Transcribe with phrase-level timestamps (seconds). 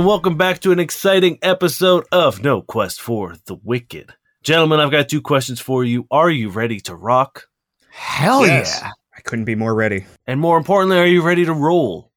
[0.00, 4.14] Hello and welcome back to an exciting episode of No Quest for the Wicked.
[4.42, 6.06] Gentlemen, I've got two questions for you.
[6.10, 7.48] Are you ready to rock?
[7.90, 8.80] Hell Yes.
[8.82, 8.92] yeah.
[9.14, 10.06] I couldn't be more ready.
[10.26, 12.10] And more importantly, are you ready to roll?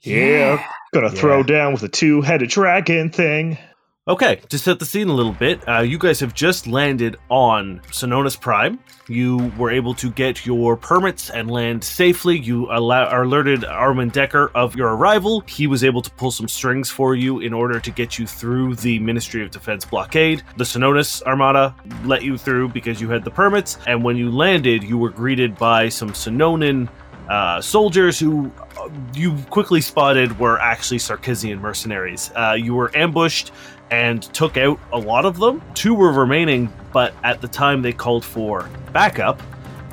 [0.00, 0.64] Yeah.
[0.94, 1.20] Gonna Yeah.
[1.20, 3.58] throw down with a two-headed dragon thing.
[4.10, 7.78] Okay, to set the scene a little bit, uh, you guys have just landed on
[7.92, 8.80] Sononis Prime.
[9.06, 12.36] You were able to get your permits and land safely.
[12.36, 15.44] You allow, alerted Armin Decker of your arrival.
[15.46, 18.74] He was able to pull some strings for you in order to get you through
[18.74, 20.42] the Ministry of Defense blockade.
[20.56, 21.72] The Sononis Armada
[22.04, 25.56] let you through because you had the permits, and when you landed, you were greeted
[25.56, 26.88] by some Sononan
[27.28, 32.32] uh, soldiers who uh, you quickly spotted were actually Sarkissian mercenaries.
[32.34, 33.52] Uh, you were ambushed
[33.90, 35.62] and took out a lot of them.
[35.74, 39.42] Two were remaining, but at the time they called for backup,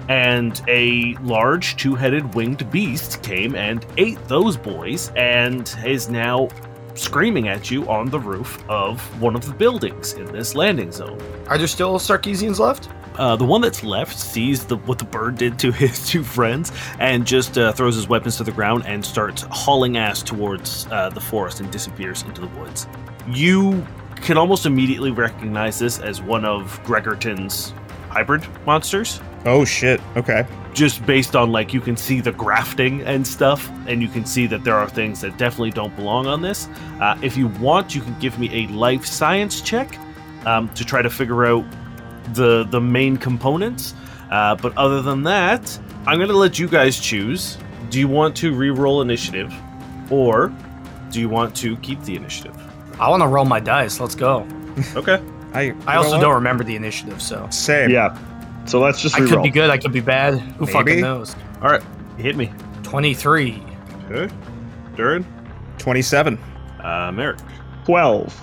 [0.10, 6.48] and a large two headed winged beast came and ate those boys and is now
[6.96, 11.20] screaming at you on the roof of one of the buildings in this landing zone.
[11.48, 12.90] Are there still Sarkeesians left?
[13.16, 16.72] Uh, the one that's left sees the, what the bird did to his two friends
[17.00, 21.10] and just uh, throws his weapons to the ground and starts hauling ass towards uh,
[21.10, 22.88] the forest and disappears into the woods.
[23.30, 23.86] You
[24.18, 27.74] can almost immediately recognize this as one of Gregerton's
[28.10, 29.20] hybrid monsters.
[29.46, 30.02] Oh shit.
[30.16, 30.46] Okay.
[30.74, 34.48] Just based on like you can see the grafting and stuff, and you can see
[34.48, 36.68] that there are things that definitely don't belong on this.
[37.00, 39.98] Uh, if you want, you can give me a life science check
[40.46, 41.66] um, to try to figure out
[42.34, 43.94] the the main components.
[44.30, 47.58] Uh, but other than that, I'm going to let you guys choose.
[47.90, 49.54] Do you want to re-roll initiative,
[50.12, 50.54] or
[51.12, 52.57] do you want to keep the initiative?
[53.00, 54.00] I want to roll my dice.
[54.00, 54.48] Let's go.
[54.96, 55.22] Okay.
[55.54, 55.74] I.
[55.86, 56.22] I also what?
[56.22, 57.90] don't remember the initiative, so Same.
[57.90, 58.18] Yeah.
[58.66, 59.70] So let's just I could be good.
[59.70, 60.40] I could be bad.
[60.40, 60.72] Who Maybe.
[60.74, 61.36] fucking knows?
[61.62, 61.84] All right.
[62.18, 62.52] Hit me.
[62.84, 63.64] Twenty-three.
[64.10, 64.34] Okay.
[64.96, 65.26] Durrin.
[65.78, 66.38] Twenty-seven.
[66.84, 67.40] Uh, Merrick.
[67.86, 68.34] Twelve.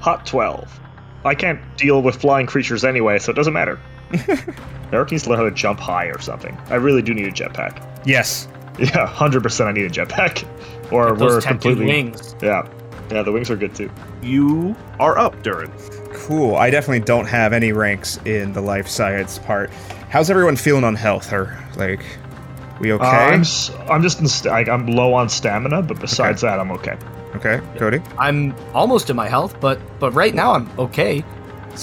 [0.00, 0.80] Hot twelve.
[1.24, 3.78] I can't deal with flying creatures anyway, so it doesn't matter.
[4.92, 6.56] Eric needs to learn how to jump high or something.
[6.68, 7.82] I really do need a jetpack.
[8.06, 8.48] Yes.
[8.78, 9.68] Yeah, hundred percent.
[9.68, 10.44] I need a jetpack,
[10.92, 11.86] or we're Those tattooed completely.
[11.86, 12.34] wings.
[12.42, 12.68] Yeah,
[13.10, 13.22] yeah.
[13.22, 13.90] The wings are good too.
[14.22, 15.70] You are up, Durrin.
[16.14, 16.56] Cool.
[16.56, 19.70] I definitely don't have any ranks in the life science part.
[20.10, 21.32] How's everyone feeling on health?
[21.32, 22.00] Or like,
[22.80, 23.04] we okay?
[23.04, 26.60] Uh, I'm s- I'm just in st- like, I'm low on stamina, but besides that,
[26.60, 26.96] I'm okay.
[27.36, 28.00] okay, Cody.
[28.18, 31.24] I'm almost in my health, but but right now I'm okay.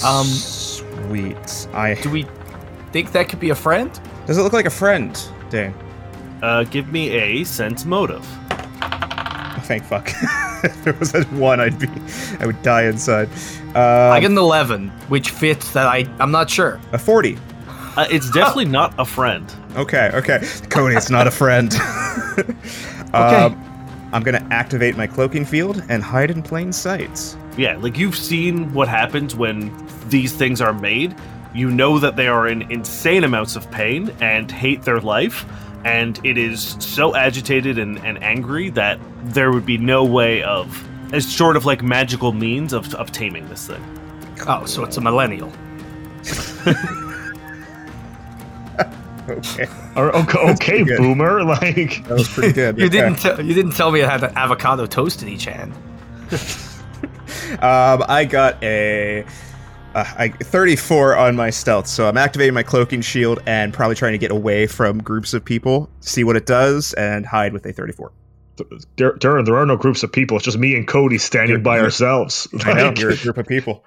[0.06, 1.68] Um, Sweet.
[1.74, 1.96] I.
[1.96, 2.26] Do we
[2.94, 3.92] think that could be a friend?
[4.28, 5.74] Does it look like a friend, Dane?
[6.42, 8.26] Uh, give me a sense motive.
[9.72, 10.10] Thank fuck.
[10.66, 11.88] if it was a one, I'd be.
[12.42, 13.30] I would die inside.
[13.74, 15.88] Uh, I get an eleven, which fits that.
[15.88, 16.78] I I'm not sure.
[16.92, 17.38] a forty.
[17.96, 19.50] Uh, it's definitely not a friend.
[19.78, 20.46] Okay, okay.
[20.70, 21.74] Cody, it's not a friend.
[23.14, 27.38] um, I'm gonna activate my cloaking field and hide in plain sight.
[27.56, 29.72] Yeah, like you've seen what happens when
[30.10, 31.16] these things are made.
[31.56, 35.46] You know that they are in insane amounts of pain and hate their life,
[35.86, 40.88] and it is so agitated and, and angry that there would be no way of,
[41.14, 43.84] as short of like magical means of, of taming this thing.
[44.48, 45.52] Oh, so it's a millennial.
[49.30, 49.66] Okay,
[49.96, 51.44] Or, okay, okay boomer.
[51.46, 52.78] Like, that was pretty good.
[52.78, 52.98] You Okay.
[52.98, 55.74] didn't tell you didn't tell me I had an avocado toast in each hand.
[57.54, 59.26] Um, I got a.
[59.94, 64.14] Uh, I, 34 on my stealth, so I'm activating my cloaking shield and probably trying
[64.14, 67.74] to get away from groups of people, see what it does, and hide with a
[67.74, 68.12] 34.
[68.96, 70.38] Dur- Durrin, there are no groups of people.
[70.38, 72.48] It's just me and Cody standing You're- by you're- ourselves.
[72.64, 73.84] I know you're a group of people.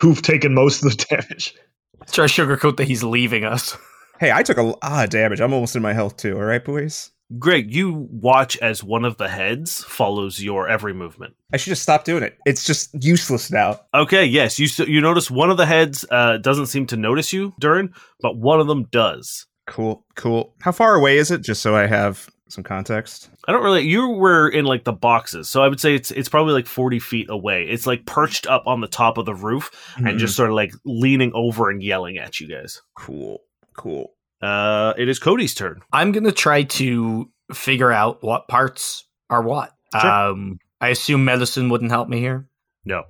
[0.00, 1.54] who've taken most of the damage.
[2.00, 3.76] Let's try to sugarcoat that he's leaving us.
[4.20, 5.40] Hey, I took a lot of damage.
[5.40, 6.36] I'm almost in my health too.
[6.36, 7.10] All right, boys.
[7.38, 11.34] Greg, you watch as one of the heads follows your every movement.
[11.52, 12.38] I should just stop doing it.
[12.44, 13.80] It's just useless now.
[13.94, 17.54] Okay, yes, you you notice one of the heads uh, doesn't seem to notice you,
[17.60, 19.46] Durrin, but one of them does.
[19.66, 20.54] Cool, cool.
[20.60, 21.42] How far away is it?
[21.42, 23.30] Just so I have some context.
[23.48, 23.82] I don't really.
[23.82, 26.98] You were in like the boxes, so I would say it's it's probably like forty
[26.98, 27.64] feet away.
[27.64, 30.72] It's like perched up on the top of the roof and just sort of like
[30.84, 32.82] leaning over and yelling at you guys.
[32.94, 33.42] cool,
[33.74, 34.12] cool.
[34.42, 35.80] Uh, it is Cody's turn.
[35.92, 39.72] I'm gonna try to figure out what parts are what.
[40.00, 40.10] Sure.
[40.10, 42.46] Um, I assume medicine wouldn't help me here.
[42.84, 43.04] No,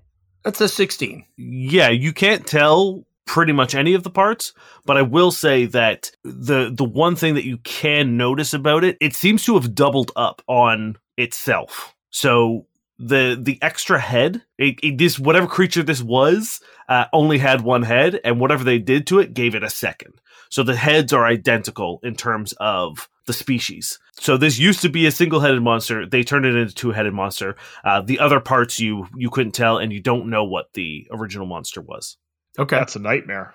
[0.44, 1.25] That's a 16.
[1.38, 4.52] yeah, you can't tell pretty much any of the parts,
[4.84, 8.99] but I will say that the the one thing that you can notice about it,
[9.00, 11.94] it seems to have doubled up on itself.
[12.11, 12.67] So
[12.99, 16.61] the the extra head, it, it, this whatever creature this was,
[16.92, 20.14] uh, only had one head, and whatever they did to it gave it a second.
[20.50, 23.98] So the heads are identical in terms of the species.
[24.20, 26.04] So this used to be a single-headed monster.
[26.06, 27.56] They turned it into a two-headed monster.
[27.84, 31.46] Uh, the other parts you you couldn't tell, and you don't know what the original
[31.46, 32.16] monster was.
[32.58, 32.76] Okay.
[32.76, 33.54] That's a nightmare.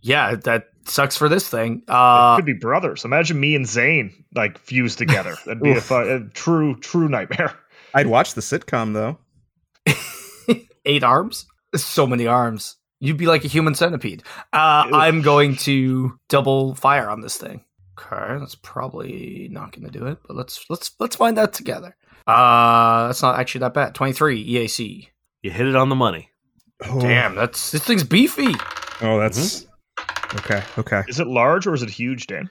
[0.00, 1.82] yeah, that sucks for this thing.
[1.86, 3.04] It Uh, could be brothers.
[3.04, 5.36] Imagine me and Zane like fused together.
[5.44, 5.84] That'd be a, Oof.
[5.84, 7.52] fu- a true, true nightmare.
[7.92, 9.18] I'd watch the sitcom though.
[10.86, 11.44] eight arms?
[11.76, 12.76] So many arms.
[13.00, 14.22] You'd be like a human centipede.
[14.52, 17.64] Uh, I'm going to double fire on this thing.
[18.00, 21.96] Okay, that's probably not going to do it, but let's let's let's find out together.
[22.26, 23.94] Uh, that's not actually that bad.
[23.94, 25.08] Twenty three EAC.
[25.42, 26.30] You hit it on the money.
[26.84, 28.54] Oh, Damn, that's this thing's beefy.
[29.00, 29.66] Oh, that's
[30.36, 30.62] okay.
[30.76, 31.02] Okay.
[31.08, 32.50] Is it large or is it huge, Dan?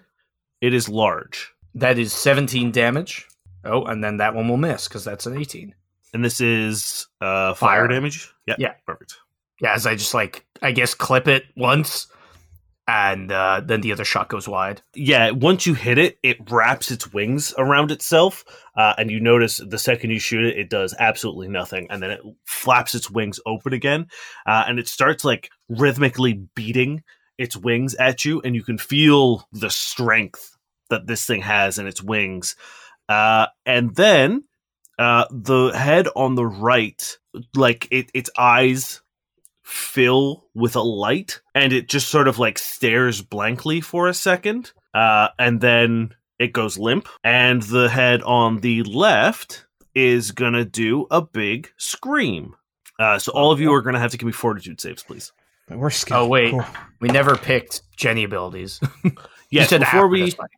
[0.59, 3.27] It is large, That is seventeen damage.
[3.63, 5.75] Oh, and then that one will miss because that's an eighteen.
[6.13, 7.87] and this is uh, fire, Fire.
[7.87, 8.33] damage.
[8.47, 8.73] Yeah, Yeah.
[8.85, 9.17] perfect.
[9.59, 12.07] Yeah, as I just like I guess clip it once,
[12.87, 14.81] and uh, then the other shot goes wide.
[14.95, 18.45] yeah, once you hit it, it wraps its wings around itself,
[18.75, 22.11] uh, and you notice the second you shoot it, it does absolutely nothing, and then
[22.11, 24.07] it flaps its wings open again,
[24.45, 27.03] uh, and it starts like rhythmically beating
[27.37, 30.55] its wings at you, and you can feel the strength
[30.89, 32.55] that this thing has in its wings,
[33.09, 34.43] uh, and then
[34.97, 37.17] uh, the head on the right,
[37.53, 39.01] like it, its eyes
[39.67, 44.71] fill with a light and it just sort of like stares blankly for a second
[44.93, 51.05] uh, and then it goes limp and the head on the left is gonna do
[51.11, 52.55] a big scream
[52.97, 55.33] uh, so all of you are gonna have to give me fortitude saves please
[55.69, 56.21] We're scared.
[56.21, 56.51] Oh, wait.
[56.51, 56.63] Cool.
[57.01, 58.79] We never picked Jenny abilities.
[59.51, 60.49] yes before we this fight.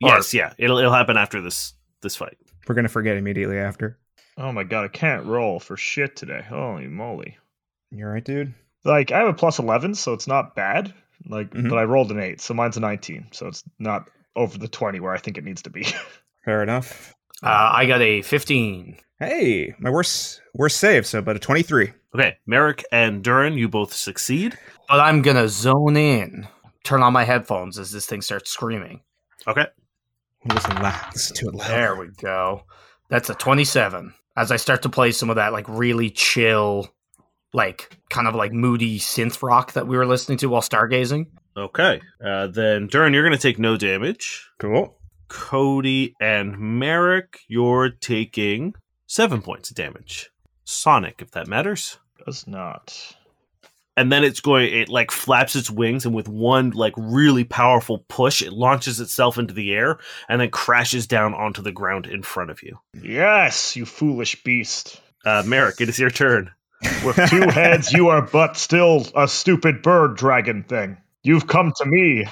[0.00, 3.98] yes yeah it'll, it'll happen after this this fight We're gonna forget immediately after.
[4.38, 6.42] Oh my god, I can't roll for shit today.
[6.48, 7.36] Holy moly.
[7.90, 8.54] You're right, dude.
[8.84, 10.92] Like I have a plus eleven, so it's not bad.
[11.28, 11.68] Like Mhm.
[11.68, 13.26] but I rolled an eight, so mine's a nineteen.
[13.32, 15.86] So it's not over the twenty where I think it needs to be.
[16.44, 17.14] Fair enough.
[17.42, 18.96] Uh, I got a 15.
[19.18, 21.92] Hey, my worst worst save, so about a twenty-three.
[22.14, 24.56] okay merrick and durrin you both succeed
[24.88, 26.46] But I'm going to zone in,
[26.84, 29.00] turn on my headphones as this thing starts screaming.
[29.46, 29.66] okay
[30.48, 31.12] Listen loud.
[31.12, 31.68] Listen to it loud.
[31.70, 32.62] There we go.
[33.10, 34.14] That's a 27.
[34.36, 36.88] As I start to play some of that, like, really chill,
[37.52, 41.26] like, kind of like moody synth rock that we were listening to while stargazing.
[41.56, 44.96] okay uh, then durrin you're gonna take no damage Cool.
[45.28, 48.74] Cody and Merrick, you're taking
[49.06, 50.30] seven points of damage.
[50.64, 51.98] Sonic, if that matters.
[52.24, 53.16] Does not.
[53.96, 58.04] And then it's going, it like flaps its wings, and with one like really powerful
[58.08, 59.98] push, it launches itself into the air
[60.28, 62.78] and then crashes down onto the ground in front of you.
[62.94, 65.00] Yes, you foolish beast.
[65.24, 66.50] Uh, Merrick, it is your turn.
[67.04, 70.96] With two heads, you are but still a stupid bird dragon thing.
[71.22, 72.26] You've come to me.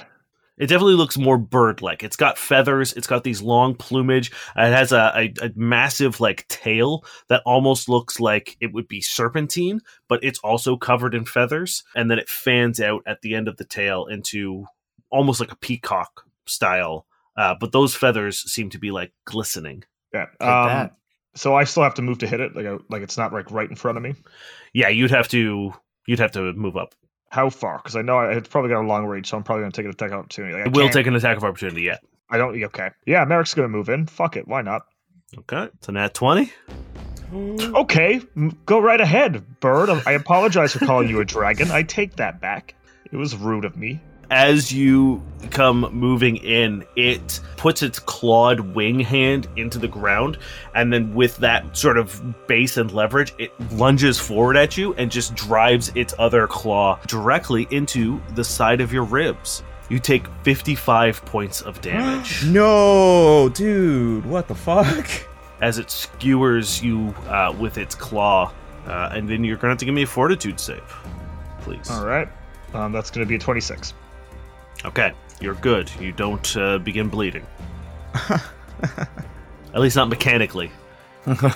[0.57, 2.05] It definitely looks more bird-like.
[2.05, 2.93] It's got feathers.
[2.93, 4.31] It's got these long plumage.
[4.57, 9.01] It has a, a, a massive like tail that almost looks like it would be
[9.01, 11.83] serpentine, but it's also covered in feathers.
[11.97, 14.67] And then it fans out at the end of the tail into
[15.11, 17.07] almost like a peacock style.
[17.37, 19.83] Uh, but those feathers seem to be like glistening.
[20.13, 20.27] Yeah.
[20.41, 20.97] Take um, that.
[21.35, 23.51] So I still have to move to hit it, like I, like it's not like
[23.51, 24.15] right in front of me.
[24.73, 25.73] Yeah, you'd have to
[26.07, 26.95] you'd have to move up.
[27.31, 27.79] How far?
[27.79, 29.77] Because I know I- it's probably got a long range, so I'm probably going to
[29.77, 30.55] take an attack opportunity.
[30.55, 31.83] Like, I It will take an attack of opportunity.
[31.83, 31.97] Yeah.
[32.31, 32.63] I don't.
[32.65, 32.91] Okay.
[33.07, 34.07] Yeah, Merrick's going to move in.
[34.07, 34.47] Fuck it.
[34.47, 34.83] Why not?
[35.39, 35.69] Okay.
[35.81, 36.53] So nat twenty.
[37.33, 37.75] Mm.
[37.75, 38.21] Okay,
[38.67, 39.91] go right ahead, bird.
[40.07, 41.71] I apologize for calling you a dragon.
[41.73, 42.75] I take that back.
[43.11, 44.01] It was rude of me.
[44.31, 50.39] As you come moving in, it puts its clawed wing hand into the ground,
[50.75, 55.11] and then with that sort of base and leverage, it lunges forward at you and
[55.11, 59.63] just drives its other claw directly into the side of your ribs.
[59.91, 64.25] You take 55 points of damage No, dude.
[64.25, 65.07] What the fuck?
[65.61, 68.53] as it skewers you uh, with its claw,
[68.87, 70.83] uh, and then you're going to have to give me a fortitude save,
[71.61, 71.91] please.
[71.91, 72.29] All right.
[72.75, 73.95] Um, that's going to be a 26.
[74.85, 75.91] Okay, you're good.
[76.01, 77.47] You don't uh, begin bleeding.
[79.75, 80.71] At least not mechanically.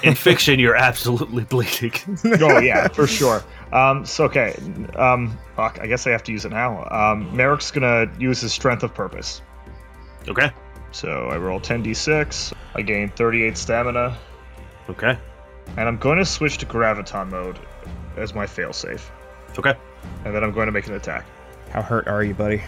[0.02, 1.92] In fiction, you're absolutely bleeding.
[2.40, 3.44] oh yeah, for sure.
[3.72, 4.58] Um, so okay.
[4.96, 5.78] Um, fuck.
[5.80, 6.88] I guess I have to use it now.
[6.90, 9.42] Um, Merrick's gonna use his strength of purpose.
[10.26, 10.50] Okay,
[10.90, 12.52] So I roll 10d6.
[12.74, 14.16] I gain 38 stamina,
[14.90, 15.16] okay,
[15.76, 17.58] and I'm going to switch to graviton mode
[18.16, 19.08] as my failsafe.
[19.58, 19.74] okay.
[20.24, 21.24] And then I'm going to make an attack.
[21.70, 22.62] How hurt are you, buddy?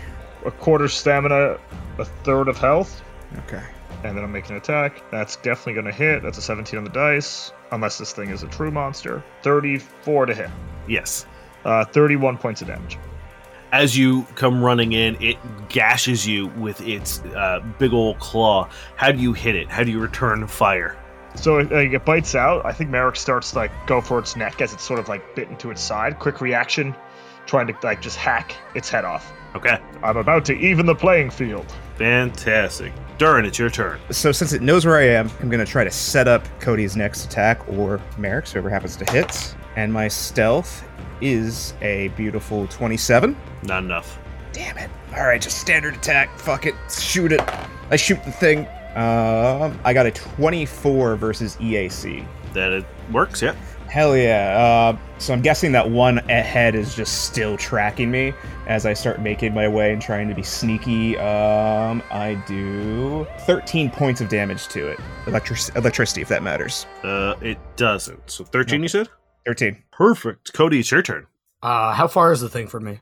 [0.44, 1.58] A quarter stamina,
[1.98, 3.02] a third of health.
[3.46, 3.62] Okay.
[4.04, 5.02] And then I'm making an attack.
[5.10, 6.22] That's definitely going to hit.
[6.22, 7.52] That's a 17 on the dice.
[7.72, 9.22] Unless this thing is a true monster.
[9.42, 10.50] 34 to hit.
[10.88, 11.26] Yes.
[11.64, 12.98] Uh, 31 points of damage.
[13.72, 15.36] As you come running in, it
[15.68, 18.68] gashes you with its uh, big old claw.
[18.96, 19.68] How do you hit it?
[19.68, 20.96] How do you return fire?
[21.36, 22.64] So it, like, it bites out.
[22.66, 25.36] I think Merrick starts to like go for its neck as it's sort of like
[25.36, 26.18] bit into its side.
[26.18, 26.94] Quick reaction,
[27.46, 29.32] trying to like just hack its head off.
[29.54, 29.78] Okay.
[30.02, 31.66] I'm about to even the playing field.
[31.96, 32.92] Fantastic.
[33.18, 34.00] Durrin, it's your turn.
[34.10, 37.26] So since it knows where I am, I'm gonna try to set up Cody's next
[37.26, 39.54] attack or Merrick's, whoever happens to hit.
[39.76, 40.84] And my stealth
[41.20, 43.36] is a beautiful 27.
[43.64, 44.18] Not enough.
[44.52, 44.90] Damn it.
[45.14, 46.38] All right, just standard attack.
[46.38, 46.74] Fuck it.
[46.90, 47.40] Shoot it.
[47.90, 48.66] I shoot the thing.
[48.96, 52.26] Um, I got a 24 versus EAC.
[52.54, 53.54] That it works, yeah.
[53.90, 54.56] Hell yeah.
[54.56, 58.32] Uh, so I'm guessing that one ahead is just still tracking me
[58.68, 61.18] as I start making my way and trying to be sneaky.
[61.18, 65.00] Um, I do 13 points of damage to it.
[65.26, 66.86] Electric- electricity, if that matters.
[67.02, 68.30] Uh, it doesn't.
[68.30, 69.08] So 13, you said?
[69.44, 69.82] 13.
[69.90, 70.52] Perfect.
[70.52, 71.26] Cody, it's your turn.
[71.60, 73.00] Uh, how far is the thing from me?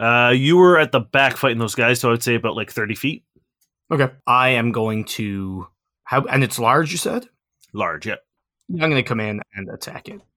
[0.00, 2.94] Uh, you were at the back fighting those guys, so I'd say about like 30
[2.94, 3.24] feet.
[3.92, 4.08] Okay.
[4.26, 5.68] I am going to
[6.04, 6.92] how and it's large.
[6.92, 7.28] You said
[7.74, 8.16] Large, yeah.
[8.70, 10.29] I'm going to come in and attack it Okay.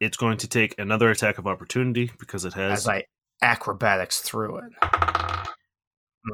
[0.00, 2.80] It's going to take another attack of opportunity because it has.
[2.80, 3.04] as I
[3.42, 4.72] acrobatics through it.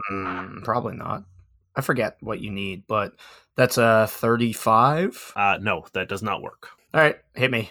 [0.09, 1.25] Hmm, probably not.
[1.75, 3.13] I forget what you need, but
[3.57, 5.33] that's a 35.
[5.37, 6.71] Uh, no, that does not work.
[6.95, 7.71] All right, hit me.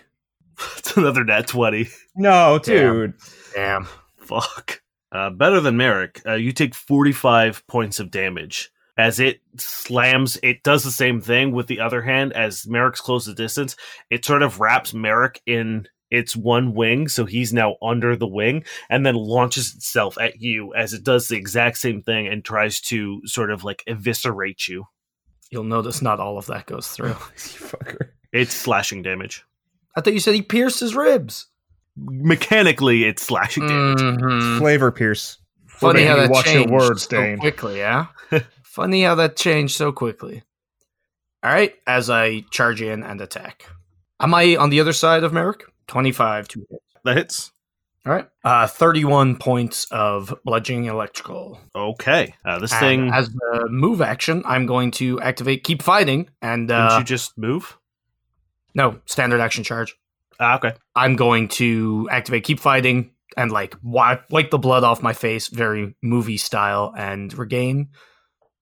[0.77, 1.87] it's another nat 20.
[2.15, 3.13] No, dude.
[3.53, 3.87] Damn.
[4.17, 4.81] Fuck.
[5.11, 6.21] Uh, better than Merrick.
[6.25, 8.71] Uh, you take 45 points of damage.
[8.97, 12.31] As it slams, it does the same thing with the other hand.
[12.33, 13.75] As Merrick's close the distance,
[14.09, 18.63] it sort of wraps Merrick in its one wing, so he's now under the wing,
[18.89, 22.79] and then launches itself at you as it does the exact same thing and tries
[22.79, 24.85] to sort of like eviscerate you.
[25.51, 27.09] You'll notice not all of that goes through.
[27.35, 28.09] You fucker.
[28.31, 29.43] It's slashing damage.
[29.95, 31.47] I thought you said he pierced his ribs.
[31.97, 33.99] Mechanically, it's slashing damage.
[33.99, 34.57] Mhm.
[34.57, 35.37] Flavor Pierce.
[35.67, 38.07] Funny how that watch your changed so quickly, yeah.
[38.75, 40.43] Funny how that changed so quickly.
[41.41, 43.67] All right, as I charge in and attack.
[44.19, 45.63] Am I on the other side of Merrick?
[45.87, 46.81] Twenty-five to hit.
[47.05, 47.53] That hits.
[48.05, 51.57] All right, uh, thirty-one points of bludgeoning electrical.
[51.73, 52.35] Okay.
[52.43, 53.09] Uh, this And thing.
[53.13, 57.37] as the move action, I'm going to activate Keep Fighting, and Didn't uh, you just
[57.37, 57.77] move?
[58.73, 59.95] no standard action charge.
[60.37, 60.73] Ah, okay.
[60.97, 65.47] I'm going to activate Keep Fighting and like wipe wipe the blood off my face,
[65.47, 67.87] very movie style, and regain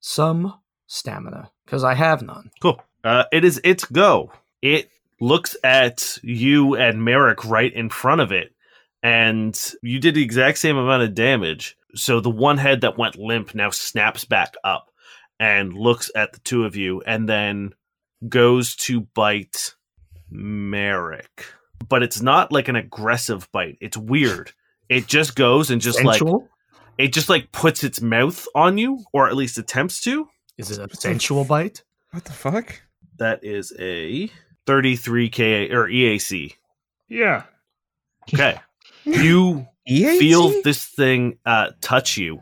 [0.03, 0.53] some
[0.86, 2.51] stamina because I have none.
[2.62, 2.81] Cool.
[3.03, 4.33] Uh, it is its go.
[4.62, 4.89] It
[5.22, 8.53] looks at you and Merrick right in front of it,
[9.01, 11.77] and you did the exact same amount of damage.
[11.95, 14.91] So the one head that went limp now snaps back up
[15.39, 17.74] and looks at the two of you, and then
[18.27, 19.74] goes to bite
[20.29, 21.45] Merrick.
[21.88, 23.77] But it's not like an aggressive bite.
[23.79, 24.51] It's weird.
[24.89, 26.22] It just goes and just like?
[26.98, 30.28] It just like puts its mouth on you, or at least attempts to.
[30.58, 31.84] Is it a sensual bite?
[32.12, 32.82] What the fuck?
[33.18, 34.30] That is a
[34.66, 36.54] 33 K or EAC.
[37.10, 37.44] Yeah.
[38.34, 38.60] Okay.
[39.04, 40.20] you EAC?
[40.20, 42.42] feel this thing uh, touch you,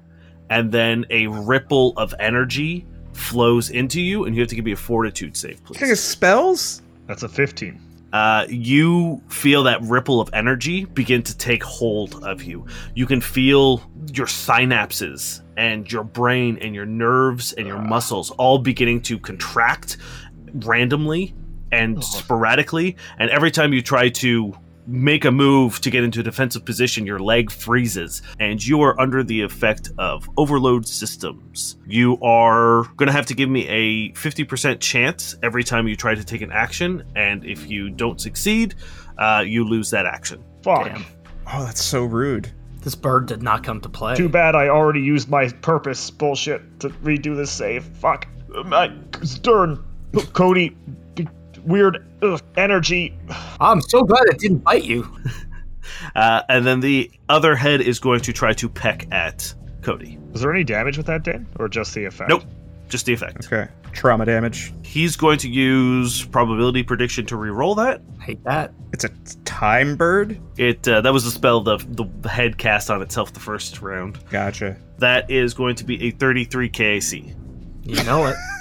[0.50, 4.72] and then a ripple of energy flows into you, and you have to give me
[4.72, 5.78] a fortitude save, please.
[5.78, 5.90] thing please.
[5.90, 6.82] has spells?
[7.08, 7.80] That's a 15.
[8.14, 12.66] Uh, you feel that ripple of energy begin to take hold of you.
[12.94, 13.82] You can feel
[14.14, 19.98] your synapses and your brain and your nerves and your muscles all beginning to contract
[20.54, 21.34] randomly
[21.72, 22.02] and Oh.
[22.02, 22.98] sporadically.
[23.18, 24.54] And every time you try to
[24.88, 29.00] make a move to get into a defensive position, your leg freezes and you are
[29.00, 31.78] under the effect of overload systems.
[31.88, 36.16] You are going to have to give me a 50% chance every time you try
[36.16, 37.04] to take an action.
[37.16, 38.76] And if you don't succeed,
[39.18, 40.44] uh, you lose that action.
[40.64, 40.86] Fuck.
[40.86, 41.06] Damn.
[41.54, 42.52] Oh, that's so rude.
[42.82, 44.16] This bird did not come to play.
[44.16, 47.84] Too bad I already used my purpose bullshit to redo this save.
[47.84, 48.28] Fuck.
[48.66, 48.92] My
[49.24, 49.84] Stern.
[50.34, 50.76] Cody.
[51.66, 53.18] B- Weird ugh, energy.
[53.60, 55.08] I'm so glad it didn't bite you.
[56.16, 60.18] Uh, and then the other head is going to try to peck at Cody.
[60.34, 61.48] Is there any damage with that, Dan?
[61.60, 62.30] Or just the effect?
[62.30, 62.44] Nope.
[62.88, 63.46] Just the effect.
[63.52, 63.70] Okay.
[63.92, 64.74] Trauma damage.
[64.84, 68.02] He's going to use probability prediction to re-roll that.
[68.22, 68.74] Hate that.
[68.94, 69.10] It's a
[69.44, 70.40] time bird?
[70.58, 74.20] It uh, that was the spell the the head cast on itself the first round.
[74.30, 74.78] Gotcha.
[75.00, 77.36] That is going to be a 33 KAC.
[77.84, 78.36] You know it.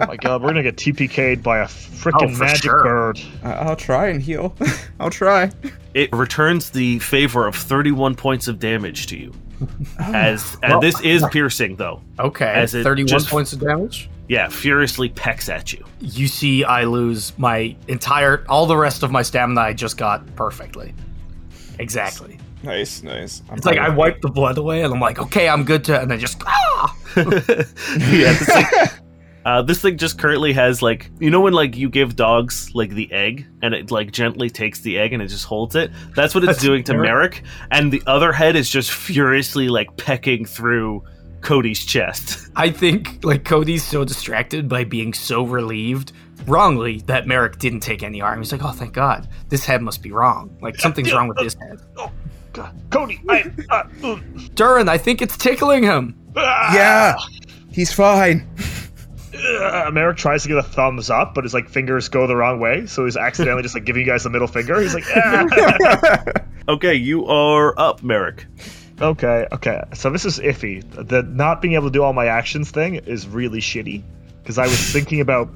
[0.00, 2.82] Oh my god, we're gonna get TPK'd by a freaking Oh, magic sure.
[2.82, 3.20] bird.
[3.42, 4.54] I- I'll try and heal.
[5.00, 5.50] I'll try.
[5.94, 9.32] It returns the favor of 31 points of damage to you.
[10.00, 12.02] As and Well- this is piercing though.
[12.18, 12.46] Okay.
[12.46, 14.08] As it 31 just- points of damage.
[14.28, 15.84] yeah, furiously pecks at you.
[16.00, 20.26] You see, I lose my entire, all the rest of my stamina I just got
[20.34, 20.92] perfectly.
[21.78, 22.38] Exactly.
[22.62, 23.42] Nice, nice.
[23.50, 26.00] I'm It's like I wipe the blood away, and I'm like, okay, I'm good to,
[26.00, 26.96] and then just ah.
[27.16, 28.88] yeah, this thing,
[29.44, 32.90] uh, this thing just currently has like you know when like you give dogs like
[32.90, 35.90] the egg and it like gently takes the egg and it just holds it.
[36.14, 37.42] That's what it's That's doing to Merrick.
[37.42, 41.04] Merrick, and the other head is just furiously like pecking through
[41.42, 42.48] Cody's chest.
[42.56, 46.12] I think like Cody's so distracted by being so relieved,
[46.46, 48.38] wrongly, that Merrick didn't take any harm.
[48.38, 50.56] He's like, oh, thank God, this head must be wrong.
[50.62, 51.80] Like something's wrong with this head.
[51.98, 52.10] Oh,
[52.54, 52.74] God.
[52.90, 53.42] Cody, I.
[53.68, 53.82] Uh,
[54.54, 56.16] Durrin, I think it's tickling him.
[56.36, 57.16] ah, Yeah,
[57.70, 58.48] he's fine.
[59.34, 62.60] uh, Merrick tries to get a thumbs up, but his like fingers go the wrong
[62.60, 64.80] way, so he's accidentally just like giving you guys the middle finger.
[64.80, 66.22] He's like, ah.
[66.68, 68.46] Okay, you are up, Merrick.
[69.00, 69.82] okay, okay.
[69.92, 70.82] So this is iffy.
[71.08, 74.02] The not being able to do all my actions thing is really shitty
[74.42, 75.50] because I was thinking about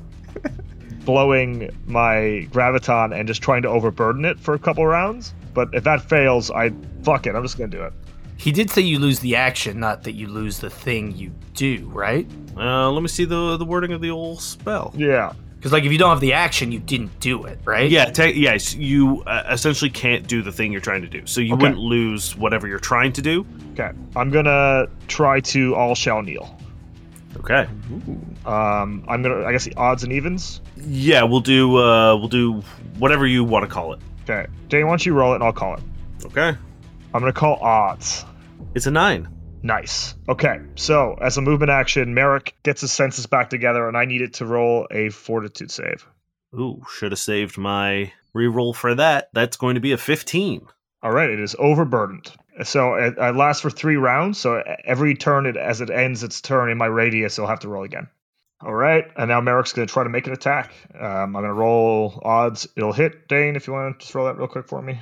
[1.04, 5.32] blowing my graviton and just trying to overburden it for a couple rounds.
[5.54, 7.34] But if that fails, I fuck it.
[7.34, 7.92] I'm just gonna do it.
[8.38, 11.90] He did say you lose the action, not that you lose the thing you do,
[11.92, 12.26] right?
[12.56, 14.94] Uh, let me see the the wording of the old spell.
[14.96, 15.32] Yeah.
[15.56, 17.90] Because like if you don't have the action, you didn't do it, right?
[17.90, 21.40] Yeah, te- yes, you uh, essentially can't do the thing you're trying to do, so
[21.40, 21.62] you Okay.
[21.62, 23.44] wouldn't lose whatever you're trying to do.
[23.72, 23.90] Okay.
[24.14, 26.56] I'm gonna try to all shall kneel.
[27.38, 27.66] Okay.
[28.46, 29.44] Um, I'm gonna.
[29.44, 30.60] I guess the odds and evens.
[30.76, 32.62] Yeah, we'll do uh we'll do
[32.98, 34.00] whatever you want to call it.
[34.22, 34.46] Okay.
[34.68, 35.80] Dane, why don't you roll it and I'll call it.
[36.26, 36.56] Okay.
[37.18, 38.24] I'm gonna call odds.
[38.76, 39.26] It's a nine.
[39.64, 40.14] Nice.
[40.28, 44.22] Okay, so as a movement action, Merrick gets his senses back together, and I need
[44.22, 46.06] it to roll a fortitude save.
[46.54, 49.30] Ooh, should have saved my reroll for that.
[49.32, 50.68] That's going to be a 15.
[51.02, 52.30] All right, it is overburdened.
[52.62, 54.38] So it, it lasts for three rounds.
[54.38, 57.68] So every turn, it, as it ends its turn in my radius, it'll have to
[57.68, 58.06] roll again.
[58.60, 60.72] All right, and now Merrick's going to try to make an attack.
[60.94, 62.68] Um, I'm going to roll odds.
[62.76, 63.26] It'll hit.
[63.26, 65.00] Dane, if you want to just roll that real quick for me.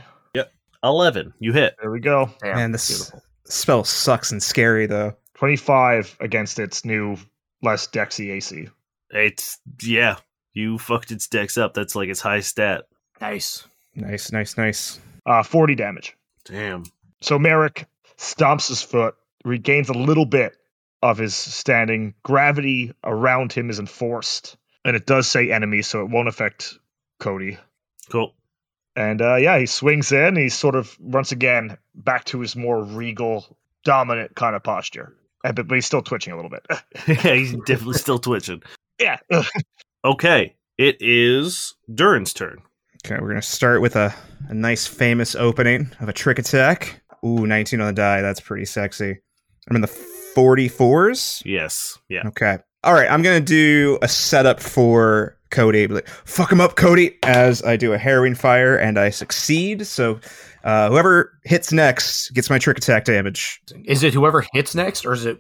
[0.87, 1.35] 11.
[1.39, 1.77] You hit.
[1.81, 2.31] There we go.
[2.43, 3.23] Damn, Man, this beautiful.
[3.45, 5.15] spell sucks and scary though.
[5.35, 7.17] 25 against its new
[7.63, 8.69] less Dexy AC.
[9.11, 10.17] It's yeah.
[10.53, 11.75] You fucked its dex up.
[11.75, 12.85] That's like its high stat.
[13.21, 13.67] Nice.
[13.95, 15.01] Nice, nice, nice.
[15.27, 16.17] Uh, 40 damage.
[16.45, 16.85] Damn.
[17.21, 17.87] So Merrick
[18.19, 20.57] stomps his foot, regains a little bit
[21.03, 22.15] of his standing.
[22.23, 26.75] Gravity around him is enforced, and it does say enemy, so it won't affect
[27.21, 27.59] Cody.
[28.11, 28.35] Cool.
[28.97, 30.37] And uh, yeah, he swings in.
[30.37, 35.15] He's sort of once again back to his more regal, dominant kind of posture.
[35.43, 36.67] But, but he's still twitching a little bit.
[37.07, 38.63] yeah, he's definitely still twitching.
[38.99, 39.19] yeah.
[40.05, 40.55] Okay.
[40.79, 42.63] It is Durrin's turn.
[43.05, 44.15] Okay, we're gonna start with a,
[44.49, 47.03] a nice famous opening of a trick attack.
[47.25, 48.21] Ooh, 19 on the die.
[48.21, 49.19] That's pretty sexy.
[49.69, 51.43] I'm in the 44s.
[51.45, 51.99] Yes.
[52.09, 52.29] Yeah.
[52.29, 52.59] Okay.
[52.85, 55.87] All right, I'm gonna do a setup for Cody.
[55.87, 59.87] Like, Fuck him up, Cody, as I do a harrying fire and I succeed.
[59.87, 60.21] So
[60.65, 63.61] uh, whoever hits next gets my trick attack damage.
[63.85, 65.39] Is it whoever hits next, or is it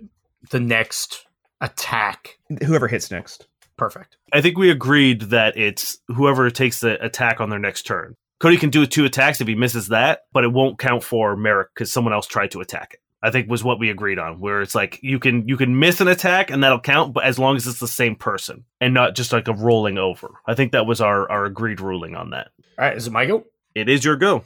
[0.50, 1.26] the next
[1.60, 2.38] attack?
[2.64, 3.48] Whoever hits next.
[3.76, 4.16] Perfect.
[4.32, 8.14] I think we agreed that it's whoever takes the attack on their next turn.
[8.38, 11.68] Cody can do two attacks if he misses that, but it won't count for Merrick
[11.74, 13.00] because someone else tried to attack it.
[13.26, 16.00] I think was what we agreed on, where it's like you can you can miss
[16.00, 19.16] an attack and that'll count, but as long as it's the same person and not
[19.16, 20.30] just like a rolling over.
[20.46, 22.52] I think that was our our agreed ruling on that.
[22.78, 23.44] All right, is it my go?
[23.74, 24.44] It is your go.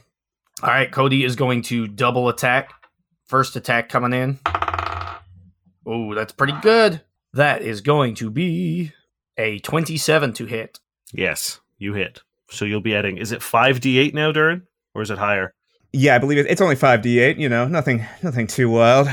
[0.63, 2.73] All right, Cody is going to double attack.
[3.25, 4.39] First attack coming in.
[5.85, 7.01] Oh, that's pretty good.
[7.33, 8.93] That is going to be
[9.37, 10.79] a 27 to hit.
[11.13, 12.23] Yes, you hit.
[12.49, 13.17] So you'll be adding.
[13.17, 14.63] Is it five d eight now, Durrin,
[14.95, 15.53] or is it higher?
[15.93, 19.07] Yeah, I believe it's only 5d8, you know, nothing nothing too wild.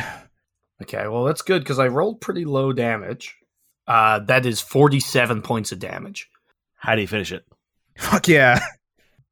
[0.83, 3.37] Okay, well, that's good because I rolled pretty low damage.
[3.87, 6.29] Uh, that is 47 points of damage.
[6.77, 7.45] How do you finish it?
[7.97, 8.61] Fuck yeah.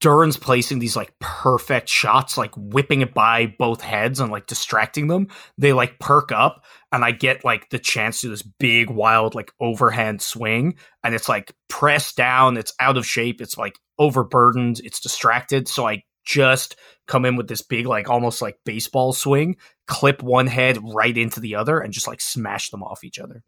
[0.01, 5.07] Durrin's placing these like perfect shots, like whipping it by both heads and like distracting
[5.07, 5.29] them.
[5.57, 9.35] They like perk up, and I get like the chance to do this big, wild,
[9.35, 10.75] like overhand swing.
[11.03, 15.67] And it's like pressed down, it's out of shape, it's like overburdened, it's distracted.
[15.67, 20.49] So I just come in with this big, like almost like baseball swing, clip one
[20.49, 23.43] head right into the other, and just like smash them off each other.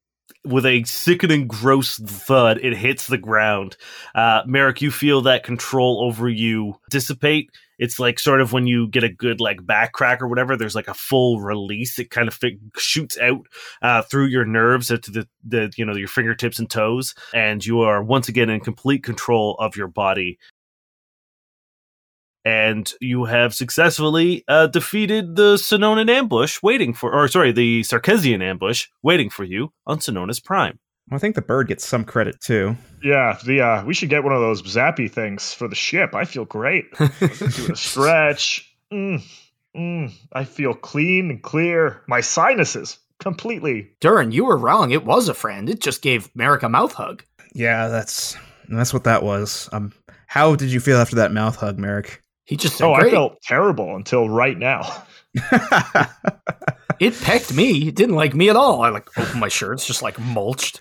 [0.45, 3.77] with a sickening, gross thud, it hits the ground.
[4.15, 7.51] Uh, Merrick, you feel that control over you dissipate.
[7.79, 10.57] It's like sort of when you get a good like back crack or whatever.
[10.57, 11.99] There's like a full release.
[11.99, 12.39] It kind of
[12.77, 13.47] shoots out
[13.83, 17.81] uh, through your nerves to the the you know your fingertips and toes, and you
[17.83, 20.39] are once again in complete control of your body.
[22.45, 28.43] And you have successfully uh, defeated the Sononan ambush waiting for, or sorry, the Sarkesian
[28.43, 30.79] ambush waiting for you on Sonona's Prime.
[31.11, 32.77] I think the bird gets some credit too.
[33.03, 36.15] Yeah, the uh, we should get one of those zappy things for the ship.
[36.15, 36.93] I feel great.
[36.99, 38.75] Doing a stretch.
[38.93, 39.23] Mm,
[39.77, 42.03] mm, I feel clean and clear.
[42.09, 43.91] My sinuses completely.
[44.01, 44.91] Durrin, you were wrong.
[44.91, 45.69] It was a friend.
[45.69, 47.25] It just gave Merrick a mouth hug.
[47.55, 48.37] Yeah, that's
[48.69, 49.69] that's what that was.
[49.73, 49.93] Um,
[50.27, 52.23] how did you feel after that mouth hug, Merrick?
[52.49, 55.05] He just said, Oh, I felt terrible until right now.
[57.01, 57.89] It pecked me.
[57.89, 58.83] It didn't like me at all.
[58.83, 59.75] I like opened my shirt.
[59.75, 60.81] It's just like mulched.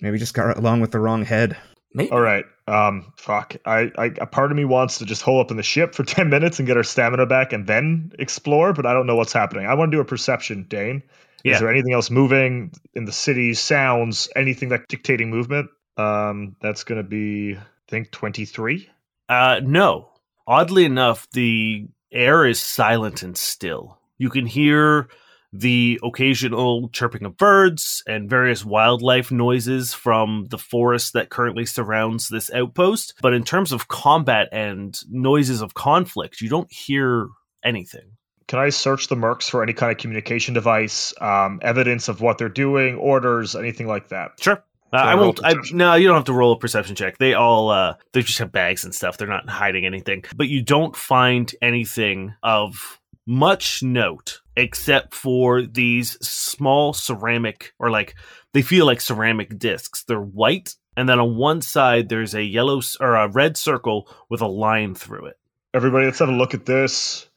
[0.00, 1.56] Maybe just got along with the wrong head.
[1.94, 2.10] Maybe.
[2.10, 2.44] All right.
[2.68, 3.56] Um, fuck.
[3.64, 6.04] I, I, a part of me wants to just hole up in the ship for
[6.04, 9.32] ten minutes and get our stamina back and then explore, but I don't know what's
[9.32, 9.66] happening.
[9.66, 11.02] I want to do a perception, Dane.
[11.44, 11.54] Yeah.
[11.54, 13.54] Is there anything else moving in the city?
[13.54, 14.28] Sounds?
[14.36, 15.70] Anything that dictating movement?
[15.96, 18.88] Um, that's gonna be, I think, twenty three.
[19.28, 20.10] Uh, no.
[20.48, 23.98] Oddly enough, the air is silent and still.
[24.16, 25.08] You can hear
[25.52, 32.30] the occasional chirping of birds and various wildlife noises from the forest that currently surrounds
[32.30, 33.12] this outpost.
[33.20, 37.28] But in terms of combat and noises of conflict, you don't hear
[37.62, 38.16] anything.
[38.46, 42.38] Can I search the mercs for any kind of communication device, um, evidence of what
[42.38, 44.32] they're doing, orders, anything like that?
[44.40, 44.64] Sure.
[44.92, 45.40] Uh, I I won't.
[45.44, 47.18] I, no, you don't have to roll a perception check.
[47.18, 49.18] They all uh, they just have bags and stuff.
[49.18, 50.24] They're not hiding anything.
[50.34, 58.14] But you don't find anything of much note except for these small ceramic or like
[58.52, 60.04] they feel like ceramic discs.
[60.04, 64.40] They're white, and then on one side there's a yellow or a red circle with
[64.40, 65.38] a line through it.
[65.74, 67.28] Everybody, let's have a look at this.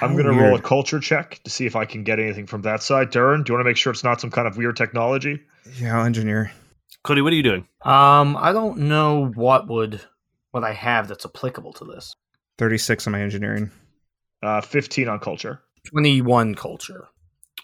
[0.00, 2.62] I'm going to roll a culture check to see if I can get anything from
[2.62, 3.10] that side.
[3.10, 5.40] Durrin, do you want to make sure it's not some kind of weird technology?
[5.78, 6.52] Yeah, I'll engineer.
[7.04, 7.68] Cody, what are you doing?
[7.82, 10.00] Um, I don't know what would
[10.50, 12.12] what I have that's applicable to this.
[12.58, 13.70] Thirty-six on my engineering.
[14.42, 15.60] Uh, 15 on culture.
[15.90, 17.08] Twenty one culture.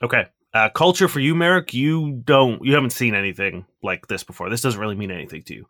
[0.03, 0.27] Okay.
[0.55, 1.73] Uh, culture for you, Merrick.
[1.73, 2.63] You don't.
[2.65, 4.51] You haven't seen anything like this before.
[4.51, 5.67] This doesn't really mean anything to you.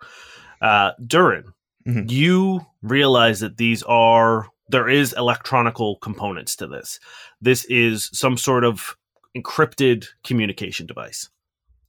[0.60, 1.44] Uh, Durrin,
[1.86, 2.10] Mhm.
[2.10, 6.98] you realize that these are there is electronical components to this.
[7.40, 8.96] This is some sort of
[9.36, 11.28] encrypted communication device.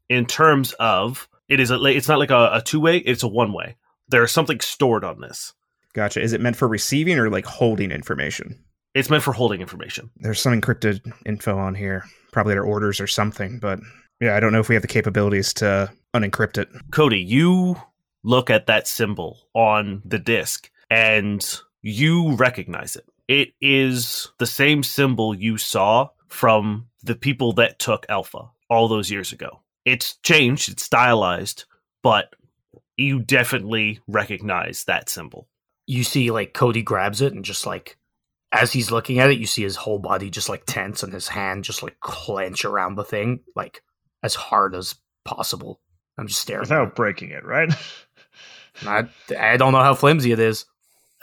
[0.10, 2.98] In terms of it is a, it's not like a, a two way.
[2.98, 3.76] It's a one way.
[4.08, 5.54] There's something stored on this.
[5.94, 6.20] Gotcha.
[6.20, 8.60] Is it meant for receiving or like holding information?
[8.96, 10.10] It's meant for holding information.
[10.18, 12.06] There's some encrypted info on here.
[12.32, 13.80] Probably their orders or something, but
[14.20, 16.70] yeah, I don't know if we have the capabilities to unencrypt it.
[16.92, 17.76] Cody, you
[18.24, 23.06] look at that symbol on the disc and you recognize it.
[23.28, 29.12] It is the same symbol you saw from the people that took Alpha all those
[29.12, 29.62] years ago.
[29.86, 31.66] It's changed, it's stylized,
[32.02, 32.34] but
[32.98, 35.48] you definitely recognize that symbol.
[35.86, 37.98] You see, like Cody grabs it and just like
[38.52, 41.28] as he's looking at it, you see his whole body just like tense and his
[41.28, 43.82] hand just like clench around the thing, like
[44.22, 45.82] as hard as possible.
[46.18, 46.62] I'm just staring.
[46.62, 47.74] Without breaking it, right?
[48.86, 50.66] I, I don't know how flimsy it is.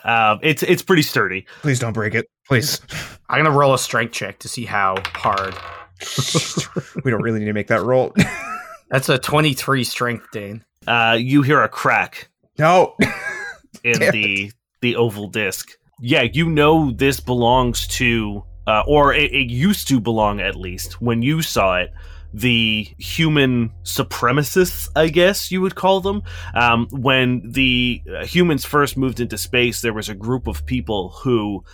[0.03, 1.47] Uh, it's it's pretty sturdy.
[1.63, 2.27] Please don't break it.
[2.49, 2.81] Please.
[3.29, 5.55] I'm gonna roll a strength check to see how hard.
[7.05, 8.13] we don't really need to make that roll.
[8.91, 10.65] That's a 23 strength, Dane.
[10.87, 12.95] Uh, you hear a crack no.
[13.85, 15.71] in Damn the the oval disc.
[16.01, 21.01] Yeah, you know this belongs to, uh, or it, it used to belong at least
[21.01, 21.91] when you saw it.
[22.33, 26.23] The human supremacists, I guess you would call them.
[26.55, 31.09] Um, when the uh, humans first moved into space, there was a group of people
[31.09, 31.65] who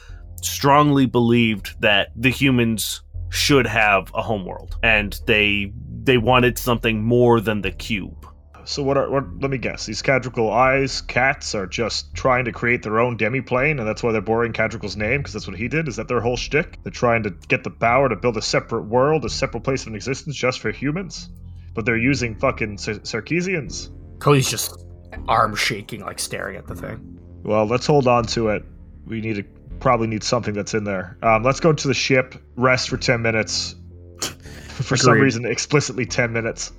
[0.43, 5.73] strongly believed that the humans should have a homeworld, and they
[6.05, 8.27] they wanted something more than the cube.
[8.65, 9.87] so what are what let me guess.
[9.87, 14.13] These Cadrical eyes cats are just trying to create their own demi-plane and that's why
[14.13, 15.89] they're borrowing Cadrical's name because that's what he did.
[15.89, 16.79] Is that their whole shtick?
[16.83, 19.95] They're trying to get the power to build a separate world, a separate place of
[19.95, 21.29] existence just for humans.
[21.75, 23.91] But they're using fucking Sar- Sarkeesians.
[24.21, 24.85] Cody's just
[25.29, 27.19] arm shaking, like staring at the thing.
[27.43, 28.65] Well, let's hold on to it.
[29.07, 29.45] We need to
[29.81, 31.17] probably need something that's in there.
[31.23, 33.75] Um, let's go to the ship, rest for ten minutes.
[34.21, 36.73] for some reason, explicitly ten minutes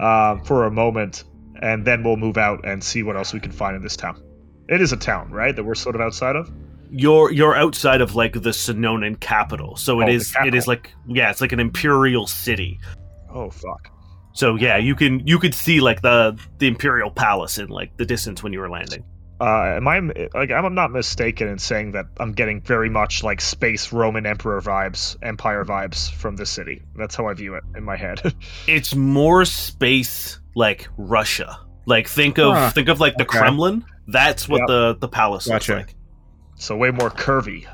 [0.00, 1.24] um, for a moment,
[1.60, 4.22] and then we'll move out and see what else we can find in this town.
[4.68, 5.54] It is a town, right?
[5.54, 6.50] That we're sort of outside of.
[6.90, 10.66] you're you're outside of like the Sononan capital, so it Oh, the is it is
[10.66, 12.78] like yeah, it's like an imperial city.
[13.30, 13.90] Oh fuck!
[14.32, 18.04] So yeah, you can you could see like the the imperial palace in like the
[18.06, 19.04] distance when you were landing.
[19.40, 20.00] Uh, am I
[20.34, 24.60] like I'm not mistaken in saying that I'm getting very much like space Roman Emperor
[24.60, 26.82] vibes, Empire vibes from this city.
[26.96, 28.20] That's how I view it in my head.
[28.66, 31.58] It's more space like Russia.
[31.86, 32.70] Like think of Huh.
[32.70, 33.38] think of like the Okay.
[33.38, 33.84] Kremlin.
[34.08, 34.66] That's what Yep.
[34.68, 35.74] the the palace Gotcha.
[35.76, 35.94] looks like.
[36.56, 37.66] so way more curvy.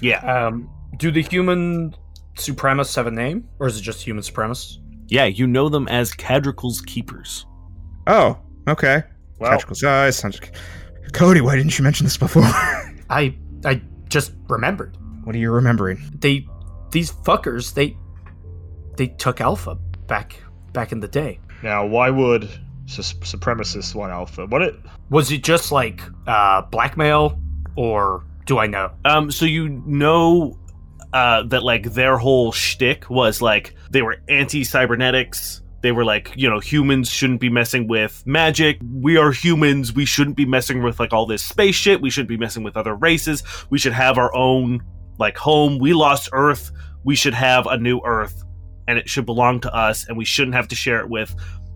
[0.00, 1.94] Yeah, Um, do the human
[2.36, 4.78] supremacists have a name, or is it just human supremacists?
[5.08, 5.24] yeah.
[5.24, 7.44] You know them as Cadrical's keepers.
[8.06, 8.38] Oh,
[8.68, 9.02] okay.
[9.38, 10.24] Well, Cadrical's Eyes.
[11.12, 12.42] Sounds- Cody, why didn't you mention this before?
[13.10, 14.96] I I just remembered.
[15.24, 15.98] what are you remembering?
[16.18, 16.46] They
[16.90, 17.96] these fuckers, they
[18.96, 19.74] they took Alpha
[20.06, 20.36] back
[20.72, 21.38] back in the day.
[21.62, 22.48] now why would
[22.86, 24.46] sus- supremacists want alpha?
[24.46, 24.74] What it?
[25.10, 27.38] Was it just like uh blackmail
[27.76, 28.90] or do I know?
[29.04, 30.58] Um, so you know
[31.12, 35.61] uh, that like their whole shtick was like they were anti-cybernetics.
[35.82, 38.78] They were like, you know, humans shouldn't be messing with magic.
[38.94, 39.92] We are humans.
[39.92, 42.00] We shouldn't be messing with like all this space shit.
[42.00, 43.42] We shouldn't be messing with other races.
[43.68, 44.82] We should have our own
[45.18, 45.78] like home.
[45.78, 46.70] We lost Earth.
[47.04, 48.44] We should have a new Earth,
[48.86, 50.06] and it should belong to us.
[50.08, 51.34] And we shouldn't have to share it with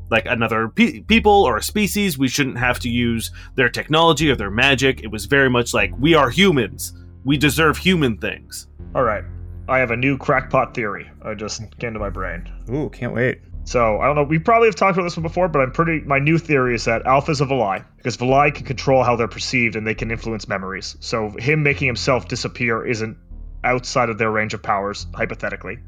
[0.09, 2.16] like another pe- people or a species.
[2.16, 5.03] We shouldn't have to use their technology or their magic.
[5.03, 6.92] It was very much like we are humans.
[7.25, 8.69] We deserve human things.
[8.95, 9.25] All right.
[9.69, 11.11] I have a new crackpot theory.
[11.23, 12.49] I just came to my brain.
[12.71, 13.40] Ooh, can't wait.
[13.66, 14.22] So I don't know.
[14.22, 16.00] We probably have talked about this one before, but I'm pretty.
[16.07, 19.74] My new theory is that alphas a Valai because Valai can control how they're perceived
[19.74, 20.96] and they can influence memories.
[21.00, 23.18] So him making himself disappear isn't
[23.64, 25.81] outside of their range of powers, hypothetically.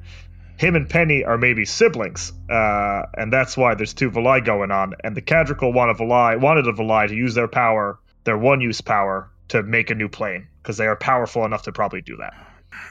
[0.56, 4.94] Him and Penny are maybe siblings, uh, and that's why there's two Valai going on.
[5.04, 8.80] And the Cadrical want a Valai, wanted a Valai to use their power, their one-use
[8.80, 12.34] power, to make a new plane because they are powerful enough to probably do that.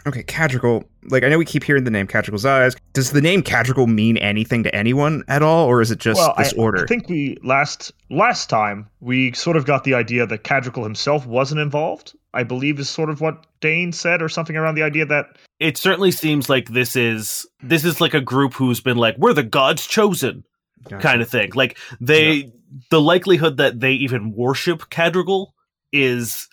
[0.05, 0.83] Okay, Cadrical.
[1.09, 2.75] Like, I know we keep hearing the name Cadrical's Eyes.
[2.93, 6.53] Does the name Cadrical mean anything to anyone at all, or is it just this
[6.53, 6.83] I, order?
[6.83, 11.25] I think we last last time we sort of got the idea that Cadrical himself
[11.25, 12.13] wasn't involved.
[12.33, 15.77] I believe is sort of what Dane said, or something around the idea that It
[15.77, 19.43] certainly seems like this is this is like a group who's been like we're the
[19.43, 20.43] gods chosen
[20.83, 21.01] Gotcha.
[21.01, 21.51] kind of thing.
[21.55, 22.51] Like they
[22.89, 25.47] the likelihood that they even worship Cadrigal
[25.91, 26.47] is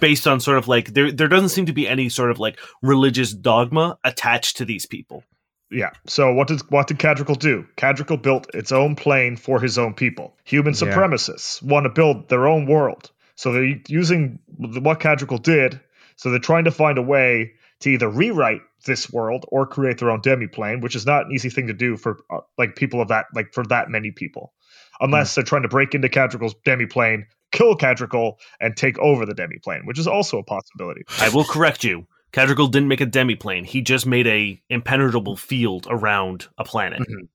[0.00, 2.58] based on sort of like there there doesn't seem to be any sort of like
[2.82, 5.24] religious dogma attached to these people.
[5.70, 5.90] yeah.
[6.06, 7.64] So what did what did Cadrical do?
[7.76, 10.36] Cadrical built its own plane for his own people.
[10.44, 10.80] Human Yeah.
[10.80, 15.80] supremacists want to build their own world, so they're using what Cadrical did.
[16.16, 20.10] So they're trying to find a way to either rewrite this world or create their
[20.10, 23.08] own demi-plane, which is not an easy thing to do for uh, like people of
[23.08, 24.52] that like for that many people,
[25.00, 29.82] unless they're trying to break into Cadrical's demi-plane, kill Cadrical, and take over the demi-plane,
[29.84, 31.02] which is also a possibility.
[31.18, 32.06] I will correct you.
[32.32, 33.66] Cadrigal didn't make a demiplane.
[33.66, 37.00] He just made a impenetrable field around a planet.
[37.00, 37.26] Mm-hmm.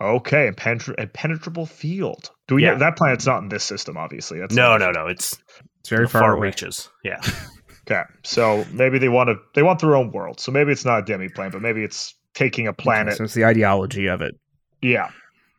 [0.00, 2.30] Okay, impenetra- impenetrable field.
[2.48, 2.72] Do we Yeah.
[2.72, 3.96] know that planet's not in this system?
[3.96, 5.06] Obviously, that's No, no, no.
[5.06, 5.36] It's
[5.80, 6.48] it's very far, away.
[6.48, 6.88] reaches.
[7.04, 7.20] Yeah.
[7.88, 10.40] Okay, so maybe they want to they want their own world.
[10.40, 13.16] So maybe it's not a demi plane, but maybe it's taking a planet.
[13.16, 14.34] So it's the ideology of it.
[14.82, 15.10] yeah.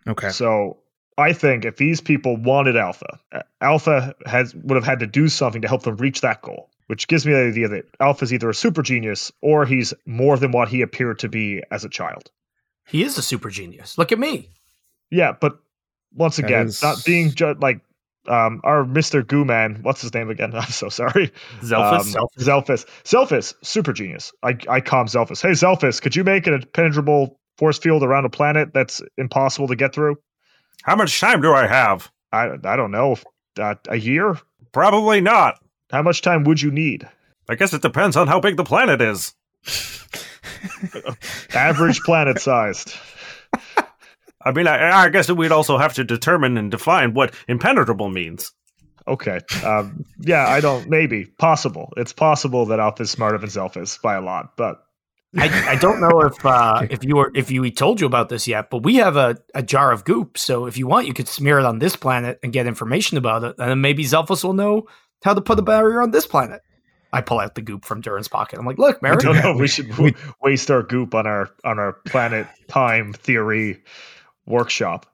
[0.05, 0.27] Okay.
[0.31, 0.79] So
[1.17, 5.27] I think if these people wanted Alpha, uh, Alpha has would have had to do
[5.27, 6.69] something to help them reach that goal.
[6.87, 10.51] Which gives me the idea that Alpha's either a super genius or he's more than
[10.51, 12.31] what he appeared to be as a child.
[12.87, 13.97] He is a super genius.
[13.97, 14.51] Look at me.
[15.11, 15.59] Yeah, but
[16.13, 17.81] once again, is- not being ju- like
[18.27, 19.79] um, our Mister Goo Man.
[19.81, 20.53] What's his name again?
[20.55, 21.31] I'm so sorry.
[21.61, 22.15] Zelphus?
[22.15, 22.85] Um, Zelphus.
[23.03, 24.31] Zelphus, super genius.
[24.43, 25.41] I, I calm Zelphus.
[25.41, 29.75] Hey, Zelphus, could you make an impenetrable force field around a planet that's impossible to
[29.75, 30.15] get through?
[30.83, 32.11] How much time do I have?
[32.31, 33.17] I, I don't know.
[33.59, 34.37] Uh, a year?
[34.71, 35.59] Probably not.
[35.91, 37.07] How much time would you need?
[37.49, 39.33] I guess it depends on how big the planet is.
[41.53, 42.93] Average planet sized.
[44.43, 48.51] I mean, I, I guess we'd also have to determine and define what impenetrable means.
[49.07, 49.39] Okay.
[49.63, 50.89] Um, yeah, I don't.
[50.89, 51.25] Maybe.
[51.25, 51.93] Possible.
[51.97, 54.83] It's possible that Alpha is smarter than Zelphus by a lot, but
[55.37, 58.47] I, I don't know if uh, if you were if you told you about this
[58.47, 60.37] yet, but we have a, a jar of goop.
[60.37, 63.43] So if you want, you could smear it on this planet and get information about
[63.43, 64.87] it, and then maybe Zelphus will know
[65.23, 66.61] how to put a barrier on this planet.
[67.13, 68.59] I pull out the goop from Durrin's pocket.
[68.59, 69.53] I'm like, look, I Merrick, don't know.
[69.55, 73.81] We should we- waste our goop on our on our planet time theory
[74.45, 75.05] workshop.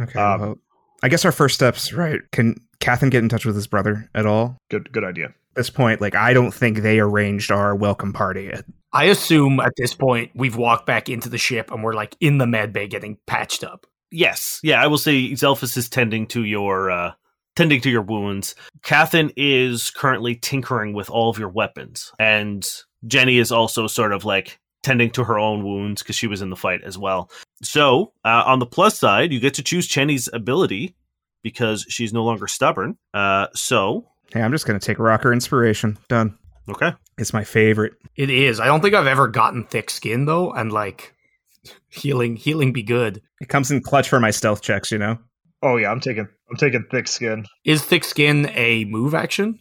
[0.00, 0.18] Okay.
[0.18, 0.58] Um, well,
[1.02, 2.20] I guess our first steps, right?
[2.32, 4.56] Can Cathan get in touch with his brother at all?
[4.70, 5.26] Good good idea.
[5.26, 8.50] At this point, like I don't think they arranged our welcome party.
[8.94, 12.38] I assume at this point we've walked back into the ship and we're like in
[12.38, 13.86] the med bay getting patched up.
[14.10, 17.12] Yes, yeah, I will say Zelphus is tending to your uh
[17.56, 18.54] tending to your wounds.
[18.82, 22.64] Cathan is currently tinkering with all of your weapons, and
[23.06, 26.50] Jenny is also sort of like tending to her own wounds because she was in
[26.50, 27.30] the fight as well.
[27.62, 30.94] So, uh, on the plus side, you get to choose Jenny's ability
[31.42, 32.96] because she's no longer stubborn.
[33.12, 35.98] Uh, so, Hey, I'm just gonna take rocker inspiration.
[36.08, 36.38] Done.
[36.68, 37.94] Okay, It's my favorite.
[38.16, 38.60] It is.
[38.60, 41.14] I don't think I've ever gotten thick skin though, and like
[41.88, 43.22] healing healing be good.
[43.40, 44.90] It comes in clutch for my stealth checks.
[44.90, 45.18] You know.
[45.62, 47.46] Oh yeah, I'm taking I'm taking thick skin.
[47.64, 49.58] Is thick skin a move action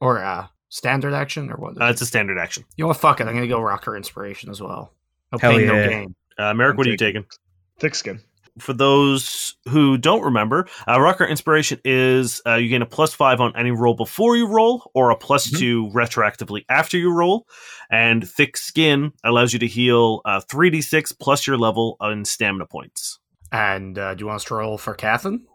[0.00, 1.80] or a standard action or what?
[1.80, 2.64] uh, it's a standard action.
[2.76, 2.98] you know what?
[2.98, 3.26] Fuck it.
[3.26, 4.92] I'm gonna go rocker inspiration as well.
[5.32, 5.88] No Hell pain, no yeah.
[5.88, 6.14] gain.
[6.38, 7.38] Uh, Merrick, I'm what are you taking- taking?
[7.80, 8.20] Thick skin.
[8.62, 13.40] For those who don't remember, uh, Rocker Inspiration is uh, you gain a plus five
[13.40, 15.58] on any roll before you roll, or a plus Mhm.
[15.58, 17.46] two retroactively after you roll.
[17.90, 23.18] And Thick Skin allows you to heal uh, 3d6 plus your level on stamina points.
[23.50, 25.46] And uh, do you want us to roll for Catherine?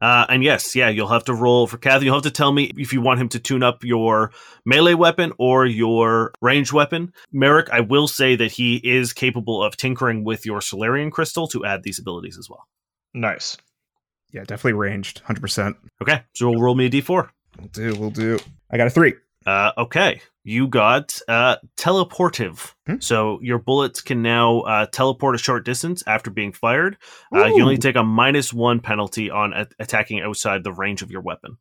[0.00, 2.06] Uh, and yes, yeah, you'll have to roll for Kathy.
[2.06, 4.32] You'll have to tell me if you want him to tune up your
[4.64, 7.12] melee weapon or your ranged weapon.
[7.32, 11.64] Merrick, I will say that he is capable of tinkering with your Solarian crystal to
[11.64, 12.66] add these abilities as well.
[13.12, 13.58] Nice.
[14.32, 15.22] Yeah, definitely ranged.
[15.24, 15.76] 100%.
[16.00, 17.28] Okay, so we'll roll me a d4.
[17.58, 18.38] We'll do, we'll do.
[18.70, 19.14] I got a three.
[19.44, 22.72] Uh, okay, you got uh, teleportive.
[22.86, 22.96] Hmm.
[23.00, 26.96] So your bullets can now uh, teleport a short distance after being fired.
[27.34, 31.10] Uh, you only take a minus one penalty on a- attacking outside the range of
[31.10, 31.56] your weapon.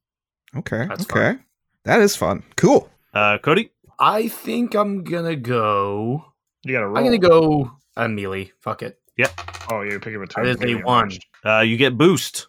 [0.55, 1.37] Okay, That's okay.
[1.85, 2.43] That is fun.
[2.55, 2.89] Cool.
[3.13, 6.25] Uh, Cody, I think I'm gonna go.
[6.63, 6.97] You got to roll.
[6.97, 8.51] I'm gonna go uh, melee.
[8.59, 8.99] Fuck it.
[9.17, 9.31] Yep.
[9.71, 10.45] Oh, you're picking between.
[10.45, 11.11] That is a melee one.
[11.45, 12.47] uh, you get boost.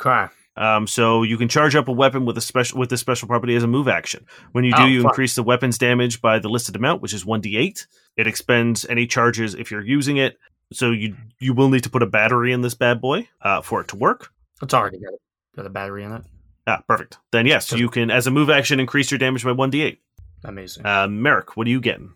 [0.00, 0.32] Okay.
[0.58, 3.54] Um, so you can charge up a weapon with a special with this special property
[3.54, 4.26] as a move action.
[4.52, 5.12] When you do, Oh, you fuck.
[5.12, 7.86] increase the weapon's damage by the listed amount, which is one d8.
[8.16, 10.36] It expends any charges if you're using it.
[10.72, 13.80] So you you will need to put a battery in this bad boy uh, for
[13.80, 14.30] it to work.
[14.60, 15.14] It's already got,
[15.56, 16.22] got a battery in it.
[16.66, 17.18] Ah, perfect.
[17.30, 19.96] Then yes, Does- you can as a move action increase your damage by one d8.
[20.44, 20.84] Amazing.
[20.84, 22.14] Uh, Merrick, what are you getting?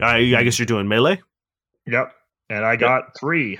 [0.00, 1.20] I, I guess you're doing melee.
[1.86, 2.12] Yep.
[2.50, 3.58] And I got three.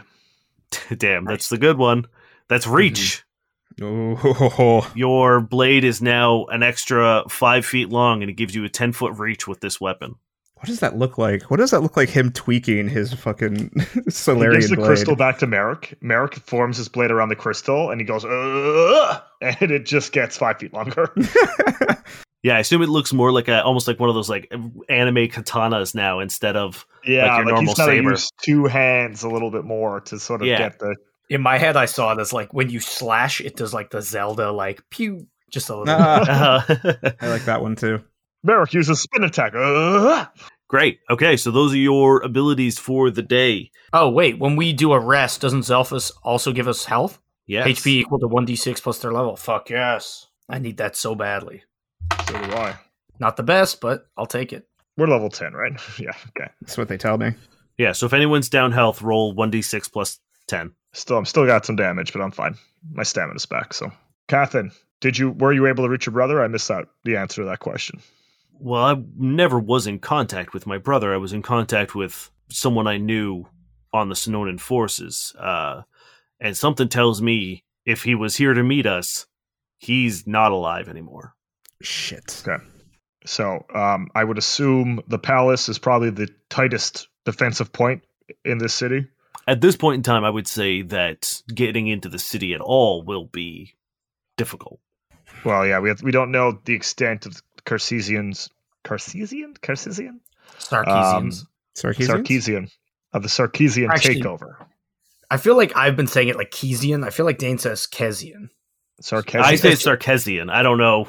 [0.96, 2.06] Damn, that's the good one.
[2.48, 3.24] That's reach.
[3.82, 8.68] Oh, Your blade is now an extra five feet long, and it gives you a
[8.68, 10.16] ten foot reach with this weapon.
[10.54, 11.42] what does that look like?
[11.50, 12.08] What does that look like?
[12.10, 13.70] Him tweaking his fucking
[14.04, 14.86] He Solarian gives the blade.
[14.86, 15.96] crystal back to Merrick.
[16.02, 19.22] Merrick forms his blade around the crystal, and he goes, Ugh!
[19.40, 21.12] and it just gets five feet longer.
[22.42, 24.50] Yeah, I assume it looks more like a almost like one of those like
[24.88, 28.10] anime katanas now instead of Yeah, your like, normal he's saber.
[28.12, 30.56] use two hands a little bit more to sort of Yeah.
[30.56, 30.96] get the.
[31.30, 34.02] In my head, I saw it as like when you slash, it does like the
[34.02, 35.94] Zelda like pew, just a little.
[35.96, 38.02] Ah, uh, I like that one too.
[38.42, 39.52] Merrick uses spin attack.
[39.54, 40.28] Ugh!
[40.68, 41.00] Great.
[41.08, 43.70] Okay, so those are your abilities for the day.
[43.92, 47.20] Oh wait, when we do a rest, doesn't Zelphus also give us health?
[47.46, 47.66] Yes.
[47.66, 49.36] HP equal to one d six plus their level.
[49.36, 51.62] Fuck yes, I need that so badly.
[52.26, 52.76] So do I.
[53.20, 54.66] Not the best, but I'll take it.
[54.96, 55.72] We're level 10, right?
[55.98, 56.50] yeah, okay.
[56.60, 57.32] That's what they tell me.
[57.78, 60.72] Yeah, so if anyone's down health, roll 1d6 plus 10.
[60.92, 62.56] Still, I'm still got some damage, but I'm fine.
[62.92, 63.72] My stamina's back.
[63.74, 63.92] So,
[64.28, 66.42] Catherine, did you were you able to reach your brother?
[66.42, 68.00] I missed out the answer to that question.
[68.58, 71.14] Well, I never was in contact with my brother.
[71.14, 73.46] I was in contact with someone I knew
[73.92, 75.34] on the Sononan forces.
[75.38, 75.82] Uh,
[76.40, 79.26] and something tells me if he was here to meet us,
[79.78, 81.34] he's not alive anymore.
[81.80, 82.42] Shit.
[82.46, 82.62] Okay.
[83.24, 88.02] So, um, I would assume the palace is probably the tightest defensive point
[88.44, 89.06] in this city.
[89.50, 93.02] At this point in time, I would say that getting into the city at all
[93.02, 93.74] will be
[94.36, 94.78] difficult.
[95.44, 98.48] Well, yeah, we have, we don't know the extent of Cartesian's
[98.84, 100.20] Cartesian Cartesian
[100.60, 101.16] Sarkeesians.
[101.16, 101.30] Um,
[101.74, 102.24] Sarkeesians?
[102.24, 102.70] Sarkeesian
[103.12, 104.54] of the Sarkeesian Actually- takeover.
[105.32, 107.04] I feel like I've been saying it like Kesian.
[107.04, 108.50] I feel like Dane says Kesian.
[109.02, 109.42] Sarkeesian.
[109.42, 110.48] I say Sarkeesian.
[110.48, 111.08] I don't know.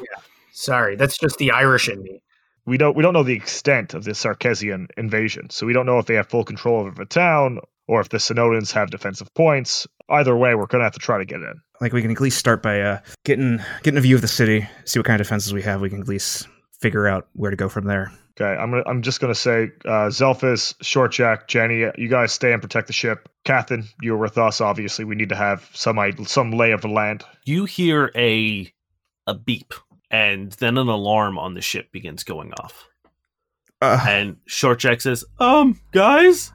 [0.51, 2.23] Sorry, that's just the Irish in me.
[2.65, 5.99] we don't we don't know the extent of the Sarkeesian invasion, so we don't know
[5.99, 9.87] if they have full control over the town or if the Sononans have defensive points.
[10.09, 11.53] Either way, we're gonna have to try to get in.
[11.79, 14.67] Like we can at least start by uh, getting getting a view of the city,
[14.85, 15.81] see what kind of defenses we have.
[15.81, 16.47] We can at least
[16.79, 18.11] figure out where to go from there.
[18.39, 22.53] Okay, I'm gonna, I'm just gonna say, uh, Zelphus, Short Jack, Jenny, you guys stay
[22.53, 23.29] and protect the ship.
[23.45, 24.61] Catherine, you're with us.
[24.61, 27.23] Obviously, we need to have some i- some lay of the land.
[27.45, 28.71] You hear a
[29.27, 29.73] a beep,
[30.09, 32.87] and then an alarm on the ship begins going off.
[33.81, 36.51] Uh, And Short Jack says, "Um, guys,"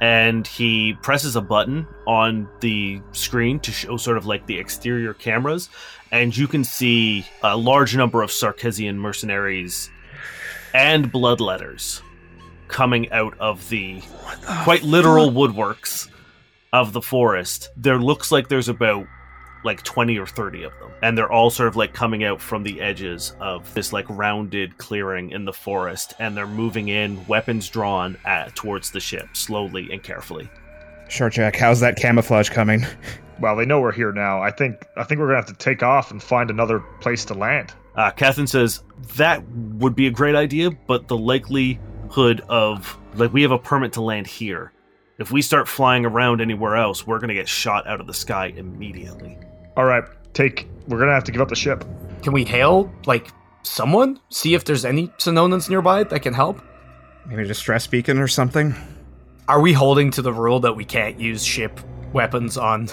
[0.00, 5.14] and he presses a button on the screen to show sort of like the exterior
[5.14, 5.68] cameras,
[6.10, 9.90] and you can see a large number of Sarkeesian mercenaries
[10.74, 12.02] and bloodletters
[12.68, 14.02] coming out of the
[14.62, 16.08] quite literal woodworks
[16.72, 17.70] of the forest.
[17.76, 19.06] There looks like there's about
[19.64, 22.62] like 20 or 30 of them and they're all sort of like coming out from
[22.62, 27.68] the edges of this like rounded clearing in the forest and they're moving in weapons
[27.68, 30.48] drawn at, towards the ship slowly and carefully
[31.08, 32.84] Short Jack, how's that camouflage coming?
[33.40, 34.42] Well, they know we're here now.
[34.42, 37.34] I think I think we're gonna have to take off and find another place to
[37.34, 37.72] land.
[37.94, 38.82] uh, Catherine says
[39.16, 43.92] that would be a great idea but the likelihood of like we have a permit
[43.94, 44.72] to land here
[45.18, 48.14] if we start flying around anywhere else we're going to get shot out of the
[48.14, 49.36] sky immediately
[49.76, 50.68] All right, take.
[50.88, 51.84] We're gonna have to give up the ship.
[52.22, 53.28] Can we hail like
[53.62, 54.18] someone?
[54.30, 56.60] See if there's any Sononans nearby that can help.
[57.26, 58.74] Maybe a distress beacon or something.
[59.46, 61.78] Are we holding to the rule that we can't use ship
[62.12, 62.88] weapons on.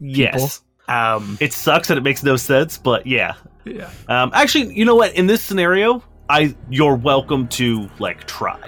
[0.00, 0.62] Yes.
[0.88, 3.34] Um, It sucks and it makes no sense, but yeah.
[3.64, 3.90] yeah.
[4.08, 5.14] Um, actually, you know what?
[5.14, 8.60] In this scenario, I you're welcome to like try.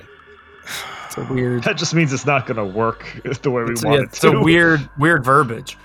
[1.16, 1.62] It's a weird.
[1.64, 4.04] That just means it's not going to work the way we It's, want yeah, it
[4.04, 4.28] it's to.
[4.32, 5.76] a weird, weird verbiage.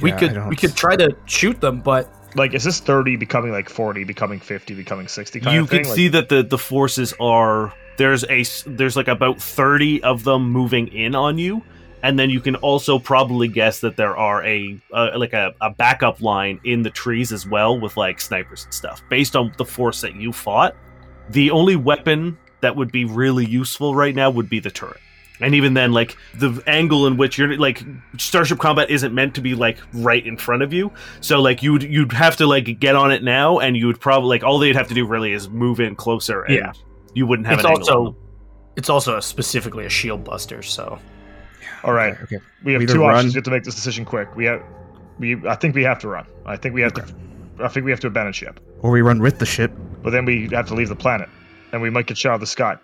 [0.00, 3.16] we Yeah, I could we could try to shoot them, but Like, is this 30
[3.16, 5.82] becoming like 40, becoming 50, becoming 60 kind you of thing?
[5.82, 10.24] can Like, see that the the forces are there's a there's like about 30 of
[10.24, 11.62] them moving in on you
[12.02, 15.70] and then you can also probably guess that there are a uh, like a, a
[15.70, 19.64] backup line in the trees as well with like snipers and stuff based on the
[19.64, 20.74] force that you fought
[21.30, 25.00] the only weapon that would be really useful right now would be the turret
[25.40, 27.82] and even then like the angle in which you're like
[28.18, 31.82] starship combat isn't meant to be like right in front of you so like you'd
[31.82, 34.76] you'd have to like get on it now and you would probably like all they'd
[34.76, 36.72] have to do really is move in closer and Yeah.
[37.14, 38.16] you wouldn't have it's an also them.
[38.76, 40.62] it's also specifically a shield buster.
[40.62, 40.98] So
[41.82, 42.14] All right.
[42.22, 42.38] Okay.
[42.64, 43.24] We have We two options.
[43.24, 44.34] run- We have to make this decision quick.
[44.36, 44.62] We have,
[45.18, 45.36] we.
[45.46, 46.26] I think we have to run.
[46.46, 47.04] I think we have to.
[47.60, 48.58] I think we have to abandon ship.
[48.80, 49.70] Or we run with the ship.
[50.02, 51.28] But then we have to leave the planet,
[51.74, 52.76] and we might get shot out of the sky.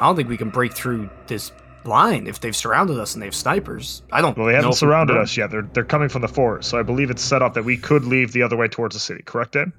[0.00, 1.52] I don't think we can break through this
[1.84, 4.02] line if they've surrounded us and they have snipers.
[4.12, 4.36] I don't.
[4.36, 5.50] Well, they know haven't if we can surrounded us yet.
[5.50, 8.04] They're they're coming from the forest, so I believe it's set up that we could
[8.04, 9.22] leave the other way towards the city.
[9.24, 9.72] Correct, Dan?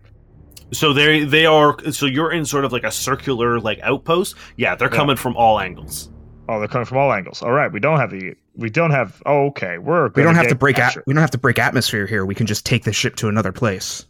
[0.73, 4.73] so they they are so you're in sort of like a circular like outpost yeah
[4.73, 4.95] they're Yeah.
[4.95, 6.09] coming from all angles
[6.47, 7.41] Oh, they're coming from all angles.
[7.41, 8.33] All right, we don't have the.
[8.55, 9.21] We don't have.
[9.25, 9.77] Oh, okay.
[9.77, 10.09] We're.
[10.15, 12.25] We don't have to break at, we don't have to break atmosphere here.
[12.25, 14.05] We can just take the ship to another place.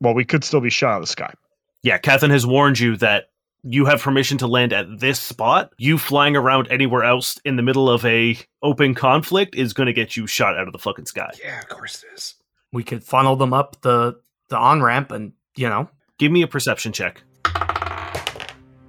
[0.00, 1.32] Well, we could still be shot out of the sky.
[1.82, 3.30] yeah Catherine has warned you that
[3.62, 7.62] you have permission to land at this spot you flying around anywhere else in the
[7.62, 11.06] middle of a open conflict is going to get you shot out of the fucking
[11.06, 12.34] sky Yeah, of course it is.
[12.72, 15.88] We could funnel them up the the on ramp, and you know,
[16.18, 17.22] give me a perception check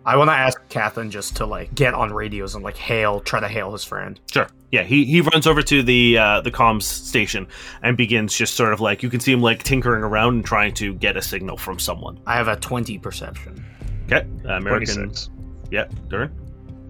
[0.04, 3.40] I want to ask Catherine just to like get on radios and like hail, try
[3.40, 4.20] to hail his friend.
[4.32, 4.48] Sure.
[4.72, 7.48] Yeah, he, he runs over to the uh, the comms station
[7.84, 10.74] and begins just sort of like you can see him like tinkering around and trying
[10.76, 12.20] to get a signal from someone.
[12.26, 13.64] I have a twenty perception.
[14.12, 14.96] Okay, uh, American.
[14.96, 15.30] 26.
[15.70, 16.32] Yeah, Durrin.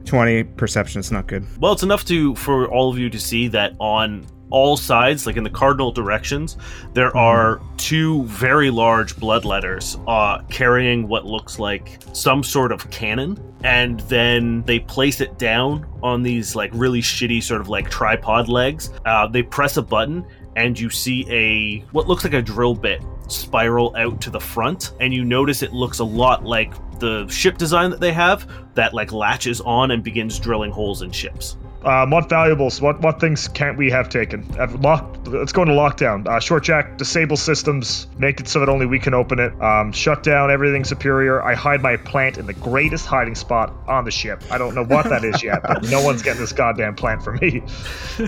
[0.06, 1.46] 20 perception is not good.
[1.60, 5.38] Well, it's enough to for all of you to see that on all sides, like
[5.38, 6.58] in the cardinal directions,
[6.94, 13.40] there are two very large bloodletters uh, carrying what looks like some sort of cannon,
[13.64, 18.50] and then they place it down on these like really shitty sort of like tripod
[18.50, 18.92] legs.
[19.06, 23.02] Uh, they press a button, and you see a what looks like a drill bit
[23.28, 27.58] spiral out to the front, and you notice it looks a lot like the ship
[27.58, 31.58] design that they have that like latches on and begins drilling holes in ships.
[31.84, 32.80] Um, what valuables?
[32.80, 34.44] What what things can't we have taken?
[34.54, 36.28] Have lock, let's go into lockdown.
[36.28, 39.60] Uh, short jack, disable systems, make it so that only we can open it.
[39.60, 41.42] Um, shut down everything superior.
[41.42, 44.44] I hide my plant in the greatest hiding spot on the ship.
[44.52, 47.34] I don't know what that is yet, but no one's getting this goddamn plant for
[47.34, 47.64] me.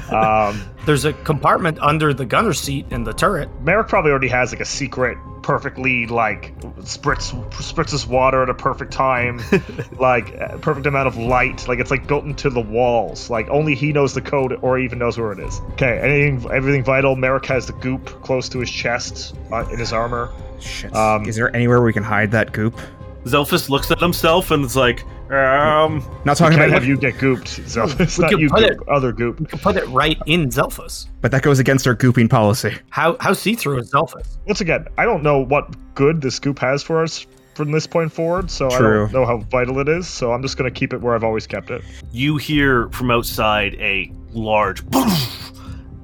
[0.10, 3.50] Um, There's a compartment under the gunner seat in the turret.
[3.62, 8.92] Merrick probably already has like a secret, perfectly like spritz spritzes water at a perfect
[8.92, 9.42] time,
[10.00, 11.68] like perfect amount of light.
[11.68, 13.30] Like it's like built into the walls.
[13.30, 15.60] Like only he knows the code or even knows where it is.
[15.74, 17.16] Okay, anything, everything vital.
[17.16, 20.32] Merrick has the goop close to his chest uh, in his armor.
[20.60, 20.96] Shit.
[20.96, 22.80] Um, is there anywhere we can hide that goop?
[23.26, 27.68] Zelphus looks at himself and it's like, um, Not talking about have you get gooped.
[27.68, 29.40] So it's We not you put goop, other goop.
[29.40, 31.08] You can put it right in Zelphus.
[31.22, 32.74] but that goes against our gooping policy.
[32.90, 34.38] How how see through is Zelphus?
[34.46, 38.12] Once again, I don't know what good this goop has for us from this point
[38.12, 40.08] forward, so I don't know how vital it is.
[40.08, 41.84] So I'm just gonna keep it where I've always kept it.
[42.12, 45.10] you hear from outside a large boom,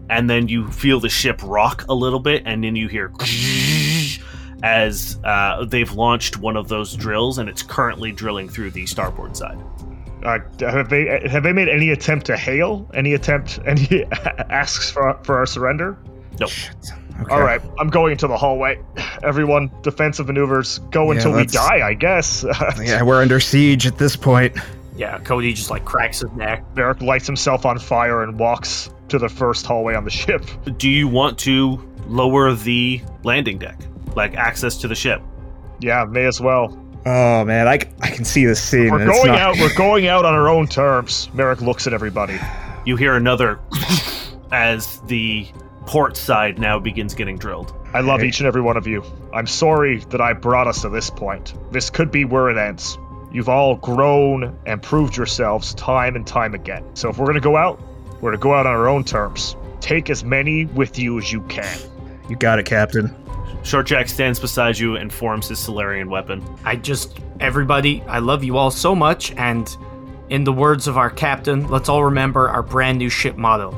[0.10, 3.10] and then you feel the ship rock a little bit, and then you hear
[4.64, 9.36] as uh, they've launched one of those drills, and it's currently drilling through the starboard
[9.38, 9.58] side.
[10.24, 12.90] Uh, have they have they made any attempt to hail?
[12.94, 13.60] Any attempt?
[13.66, 14.06] Any
[14.50, 15.98] asks for for our surrender?
[16.40, 16.50] Nope.
[16.50, 16.76] Shit.
[17.22, 17.34] Okay.
[17.34, 18.82] All right, I'm going into the hallway.
[19.24, 20.80] Everyone, defensive maneuvers.
[20.92, 22.46] Go Yeah, until we let's- die, I guess.
[22.82, 24.58] Yeah, we're under siege at this point.
[24.96, 26.64] Yeah, Cody just like cracks his neck.
[26.76, 30.46] Varric lights himself on fire and walks to the first hallway on the ship.
[30.78, 33.78] Do you want to lower the landing deck,
[34.20, 35.22] like access to the ship?
[35.80, 36.78] Yeah, may as well.
[37.06, 38.92] Oh man, I, I can see this scene.
[38.92, 39.58] We're going not- out.
[39.60, 41.30] We're going out on our own terms.
[41.34, 42.38] Merrick looks at everybody.
[42.86, 43.60] You hear another
[44.52, 45.48] as the
[45.86, 47.74] port side now begins getting drilled.
[47.94, 48.28] I love Okay.
[48.28, 49.04] each and every one of you.
[49.34, 51.54] I'm sorry that I brought us to this point.
[51.72, 52.98] This could be where it ends.
[53.32, 56.84] You've all grown and proved yourselves time and time again.
[56.96, 57.80] So if we're gonna go out,
[58.22, 59.56] we're gonna go out on our own terms.
[59.82, 61.78] Take as many with you as you can.
[62.30, 63.08] You got it, Captain.
[63.64, 66.44] Shortjack stands beside you and forms his Solarian weapon.
[66.64, 69.76] I just everybody, I love you all so much and
[70.30, 73.74] in the words of our captain, let's all remember our brand new ship motto.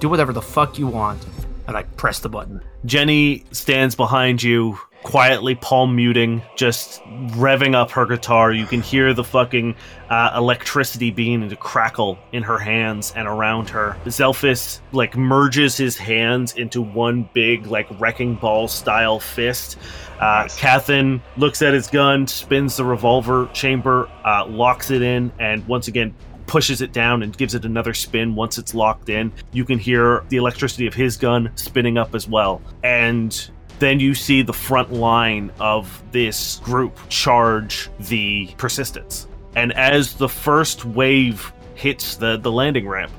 [0.00, 1.24] Do whatever the fuck you want.
[1.68, 2.60] And I press the button.
[2.84, 7.00] Jenny stands behind you, quietly palm muting, just
[7.36, 8.52] revving up her guitar.
[8.52, 9.76] You can hear the fucking
[10.10, 13.96] uh, electricity beginning to crackle in her hands and around her.
[14.06, 19.78] Zelphus like merges his hands into one big like wrecking ball style fist.
[20.16, 20.58] Uh, Nice.
[20.58, 25.86] Cathan looks at his gun, spins the revolver chamber, uh, locks it in, and once
[25.86, 26.16] again
[26.48, 29.32] pushes it down and gives it another spin once it's locked in.
[29.52, 32.60] You can hear the electricity of his gun spinning up as well.
[32.82, 39.28] And then you see the front line of this group charge the persistence.
[39.54, 43.12] And as the first wave hits the, the landing ramp,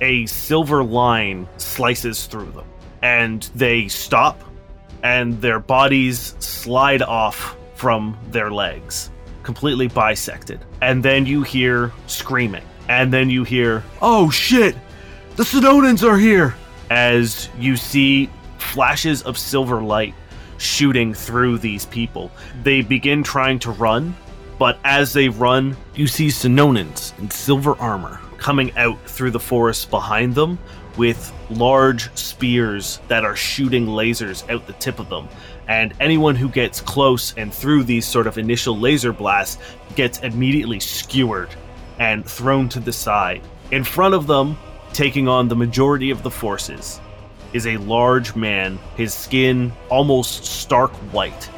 [0.00, 2.66] a silver line slices through them.
[3.02, 4.42] And they stop,
[5.02, 9.10] and their bodies slide off from their legs,
[9.42, 10.60] completely bisected.
[10.80, 12.64] And then you hear screaming.
[12.88, 14.76] And then you hear, oh shit,
[15.36, 16.54] the Sononans are here!
[16.88, 20.14] As you see flashes of silver light
[20.58, 22.30] shooting through these people.
[22.62, 24.16] They begin trying to run,
[24.58, 29.90] but as they run, you see Sononans in silver armor coming out through the forest
[29.90, 30.58] behind them
[30.96, 35.28] with large spears that are shooting lasers out the tip of them.
[35.68, 39.60] And anyone who gets close and through these sort of initial laser blasts
[39.94, 41.50] gets immediately skewered
[41.98, 43.42] and thrown to the side.
[43.72, 44.56] In front of them,
[44.92, 47.00] taking on the majority of the forces,
[47.52, 51.50] is a large man, his skin almost stark white,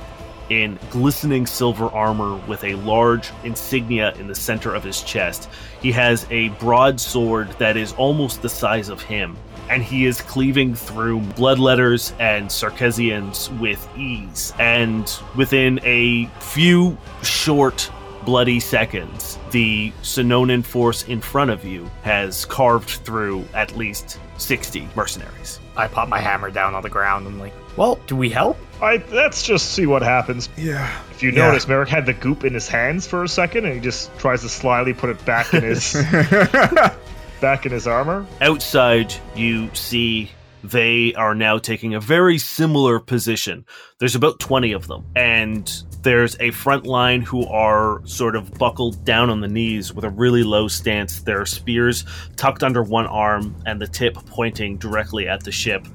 [0.51, 5.49] in glistening silver armor with a large insignia in the center of his chest.
[5.82, 9.36] He has a broad sword that is almost the size of him,
[9.68, 14.53] and he is cleaving through bloodletters and Sarkeesians with ease.
[14.59, 17.91] And within a few short
[18.24, 24.89] bloody seconds, the Sononan force in front of you has carved through at least 60
[24.97, 25.61] mercenaries.
[25.76, 28.57] I pop my hammer down on the ground and like, well, do we help?
[28.82, 30.49] I let's just see what happens.
[30.57, 30.91] Yeah.
[31.11, 31.47] If you Yeah.
[31.49, 34.43] notice, Merrick had the goop in his hands for a second, and he just tries
[34.43, 35.93] to slyly put it back in his
[37.41, 38.26] back in his armor.
[38.41, 40.30] Outside, you see
[40.64, 43.64] they are now taking a very similar position.
[43.99, 45.70] There's about 20 of them, and
[46.09, 50.09] there's a front line who are sort of buckled down on the knees with a
[50.09, 51.20] really low stance.
[51.20, 55.86] Their spears tucked under one arm and the tip pointing directly at the ship.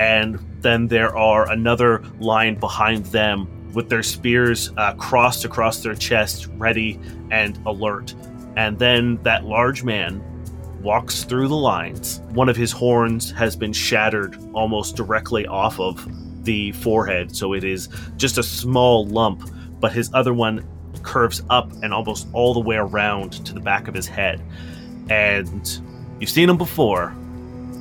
[0.00, 5.94] And then there are another line behind them with their spears uh, crossed across their
[5.94, 6.98] chest, ready
[7.30, 8.16] and alert.
[8.56, 10.20] And then that large man
[10.82, 12.20] walks through the lines.
[12.30, 16.04] One of his horns has been shattered almost directly off of
[16.44, 20.66] the forehead, so it is just a small lump, but his other one
[21.02, 24.42] curves up and almost all the way around to the back of his head.
[25.10, 25.80] And
[26.20, 27.14] you've seen him before.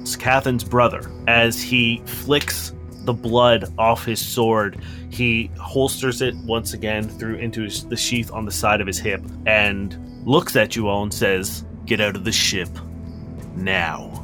[0.01, 1.11] It's Cathan's brother.
[1.27, 2.73] As he flicks
[3.05, 8.31] the blood off his sword, he holsters it once again through into his, the sheath
[8.31, 12.15] on the side of his hip and looks at you all and says, Get out
[12.15, 12.69] of the ship
[13.55, 14.20] now.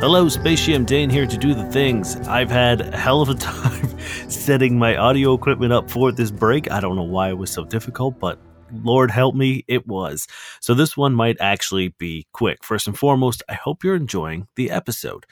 [0.00, 2.16] Hello, Spatium Dane here to do the things.
[2.26, 3.98] I've had a hell of a time
[4.30, 6.70] setting my audio equipment up for this break.
[6.70, 8.38] I don't know why it was so difficult, but
[8.72, 10.26] Lord help me, it was.
[10.62, 12.64] So this one might actually be quick.
[12.64, 15.26] First and foremost, I hope you're enjoying the episode.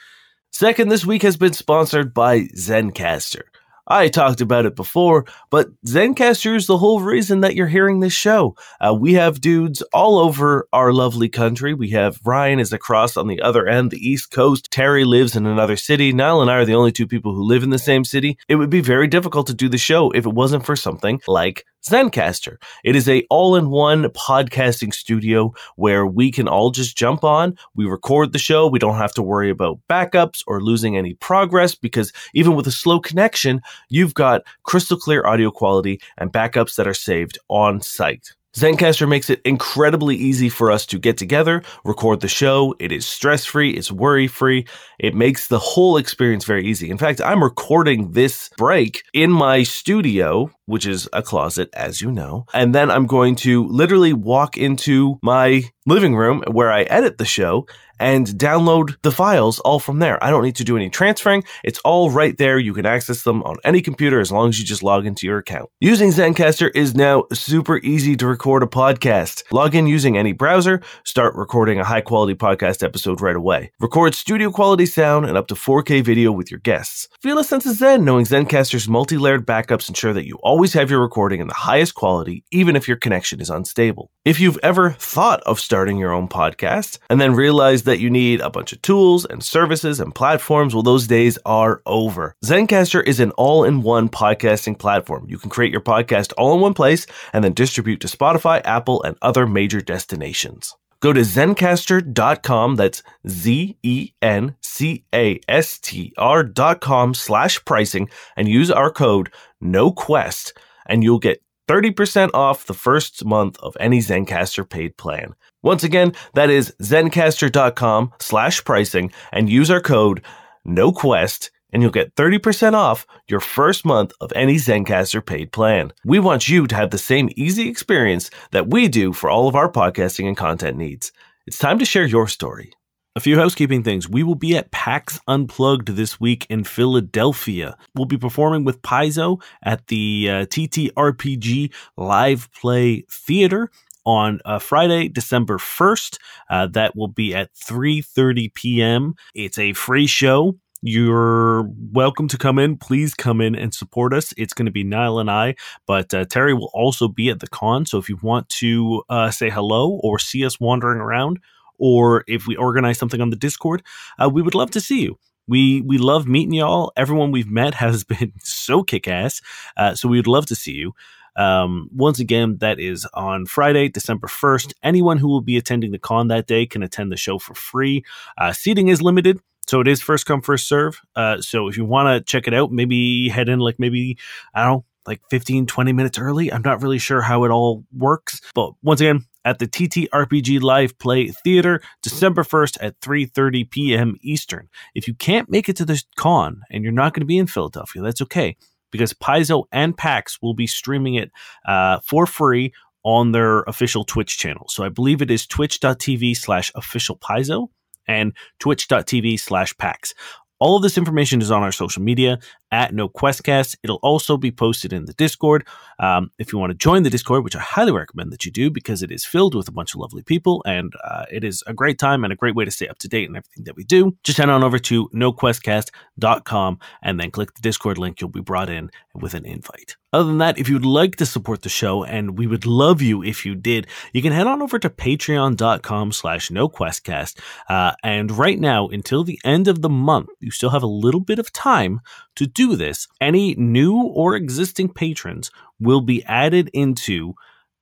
[0.53, 3.45] Second, this week has been sponsored by Zencastr.
[3.89, 8.13] I talked about it before, but Zencastr is the whole reason that you're hearing this
[8.13, 8.55] show.
[8.81, 11.73] Uh, we have dudes all over our lovely country.
[11.73, 14.71] We have Ryan is across on the other end, the East Coast.
[14.71, 16.13] Terry lives in another city.
[16.13, 18.39] Niall and I are the only two people who live in the same city.
[18.49, 21.65] It would be very difficult to do the show if it wasn't for something like
[21.87, 22.57] Zencastr.
[22.85, 27.57] It is a all-in-one podcasting studio where we can all just jump on.
[27.75, 28.67] We record the show.
[28.67, 32.73] We don't have to worry about backups or losing any progress because even with a
[32.73, 38.35] slow connection, you've got crystal clear audio quality and backups that are saved on site.
[38.59, 42.75] Zencastr makes it incredibly easy for us to get together, record the show.
[42.81, 44.67] It is stress free, it's worry free.
[44.99, 46.91] It makes the whole experience very easy.
[46.91, 52.11] In fact, I'm recording this break in my studio, which is a closet, as you
[52.11, 52.47] know.
[52.53, 57.25] And then I'm going to literally walk into my living room where I edit the
[57.25, 57.65] show
[58.01, 60.23] and download the files all from there.
[60.23, 61.45] I don't need to do any transferring.
[61.65, 62.59] It's all right there.
[62.59, 65.39] You can access them on any computer as long as you just log into your
[65.39, 65.71] account.
[65.81, 69.43] Using Zencastr is now super easy to record a podcast.
[69.53, 73.71] Log in using any browser, start recording a high quality podcast episode right away.
[73.81, 77.09] Record studio quality sound and up to 4K video with your guests.
[77.23, 80.91] Feel a sense of zen knowing Zencastr's multi layered backups ensure that you always have
[80.91, 84.11] your recording in the highest quality, even if your connection is unstable.
[84.25, 88.41] If you've ever thought of starting your own podcast and then realized that you need
[88.41, 92.35] a bunch of tools and services and platforms, well, those days are over.
[92.45, 95.27] Zencastr is an all in one podcasting platform.
[95.29, 99.03] You can create your podcast all in one place and then distribute to Spotify, Apple,
[99.03, 100.77] and other major destinations.
[101.01, 108.49] Go to zencastr.com, that's Z E N C A S T R.com slash pricing, and
[108.49, 109.33] use our code
[109.63, 110.53] NOQUEST,
[110.87, 115.35] and you'll get 30% off the first month of any Zencastr paid plan.
[115.63, 120.23] Once again, that is zencastr.com slash pricing, and use our code
[120.67, 125.93] NOQUEST, and you'll get 30% off your first month of any Zencastr paid plan.
[126.05, 129.55] We want you to have the same easy experience that we do for all of
[129.55, 131.13] our podcasting and content needs.
[131.47, 132.73] It's time to share your story.
[133.17, 134.09] A few housekeeping things.
[134.09, 137.77] We will be at PAX Unplugged this week in Philadelphia.
[137.95, 143.71] We'll be performing with Paizo at the uh, TTRPG Live Play Theater
[144.05, 146.19] on uh, Friday, December 1st.
[146.49, 149.15] Uh, that will be at 3:30 p.m.
[149.35, 150.57] It's a free show.
[150.81, 152.77] You're welcome to come in.
[152.77, 154.33] Please come in and support us.
[154.37, 155.57] It's going to be Niall and I,
[155.87, 157.85] but uh, Terry will also be at the con.
[157.85, 161.41] So if you want to uh, say hello or see us wandering around,
[161.79, 163.83] or if we organize something on the Discord,
[164.19, 165.19] uh, we would love to see you.
[165.47, 166.93] We we love meeting y'all.
[166.97, 169.41] Everyone we've met has been so kick ass.
[169.77, 170.93] Uh, so we would love to see you.
[171.37, 174.75] Um, once again, that is on Friday, December 1st.
[174.83, 178.05] Anyone who will be attending the con that day can attend the show for free.
[178.37, 179.39] Uh, seating is limited.
[179.69, 181.01] So it is first come, first serve.
[181.15, 184.19] Uh, so if you want to check it out, maybe head in like maybe,
[184.55, 186.53] I don't know, like 15, 20 minutes early.
[186.53, 188.41] I'm not really sure how it all works.
[188.55, 194.15] But once again, at the TTRPG Live Play Theater, December 1st at 3.30 p.m.
[194.21, 194.69] Eastern.
[194.95, 197.47] If you can't make it to the con and you're not going to be in
[197.47, 198.59] Philadelphia, that's okay.
[198.93, 201.31] Because Paizo and PAX will be streaming it
[201.67, 202.75] uh, for free
[203.05, 204.67] on their official Twitch channel.
[204.69, 207.69] So I believe it is twitch.tv slash official Paizo
[208.07, 210.13] and twitch.tv slash PAX.
[210.61, 212.39] All of this information is on our social media
[212.71, 213.77] at No Questcast.
[213.83, 215.67] It'll also be posted in the Discord.
[215.99, 218.71] Um, if you want to join the Discord, which I highly recommend that you do
[218.71, 221.75] because it is filled with a bunch of lovely people and uh, it is a
[221.75, 223.85] great time and a great way to stay up to date and everything that we
[223.85, 228.21] do, just head on over to noquestcast.com and then click the Discord link.
[228.21, 229.97] You'll be brought in with an invite.
[230.11, 233.23] Other than that, if you'd like to support the show, and we would love you
[233.23, 237.39] if you did, you can head on over to patreon.com slash noquestcast.
[237.69, 241.21] Uh, and right now, until the end of the month, you still have a little
[241.21, 242.01] bit of time
[242.37, 243.07] to do this.
[243.21, 247.35] Any new or existing patrons will be added into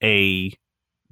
[0.02, 0.52] a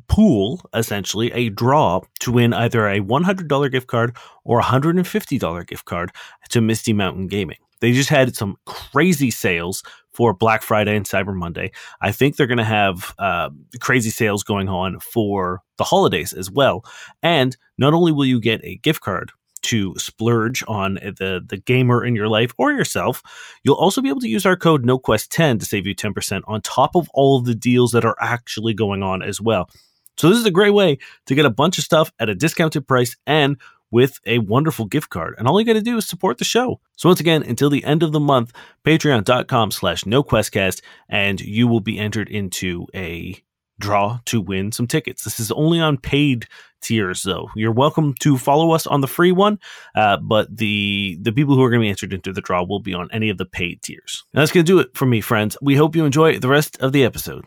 [0.07, 5.87] pool, essentially, a draw to win either a $100 gift card or a $150 gift
[5.87, 6.11] card
[6.51, 7.57] to Misty Mountain Gaming.
[7.81, 11.73] They just had some crazy sales for Black Friday and Cyber Monday.
[12.03, 13.49] I think they're going to have uh,
[13.81, 16.85] crazy sales going on for the holidays as well.
[17.23, 19.33] And not only will you get a gift card
[19.65, 23.23] to splurge on the the gamer in your life or yourself,
[23.63, 26.95] you'll also be able to use our code NoQuest10 to save you 10% on top
[26.95, 29.69] of all of the deals that are actually going on as well.
[30.17, 32.87] So this is a great way to get a bunch of stuff at a discounted
[32.87, 33.57] price and
[33.91, 35.35] with a wonderful gift card.
[35.39, 36.81] And all you got to do is support the show.
[36.97, 38.53] So once again, until the end of the month,
[38.85, 43.41] patreon.com slash noquestcast, and you will be entered into a
[43.79, 45.25] draw to win some tickets.
[45.25, 46.47] This is only on paid
[46.81, 47.49] tiers though.
[47.57, 49.59] You're welcome to follow us on the free one,
[49.95, 52.81] uh, but the the people who are going to be entered into the draw will
[52.81, 54.25] be on any of the paid tiers.
[54.33, 55.57] And that's going to do it for me, friends.
[55.63, 57.45] We hope you enjoy the rest of the episode.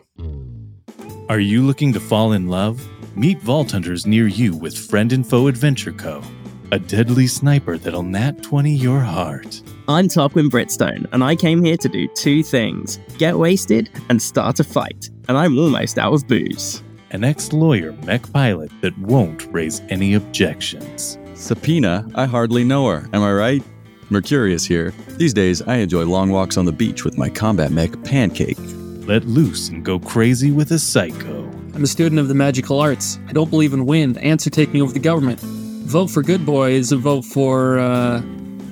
[1.28, 2.86] Are you looking to fall in love?
[3.16, 6.22] Meet Vault Hunters near you with Friend and Foe Adventure Co.
[6.70, 9.62] A deadly sniper that'll nat 20 your heart.
[9.88, 14.60] I'm Tarquin Britstone, and I came here to do two things get wasted and start
[14.60, 15.08] a fight.
[15.28, 16.82] And I'm almost out of booze.
[17.10, 21.16] An ex lawyer mech pilot that won't raise any objections.
[21.32, 23.62] Subpoena, I hardly know her, am I right?
[24.10, 24.92] Mercurius here.
[25.16, 28.58] These days, I enjoy long walks on the beach with my combat mech Pancake.
[29.06, 31.44] Let loose and go crazy with a psycho.
[31.74, 33.18] I'm a student of the magical arts.
[33.26, 34.18] I don't believe in wind.
[34.18, 35.42] Ants are taking over the government.
[35.88, 38.20] Vote for good boys and vote for, uh.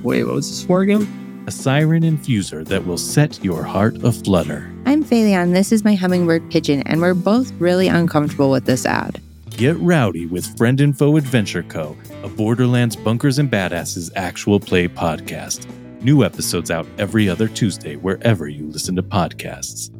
[0.03, 1.45] Wait, what was this for again?
[1.47, 4.71] A siren infuser that will set your heart aflutter.
[4.85, 5.55] I'm Phaleon.
[5.55, 9.19] This is my hummingbird pigeon, and we're both really uncomfortable with this ad.
[9.49, 14.87] Get Rowdy with Friend and Foe Adventure Co., a Borderlands Bunkers and Badasses actual play
[14.87, 15.67] podcast.
[16.03, 19.91] New episodes out every other Tuesday wherever you listen to podcasts.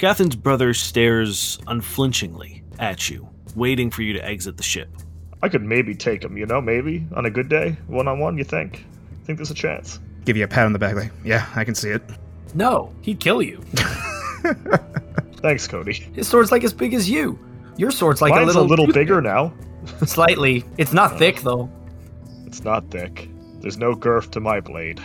[0.00, 4.88] Cathan's brother stares unflinchingly at you, waiting for you to exit the ship.
[5.42, 8.38] I could maybe take him, you know, maybe on a good day, one on one.
[8.38, 8.86] You think?
[9.24, 10.00] Think there's a chance?
[10.24, 12.00] Give you a pat on the back, like, yeah, I can see it.
[12.54, 13.60] No, he'd kill you.
[15.42, 15.92] Thanks, Cody.
[16.14, 17.38] His sword's like as big as you.
[17.76, 19.52] Your sword's like Mine's a little, a little bigger now.
[20.06, 20.64] Slightly.
[20.78, 21.70] It's not thick though.
[22.46, 23.28] It's not thick.
[23.60, 24.98] There's no girth to my blade.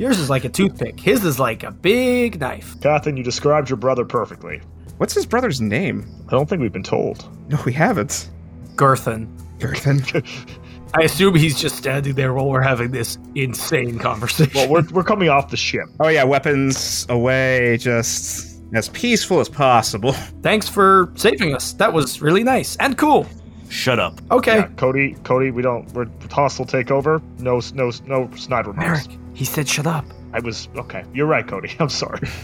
[0.00, 0.98] Yours is like a toothpick.
[0.98, 2.74] His is like a big knife.
[2.80, 4.62] Catherine, you described your brother perfectly.
[4.96, 6.06] What's his brother's name?
[6.26, 7.28] I don't think we've been told.
[7.50, 8.30] No, we haven't.
[8.76, 9.28] Girthen.
[9.58, 10.24] Girthen.
[10.94, 14.52] I assume he's just standing there while we're having this insane conversation.
[14.54, 15.84] Well, we're, we're coming off the ship.
[16.00, 20.12] oh yeah, weapons away, just as peaceful as possible.
[20.42, 21.74] Thanks for saving us.
[21.74, 23.26] That was really nice and cool.
[23.68, 24.18] Shut up.
[24.30, 24.60] Okay.
[24.60, 25.92] Yeah, Cody, Cody, we don't.
[25.92, 27.22] We're hostile takeover.
[27.38, 29.06] No, no, no snide remarks.
[29.06, 30.04] Merrick, he said shut up.
[30.34, 31.02] I was okay.
[31.14, 31.74] You're right, Cody.
[31.80, 32.28] I'm sorry.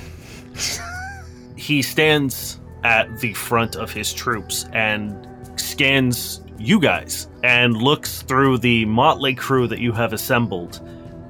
[1.57, 5.27] He stands at the front of his troops and
[5.59, 10.81] scans you guys and looks through the motley crew that you have assembled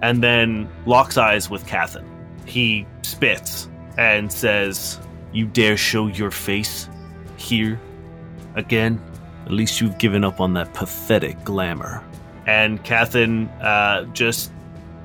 [0.03, 2.05] and then locks eyes with Cathan.
[2.45, 5.01] He spits and says,
[5.33, 6.89] You dare show your face
[7.39, 7.81] here
[8.57, 9.01] again?
[9.47, 12.05] At least you've given up on that pathetic glamour.
[12.47, 14.53] And Cathan uh, just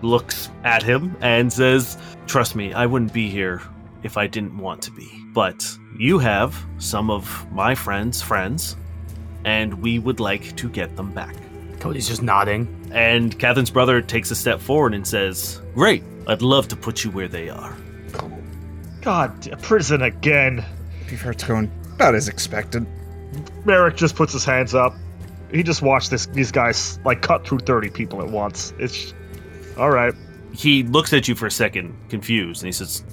[0.03, 1.97] looks at him and says,
[2.27, 3.61] Trust me, I wouldn't be here
[4.03, 5.09] if I didn't want to be.
[5.33, 5.65] But
[5.97, 8.75] you have some of my friends' friends,
[9.45, 11.35] and we would like to get them back.
[11.79, 12.67] Cody's just nodding.
[12.93, 17.11] And Catherine's brother takes a step forward and says, Great, I'd love to put you
[17.11, 17.75] where they are.
[19.01, 20.63] God, prison again.
[21.07, 22.85] Beefheart's going about as expected.
[23.65, 24.93] Merrick just puts his hands up.
[25.51, 28.73] He just watched this these guys like cut through 30 people at once.
[28.77, 29.13] It's
[29.81, 30.13] all right.
[30.53, 33.03] He looks at you for a second, confused, and he says,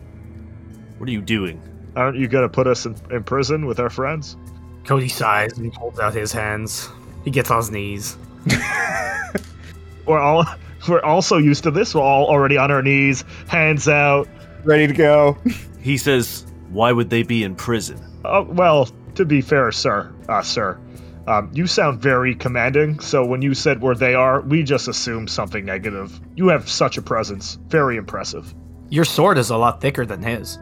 [0.99, 1.63] What are you doing?
[1.97, 4.37] Aren't you gonna put us in, in prison with our friends?
[4.85, 6.91] Cody sighs and he holds out his hands.
[7.25, 8.19] He gets on his knees.
[10.07, 10.45] We're all
[10.87, 11.95] we're also used to this.
[11.95, 14.29] We're all already on our knees, hands out.
[14.65, 15.39] Ready to go.
[15.81, 17.99] He says, Why would they be in prison?
[18.25, 20.79] Oh, well, to be fair, sir, uh, sir,
[21.29, 22.99] um, you sound very commanding.
[23.01, 26.19] So when you said where they are, we just assumed something negative.
[26.37, 28.55] You have such a presence, very impressive.
[28.89, 30.59] Your sword is a lot thicker than his.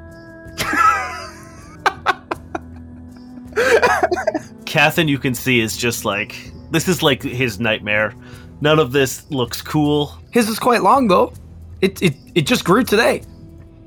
[4.64, 8.12] Cathan, you can see, is just like, This is like his nightmare.
[8.60, 10.12] None of this looks cool.
[10.32, 11.32] His is quite long though.
[11.80, 13.22] It it, it just grew today.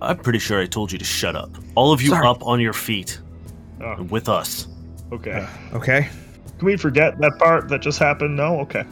[0.01, 1.49] I'm pretty sure I told you to shut up.
[1.75, 2.25] All of you Sorry.
[2.25, 3.19] up on your feet.
[3.81, 4.01] Oh.
[4.03, 4.67] With us.
[5.11, 5.45] Okay.
[5.73, 6.07] Okay.
[6.59, 8.35] Can we forget that part that just happened?
[8.35, 8.59] No.
[8.61, 8.83] Okay.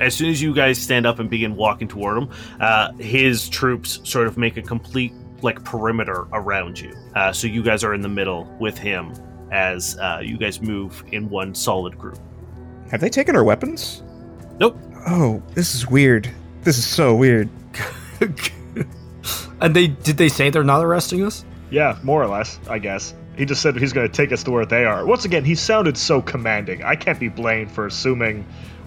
[0.00, 4.00] As soon as you guys stand up and begin walking toward him, uh, his troops
[4.04, 5.12] sort of make a complete
[5.42, 6.96] like perimeter around you.
[7.14, 9.12] Uh, so you guys are in the middle with him
[9.52, 12.18] as uh, you guys move in one solid group.
[12.90, 14.02] Have they taken our weapons?
[14.58, 14.78] Nope.
[15.06, 16.30] Oh, this is weird.
[16.62, 17.50] This is so weird.
[19.60, 21.44] And they did they say they're not arresting us?
[21.70, 23.14] Yeah, more or less, I guess.
[23.36, 25.04] He just said he's going to take us to where they are.
[25.04, 26.82] Once again, he sounded so commanding.
[26.82, 28.46] I can't be blamed for assuming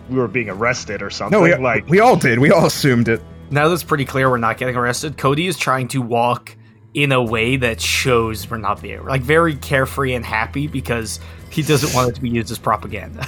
[0.10, 1.38] we were being arrested or something.
[1.38, 2.39] No, we, like we all did.
[2.39, 3.22] We all assumed it.
[3.52, 5.18] Now that's pretty clear we're not getting arrested.
[5.18, 6.56] Cody is trying to walk
[6.93, 11.20] in a way that shows we're not being like very carefree and happy because
[11.52, 13.26] he doesn't want it to be used as propaganda.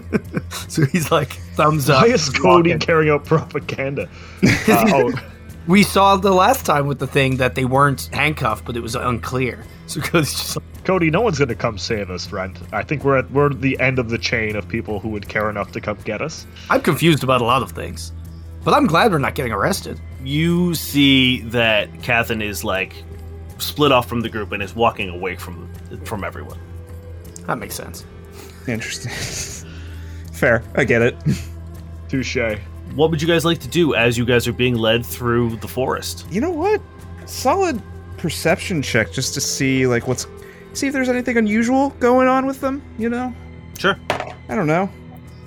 [0.68, 2.02] so he's like thumbs up.
[2.02, 2.78] why is Cody walking.
[2.78, 4.08] carrying out propaganda?
[4.42, 5.12] Uh, oh,
[5.68, 8.94] We saw the last time with the thing that they weren't handcuffed, but it was
[8.94, 9.64] unclear.
[9.88, 12.58] So Cody's just like, Cody, no one's going to come save us, friend.
[12.72, 15.28] I think we're at we're at the end of the chain of people who would
[15.28, 16.46] care enough to come get us.
[16.70, 18.10] I'm confused about a lot of things,
[18.64, 20.00] but I'm glad we're not getting arrested.
[20.24, 22.94] You see that Cathan is like
[23.58, 25.70] split off from the group and is walking away from
[26.06, 26.58] from everyone.
[27.46, 28.06] That makes sense.
[28.66, 29.12] Interesting.
[30.32, 30.62] Fair.
[30.74, 31.16] I get it.
[32.08, 32.38] Touche.
[32.94, 35.68] What would you guys like to do as you guys are being led through the
[35.68, 36.26] forest?
[36.30, 36.80] You know what?
[37.24, 37.80] Solid
[38.18, 40.26] perception check just to see like what's
[40.74, 43.34] see if there's anything unusual going on with them, you know?
[43.78, 43.98] Sure.
[44.10, 44.90] I don't know.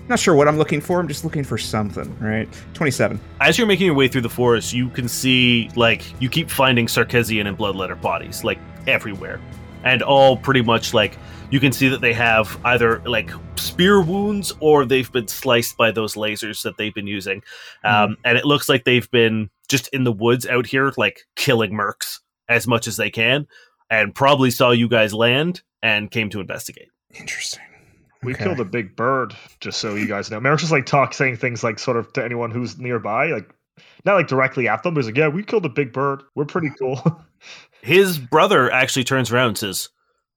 [0.07, 0.99] Not sure what I'm looking for.
[0.99, 2.47] I'm just looking for something, right?
[2.73, 3.19] 27.
[3.41, 6.87] As you're making your way through the forest, you can see like you keep finding
[6.87, 9.39] Sarkeesian and bloodletter bodies like everywhere,
[9.86, 11.17] and all pretty much like
[11.51, 15.91] you can see that they have either like spear wounds or they've been sliced by
[15.91, 17.41] those lasers that they've been using,
[17.86, 21.71] um, and it looks like they've been just in the woods out here like killing
[21.71, 22.19] mercs
[22.49, 23.47] as much as they can.
[23.91, 26.89] and probably saw you guys land and came to investigate.
[27.13, 27.61] Interesting.
[28.23, 28.43] We Okay.
[28.45, 30.39] killed a big bird, just so you guys know.
[30.39, 33.47] Merrick's just like talk, saying things like sort of to anyone who's nearby, like
[34.03, 36.23] not like directly at them, but he's like, "Yeah, we killed a big bird.
[36.33, 36.99] We're pretty cool."
[37.86, 39.89] His brother actually turns around and says,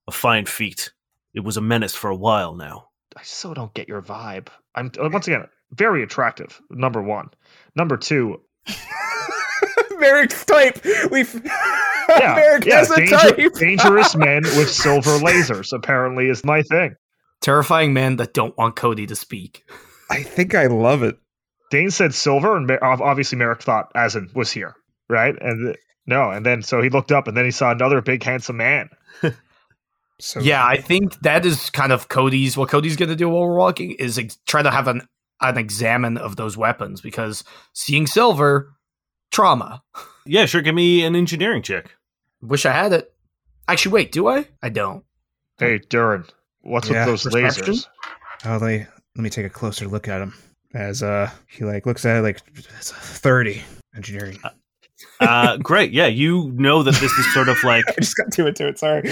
[0.06, 0.92] A fine feat.
[1.32, 2.88] It was a menace for a while now.
[3.16, 4.48] I so don't get your vibe.
[4.74, 6.60] I'm uh, once again very attractive.
[6.68, 7.30] Number one.
[7.74, 8.42] Number two.
[9.98, 10.84] Merrick's type.
[11.10, 11.42] We've.
[12.10, 12.78] Yeah, Merrick yeah.
[12.78, 13.52] has a type.
[13.56, 16.94] dangerous men with silver lasers apparently is my thing.
[17.42, 19.62] Terrifying men that don't want Cody to speak.
[20.10, 21.18] I think I love it.
[21.70, 24.74] Dane said silver, and obviously Merrick thought Asin was here,
[25.10, 25.34] right?
[25.38, 25.76] And th-
[26.08, 28.88] no, and then so he looked up, and then he saw another big handsome man.
[30.20, 32.56] So Yeah, I think that is kind of Cody's.
[32.56, 35.02] What Cody's going to do while we're walking is ex- try to have an
[35.40, 38.74] an examine of those weapons because seeing silver,
[39.30, 39.82] trauma.
[40.26, 40.60] Yeah, sure.
[40.60, 41.94] Give me an engineering check.
[42.42, 43.10] Wish I had it.
[43.68, 44.46] Actually, wait, do I?
[44.62, 45.02] I don't.
[45.56, 46.28] Hey, Durrin,
[46.62, 47.06] what's Yeah.
[47.06, 47.74] with those Perception?
[47.74, 47.86] lasers?
[48.44, 48.86] Oh, let me
[49.16, 50.34] let me take a closer look at him.
[50.74, 53.62] As uh, he like looks at it like it's a thirty
[53.96, 54.38] engineering.
[54.44, 54.50] Uh,
[55.62, 55.92] great.
[55.92, 58.78] Yeah, you know that this is sort of like I just got too into it.
[58.78, 59.10] Sorry.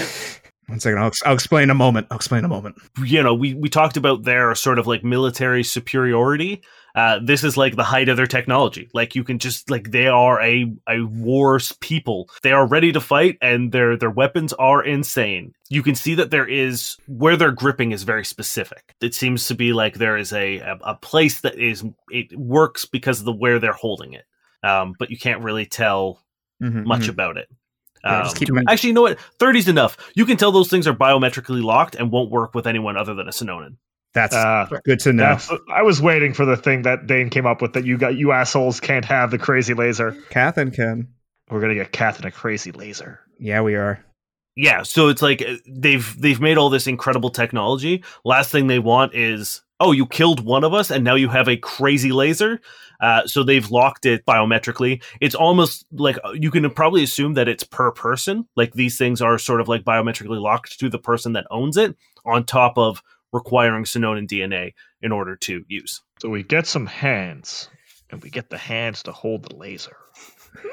[0.67, 0.99] One second.
[0.99, 2.07] I'll, I'll explain in a moment.
[2.11, 2.75] I'll explain in a moment.
[3.01, 6.61] you know, we, we talked about their sort of like military superiority.
[6.93, 8.89] Uh, this is like the height of their technology.
[8.93, 12.27] Like you can just like they are a a wars people.
[12.41, 15.53] They are ready to fight, and their their weapons are insane.
[15.69, 18.95] You can see that there is where they're gripping is very specific.
[18.99, 22.85] It seems to be like there is a a, a place that is it works
[22.85, 24.25] because of the where they're holding it.
[24.63, 26.19] Um, but you can't really tell
[26.61, 27.09] Mhm, much mhm.
[27.09, 27.47] about it.
[28.03, 29.19] Yeah, Um, just keep 'em Actually, you know what?
[29.39, 29.97] 30's enough.
[30.15, 33.27] You can tell those things are biometrically locked and won't work with anyone other than
[33.27, 33.75] a Sononan.
[34.13, 35.37] That's Uh, good to know.
[35.71, 38.31] I was waiting for the thing that Dane came up with that you got you
[38.31, 40.15] assholes can't have the crazy laser.
[40.29, 41.07] Kath and Ken.
[41.51, 43.19] We're gonna get Kath in a crazy laser.
[43.39, 43.99] Yeah, we are.
[44.55, 48.03] Yeah, so it's like uh, they've they've made all this incredible technology.
[48.25, 51.47] Last thing they want is, oh, you killed one of us, and now you have
[51.47, 52.59] a crazy laser.
[52.99, 55.03] Uh, so they've locked it biometrically.
[55.21, 58.47] It's almost like uh, you can probably assume that it's per person.
[58.55, 61.95] Like these things are sort of like biometrically locked to the person that owns it,
[62.25, 66.01] on top of requiring Sononan DNA in order to use.
[66.19, 67.69] So we get some hands,
[68.09, 69.97] and we get the hands to hold the laser.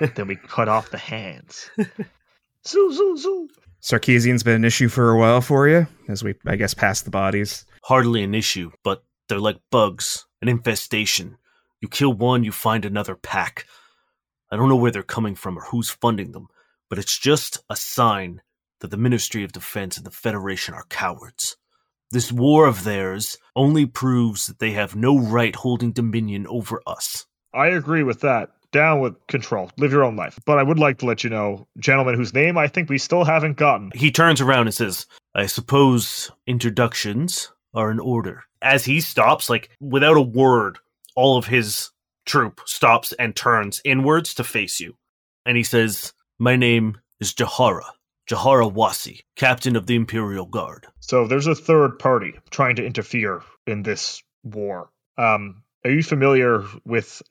[0.14, 1.70] then we cut off the hands.
[2.66, 3.48] Zoo zoo zoo.
[3.82, 7.10] Sarkeesian's been an issue for a while for you, as we, I guess, pass the
[7.10, 7.66] bodies.
[7.82, 11.36] hardly an issue, but they're like bugs, an infestation.
[11.80, 13.66] You kill one, you find another pack.
[14.50, 16.48] I don't know where they're coming from or who's funding them,
[16.88, 18.40] but it's just a sign
[18.80, 21.56] that the Ministry of Defense and the Federation are cowards.
[22.10, 27.26] This war of theirs only proves that they have no right holding dominion over us.
[27.52, 28.50] I agree with that.
[28.72, 29.70] Down with control.
[29.78, 30.38] Live your own life.
[30.44, 33.24] But I would like to let you know, gentlemen, whose name I think we still
[33.24, 33.90] haven't gotten.
[33.94, 38.44] He turns around and says, I suppose introductions are in order.
[38.62, 40.78] As he stops, like without a word,
[41.14, 41.90] all of his
[42.26, 44.96] troop stops and turns inwards to face you.
[45.46, 47.90] And he says, My name is Jahara,
[48.28, 50.86] Jahara Wasi, captain of the Imperial Guard.
[51.00, 54.90] So there's a third party trying to interfere in this war.
[55.18, 57.22] Um, are you familiar with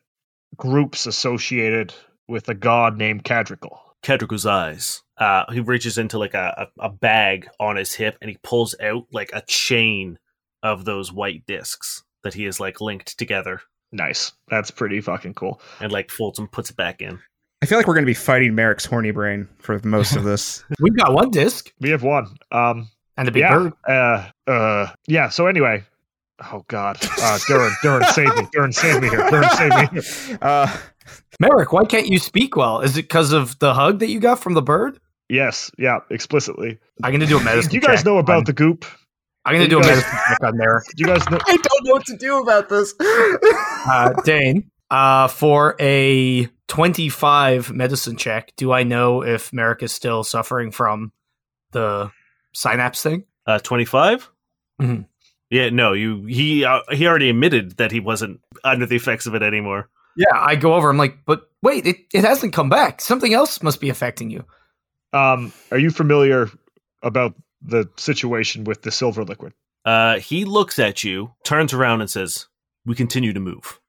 [0.55, 1.93] groups associated
[2.27, 3.79] with a god named Cadrical?
[4.03, 5.01] Cadrical's Eyes.
[5.17, 8.75] Uh, he reaches into like a, a, a bag on his hip and he pulls
[8.81, 10.19] out like a chain
[10.61, 13.61] of those white discs that he has like linked together
[13.93, 14.33] Nice.
[14.49, 15.61] That's pretty fucking cool.
[15.79, 17.19] and like Fulton puts it back in.
[17.61, 20.65] I feel like we're going to be fighting Merrick's horny brain for most of this.
[20.81, 22.35] We've got one disc We have one.
[22.51, 23.57] Um, and a big yeah.
[23.57, 23.73] bird.
[23.87, 25.29] Uh, uh, yeah.
[25.29, 25.83] So anyway,
[26.51, 30.01] oh god, uh, Durrin, Durrin, save me, Durrin, save me here, Durrin, save me.
[30.01, 30.37] Here.
[30.41, 30.77] uh,
[31.39, 32.81] Merrick, why can't you speak well?
[32.81, 34.99] Is it because of the hug that you got from the bird?
[35.29, 36.79] Yes, yeah, explicitly.
[37.03, 37.69] I'm gonna do a medicine.
[37.71, 38.85] Do you guys check know about on- the goop?
[39.45, 40.83] I'm gonna you do a guys- medicine check on Merrick.
[40.95, 41.37] Do you guys know?
[41.47, 42.93] I don't know what to do about this.
[43.85, 50.23] Uh, Dane, uh, for a 25 medicine check, do I know if Merrick is still
[50.23, 51.11] suffering from
[51.71, 52.09] the
[52.53, 53.25] synapse thing?
[53.45, 54.29] Uh, 25?
[54.81, 55.05] Mhm.
[55.49, 59.35] Yeah, no, you he uh, he already admitted that he wasn't under the effects of
[59.35, 59.89] it anymore.
[60.15, 60.89] Yeah, I go over.
[60.89, 63.01] I'm like, but wait, it, it hasn't come back.
[63.01, 64.45] Something else must be affecting you.
[65.11, 66.49] Um, are you familiar
[67.03, 69.53] about the situation with the silver liquid?
[69.85, 72.47] Uh, he looks at you, turns around, and says,
[72.85, 73.79] "We continue to move,"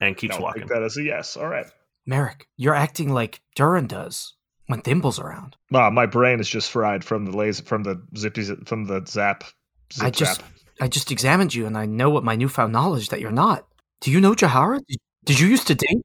[0.00, 0.62] and keeps Don't walking.
[0.62, 1.36] take that as a yes.
[1.36, 1.66] All right.
[2.06, 4.34] Merrick, you're acting like Durrin does
[4.66, 5.56] when Thimble's around.
[5.70, 9.44] Wow, my brain is just fried from the laser, from the zippy, from the zap.
[9.92, 10.50] Zip I just, zap.
[10.80, 13.66] I just examined you, and I know what my newfound knowledge that you're not.
[14.00, 14.80] Do you know Jahara?
[14.86, 16.02] Did, did you used to date?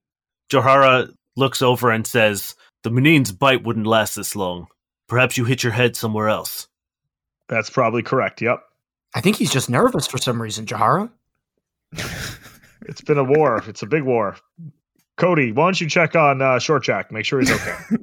[0.51, 4.67] Johara looks over and says, "The Munin's bite wouldn't last this long.
[5.07, 6.66] Perhaps you hit your head somewhere else.
[7.47, 8.41] That's probably correct.
[8.41, 8.61] Yep.
[9.15, 11.09] I think he's just nervous for some reason, Jahara.
[12.87, 13.63] It's been a war.
[13.67, 14.37] It's a big war.
[15.17, 17.11] Cody, why don't you check on uh, Short Jack?
[17.11, 17.75] Make sure he's okay.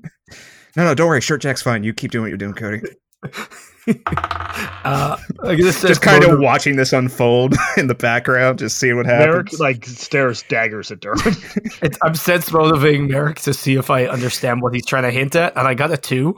[0.76, 1.20] No, no, don't worry.
[1.20, 1.84] Short Jack's fine.
[1.84, 2.82] You keep doing what you're doing, Cody.
[3.86, 9.46] Uh, I Just kind of watching this unfold in the background, just seeing what Merrick
[9.48, 9.60] happens.
[9.60, 11.82] like stares daggers at Durrin.
[11.82, 15.36] It's, I'm sense motivating Merrick to see if I understand what he's trying to hint
[15.36, 16.34] at, and I got a two.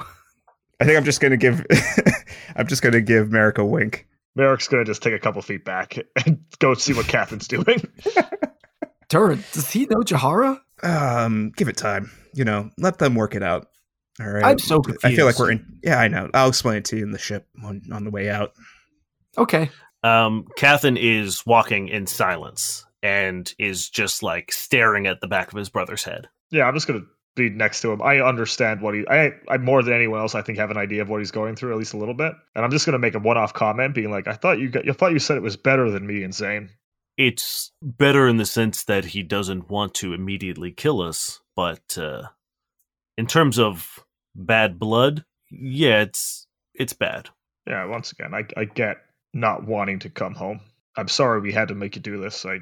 [0.81, 1.65] I think I'm just gonna give.
[2.57, 4.07] I'm just gonna give Merrick a wink.
[4.35, 5.97] Merrick's gonna just take a couple feet back
[6.27, 7.89] and go see what Cathan's doing.
[9.09, 10.61] Durrin, does he know Jahara?
[10.83, 12.11] Um, give it time.
[12.35, 13.69] You know, let them work it out.
[14.21, 14.45] All right.
[14.45, 15.05] I'm so confused.
[15.05, 15.79] I feel like we're in.
[15.83, 16.29] Yeah, I know.
[16.35, 18.53] I'll explain it to you in the ship on, on the way out.
[19.39, 19.71] Okay.
[20.03, 25.59] Um, Cathan is walking in silence and is just like staring at the back of
[25.59, 26.29] his brother's head.
[26.51, 27.03] yeah, I'm just gonna
[27.37, 28.03] be next to him.
[28.03, 29.07] I understand what he.
[29.09, 31.55] I, I more than anyone else, I think, have an idea of what he's going
[31.55, 32.33] through at least a little bit.
[32.55, 34.89] And I'm just gonna make a one-off comment, being like, "I thought you got.
[34.89, 36.71] I thought you said it was better than me and Zane."
[37.17, 42.25] It's better in the sense that he doesn't want to immediately kill us, but uh,
[43.17, 44.01] in terms of
[44.35, 47.31] bad blood, yeah, it's it's bad.
[47.67, 48.99] Yeah, once again, I, I get
[49.33, 50.61] not wanting to come home.
[50.97, 52.45] I'm sorry we had to make you do this.
[52.47, 52.61] I,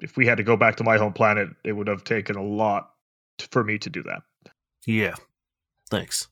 [0.00, 2.42] if we had to go back to my home planet, it would have taken a
[2.42, 2.90] lot
[3.50, 4.22] for me to do that.
[4.86, 5.14] Yeah,
[5.90, 6.28] thanks.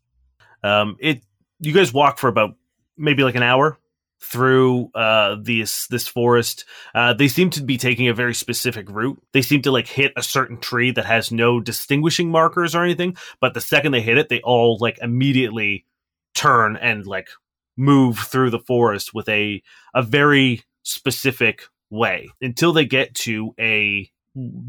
[0.62, 1.24] Um, it
[1.61, 2.57] you guys walk for about
[2.96, 3.78] maybe like an hour
[4.20, 6.64] through uh this this forest.
[6.94, 9.20] Uh, they seem to be taking a very specific route.
[9.32, 13.16] They seem to like hit a certain tree that has no distinguishing markers or anything.
[13.40, 15.86] But the second they hit it, they all like immediately
[16.34, 17.28] turn and like
[17.76, 19.62] move through the forest with a
[19.94, 24.11] a very specific way until they get to a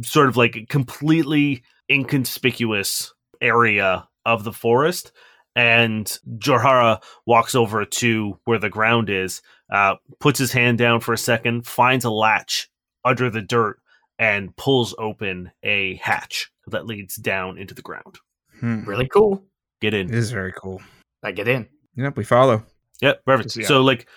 [0.01, 5.11] sort of like completely inconspicuous area of the forest
[5.55, 6.05] and
[6.38, 11.17] Jorhara walks over to where the ground is, uh, puts his hand down for a
[11.17, 12.69] second, finds a latch
[13.05, 13.79] under the dirt,
[14.17, 18.17] and pulls open a hatch that leads down into the ground.
[18.59, 18.84] Hmm.
[18.86, 19.43] Really cool.
[19.81, 20.13] Get It in.
[20.13, 20.81] is very cool.
[21.21, 21.67] I get in.
[21.97, 22.63] Yep, we follow.
[23.01, 23.55] Yep, perfect.
[23.55, 23.67] Yeah.
[23.67, 24.07] So like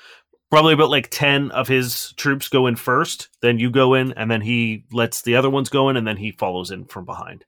[0.50, 4.30] probably about like 10 of his troops go in first, then you go in and
[4.30, 7.44] then he lets the other ones go in and then he follows in from behind.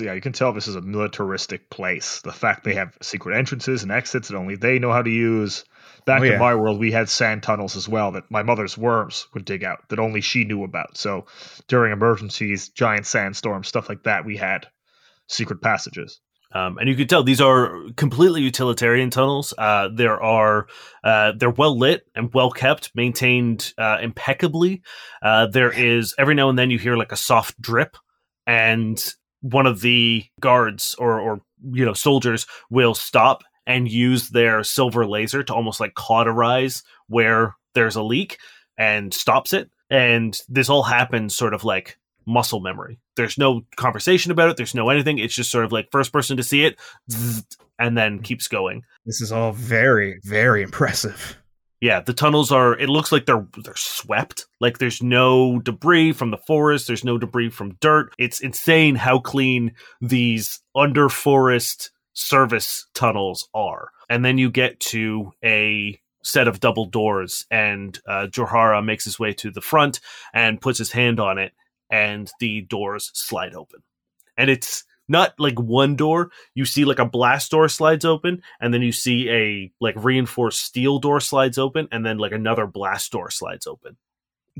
[0.00, 2.20] Yeah, you can tell this is a militaristic place.
[2.22, 5.64] The fact they have secret entrances and exits that only they know how to use.
[6.06, 9.26] Back Oh, in my world, we had sand tunnels as well that my mother's worms
[9.34, 10.96] would dig out that only she knew about.
[10.96, 11.26] So
[11.66, 14.66] during emergencies, giant sandstorms, stuff like that, we had
[15.26, 16.20] secret passages.
[16.52, 19.52] Um, and you can tell these are completely utilitarian tunnels.
[19.58, 20.66] Uh, there are
[21.04, 24.82] uh, they're well lit and well kept, maintained uh, impeccably.
[25.20, 27.98] Uh, there is every now and then you hear like a soft drip,
[28.46, 31.40] and one of the guards or or
[31.72, 37.54] you know soldiers will stop and use their silver laser to almost like cauterize where
[37.74, 38.38] there's a leak
[38.78, 39.70] and stops it.
[39.90, 42.98] And this all happens sort of like muscle memory.
[43.16, 44.56] There's no conversation about it.
[44.56, 45.18] There's no anything.
[45.18, 46.78] It's just sort of like first person to see it,
[47.78, 48.22] and then mm-hmm.
[48.22, 48.82] keeps going.
[49.04, 51.38] This is all very, very impressive.
[51.80, 52.76] Yeah, the tunnels are.
[52.76, 54.46] It looks like they're they're swept.
[54.60, 56.86] Like there's no debris from the forest.
[56.88, 58.12] There's no debris from dirt.
[58.18, 63.90] It's insane how clean these under forest service tunnels are.
[64.10, 69.18] And then you get to a set of double doors, and uh, Johara makes his
[69.18, 70.00] way to the front
[70.34, 71.52] and puts his hand on it,
[71.90, 73.82] and the doors slide open.
[74.36, 76.30] And it's not like one door.
[76.54, 80.60] You see like a blast door slides open, and then you see a like reinforced
[80.60, 83.96] steel door slides open, and then like another blast door slides open.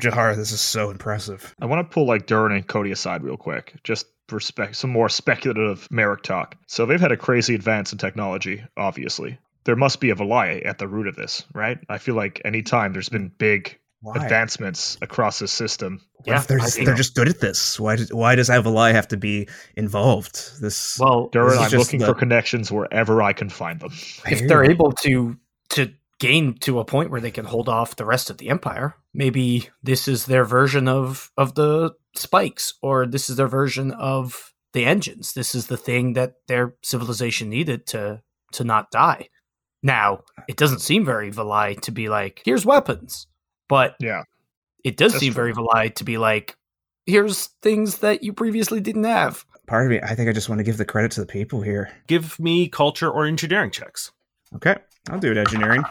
[0.01, 1.55] Jahara, this is so impressive.
[1.61, 4.91] I want to pull like Durrin and Cody aside real quick, just for spec- some
[4.91, 6.57] more speculative Merrick talk.
[6.67, 9.39] So they've had a crazy advance in technology, obviously.
[9.65, 11.79] There must be a Valai at the root of this, right?
[11.89, 14.15] I feel like anytime there's been big Why?
[14.23, 17.81] advancements across the system, What if they're, I think- they're just good at this?
[17.81, 20.61] Why, did, why does a Valai have to be involved?
[20.61, 21.29] This well.
[21.31, 23.91] Durrin, is I'm looking the- for connections wherever I can find them.
[24.27, 25.37] if they're able to
[25.71, 28.97] to gain to a point where they can hold off the rest of the empire
[29.15, 34.53] maybe this is their version of of the spikes or this is their version of
[34.73, 38.21] the engines this is the thing that their civilization needed to
[38.51, 39.29] to not die
[39.81, 40.19] now
[40.49, 43.28] it doesn't seem very Valai to be like here's weapons
[43.69, 44.23] but Yeah.
[44.85, 45.53] it does That's seem true.
[45.53, 46.57] very Valai to be like
[47.07, 50.01] here's things that you previously didn't have part of me.
[50.03, 51.91] I think I just want to give the credit to the people here.
[52.07, 54.13] Give me culture or engineering checks.
[54.55, 54.77] Okay,
[55.11, 55.37] I'll do it.
[55.39, 55.83] Engineering.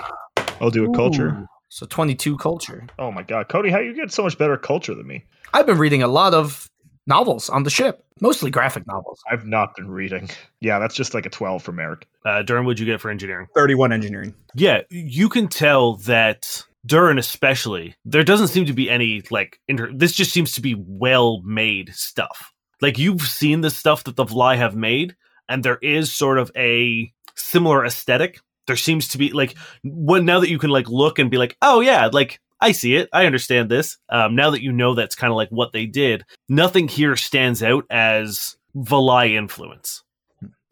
[0.60, 1.48] I'll do a culture.
[1.70, 5.06] So 22 culture Oh my god, Cody, how you get so much better culture than
[5.06, 5.26] me?
[5.54, 6.70] I've been reading a lot of
[7.06, 9.20] novels on the ship, mostly graphic novels.
[9.30, 10.30] I've not been reading.
[10.62, 12.08] Yeah, that's just like a 12 from Eric.
[12.26, 13.48] Uh, Durrin, what'd you get for engineering?
[13.54, 14.34] 31 engineering.
[14.56, 19.60] Yeah, you can tell that Durrin, especially, there doesn't seem to be any like.
[19.68, 22.54] Inter- this just seems to be well made stuff.
[22.82, 25.16] Like you've seen the stuff that the Valai have made,
[25.50, 28.40] and there is sort of a similar aesthetic.
[28.68, 31.58] There seems to be like when now that you can like look and be like,
[31.62, 33.98] oh yeah, like I see it, I understand this.
[34.10, 37.62] Um, now that you know that's kind of like what they did, nothing here stands
[37.62, 40.04] out as Valai influence.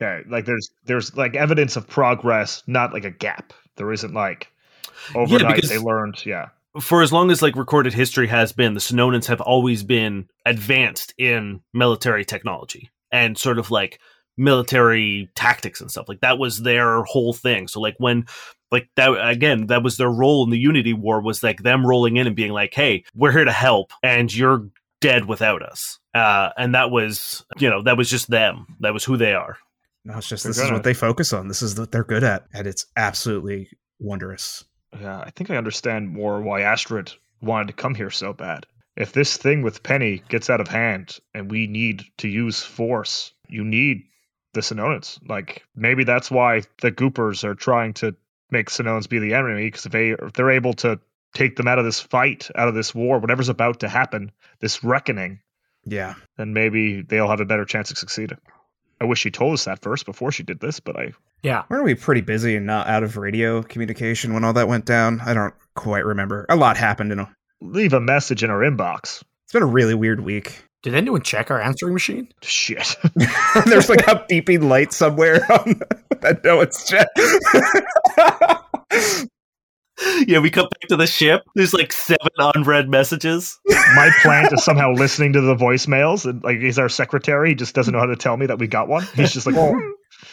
[0.01, 3.53] Yeah, like there's there's like evidence of progress, not like a gap.
[3.77, 4.51] There isn't like
[5.15, 6.25] overnight because- they learned.
[6.25, 10.27] Yeah, for as long as like recorded history has been, the Sononans have always been
[10.45, 13.99] advanced in military technology and sort of like
[14.37, 16.07] military tactics and stuff.
[16.09, 17.67] Like that was their whole thing.
[17.67, 18.25] So like when
[18.71, 22.17] like that again, that was their role in the Unity War was like them rolling
[22.17, 24.67] in and being like, "Hey, we're here to help, and you're
[25.01, 28.65] dead without us." Uh, and that was you know that was just them.
[28.81, 29.57] That was who they are.
[30.03, 31.47] No, it's just They're this is gonna- what they focus on.
[31.47, 33.69] This is what they're good at, and it's absolutely
[33.99, 34.65] wondrous.
[34.99, 35.19] Yeah.
[35.19, 38.65] I think I understand more why Astrid wanted to come here so bad.
[38.95, 43.33] If this thing with Penny gets out of hand and we need to use force,
[43.47, 44.03] you need
[44.53, 45.19] the Sononans.
[45.27, 48.15] Like maybe that's why the Goopers are trying to
[48.51, 50.99] make Sononans be the enemy because if they if they're able to
[51.33, 54.31] take them out of this fight, out of this war, whatever's about to happen,
[54.61, 55.41] this reckoning,
[55.83, 58.37] Yeah, then maybe they'll have a better chance of succeeding.
[59.01, 61.63] I wish she told us that first before she did this, but I Yeah.
[61.69, 65.21] weren't we pretty busy and not out of radio communication when all that went down?
[65.25, 66.45] I don't quite remember.
[66.49, 67.09] A lot happened.
[67.09, 67.29] You know,
[67.61, 69.21] leave a message in our inbox.
[69.43, 70.63] it's been a really weird week.
[70.81, 72.27] Did anyone check our answering machine?
[72.41, 72.95] Shit.
[73.65, 75.81] There's like a beeping light somewhere on
[76.21, 77.07] that no it's just
[80.27, 81.43] Yeah, we come back to the ship.
[81.55, 83.59] There's like seven unread messages.
[83.95, 87.49] My plant is somehow listening to the voicemails, and like he's our secretary.
[87.49, 89.05] He just doesn't know how to tell me that we got one.
[89.15, 89.75] He's just like, "Oh,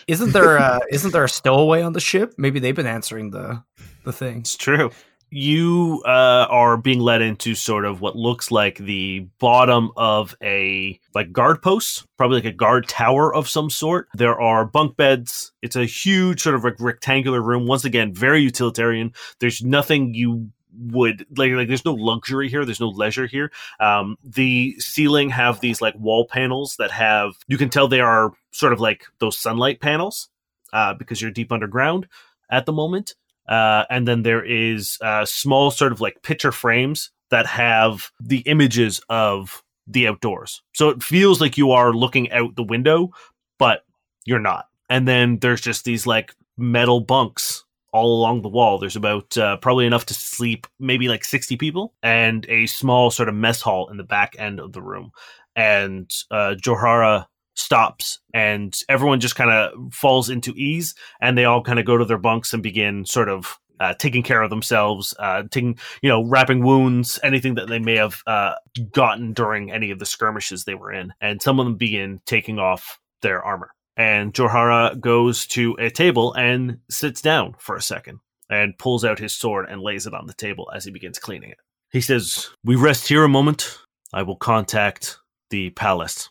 [0.08, 2.34] Isn't there uh isn't there a stowaway on the ship?
[2.38, 3.62] Maybe they've been answering the
[4.04, 4.48] the things.
[4.48, 4.90] It's true.
[5.34, 11.00] You uh, are being led into sort of what looks like the bottom of a
[11.14, 14.08] like guard post, probably like a guard tower of some sort.
[14.12, 15.52] There are bunk beds.
[15.62, 17.66] It's a huge sort of like rectangular room.
[17.66, 19.14] Once again, very utilitarian.
[19.40, 24.16] There's nothing you would like like there's no luxury here there's no leisure here um
[24.24, 28.72] the ceiling have these like wall panels that have you can tell they are sort
[28.72, 30.30] of like those sunlight panels
[30.72, 32.08] uh because you're deep underground
[32.50, 33.14] at the moment
[33.48, 38.40] uh, and then there is uh, small sort of like picture frames that have the
[38.40, 40.62] images of the outdoors.
[40.74, 43.10] So it feels like you are looking out the window,
[43.58, 43.84] but
[44.24, 44.66] you're not.
[44.88, 48.78] And then there's just these like metal bunks all along the wall.
[48.78, 53.28] There's about uh, probably enough to sleep maybe like 60 people and a small sort
[53.28, 55.12] of mess hall in the back end of the room.
[55.54, 61.62] And uh, Johara stops and everyone just kind of falls into ease and they all
[61.62, 65.12] kind of go to their bunks and begin sort of uh, taking care of themselves,
[65.18, 68.54] uh, taking you know wrapping wounds, anything that they may have uh,
[68.92, 72.60] gotten during any of the skirmishes they were in, and some of them begin taking
[72.60, 73.72] off their armor.
[73.96, 79.18] And Johara goes to a table and sits down for a second and pulls out
[79.18, 81.58] his sword and lays it on the table as he begins cleaning it.
[81.90, 83.80] He says, "We rest here a moment.
[84.14, 85.18] I will contact
[85.50, 86.30] the palace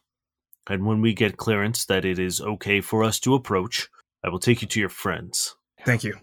[0.69, 3.89] and when we get clearance that it is okay for us to approach,
[4.23, 5.55] I will take you to your friends.
[5.85, 6.13] Thank you.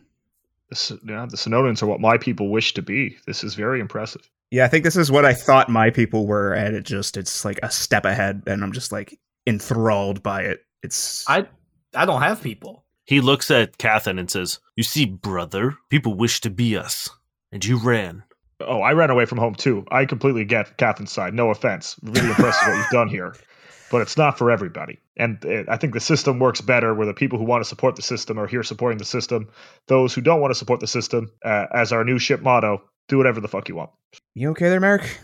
[0.71, 3.17] the, S- yeah, the Sononans are what my people wish to be.
[3.27, 6.53] This is very impressive." Yeah, I think this is what I thought my people were,
[6.55, 10.61] and it just it's like a step ahead, and I'm just like enthralled by it.
[10.83, 11.47] It's I
[11.95, 12.85] I don't have people.
[13.05, 17.09] He looks at Cathan and says, You see, brother, people wish to be us,
[17.51, 18.23] and you ran.
[18.61, 19.87] Oh, I ran away from home too.
[19.91, 21.33] I completely get Cathan's side.
[21.33, 21.97] No offense.
[22.03, 23.35] Really impressive what you've done here.
[23.91, 24.99] But it's not for everybody.
[25.17, 27.97] And uh, I think the system works better where the people who want to support
[27.97, 29.49] the system are here supporting the system.
[29.87, 33.17] Those who don't want to support the system, uh, as our new ship motto, do
[33.17, 33.91] whatever the fuck you want.
[34.35, 35.19] you okay there, Merrick?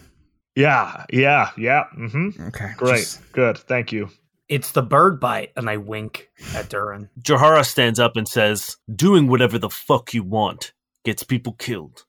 [0.56, 1.84] Yeah, yeah, yeah.
[1.98, 2.46] Mm-hmm.
[2.48, 2.98] Okay, Great.
[3.00, 3.58] just- Good.
[3.58, 4.08] Thank you.
[4.48, 7.08] It's the bird bite, and I wink at Durrin.
[7.20, 10.72] Johara stands up and says, Doing whatever the fuck you want
[11.04, 12.04] gets people killed.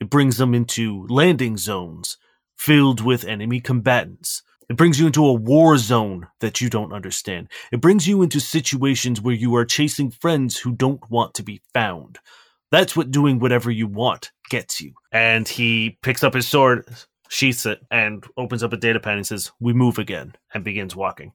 [0.00, 2.16] It brings them into landing zones
[2.56, 4.42] filled with enemy combatants.
[4.70, 7.48] It brings you into a war zone that you don't understand.
[7.72, 11.60] It brings you into situations where you are chasing friends who don't want to be
[11.74, 12.18] found.
[12.70, 14.94] That's what doing whatever you want gets you.
[15.12, 16.88] And he picks up his sword,
[17.28, 20.96] sheaths it, and opens up a data pad and says, We move again, and begins
[20.96, 21.32] walking.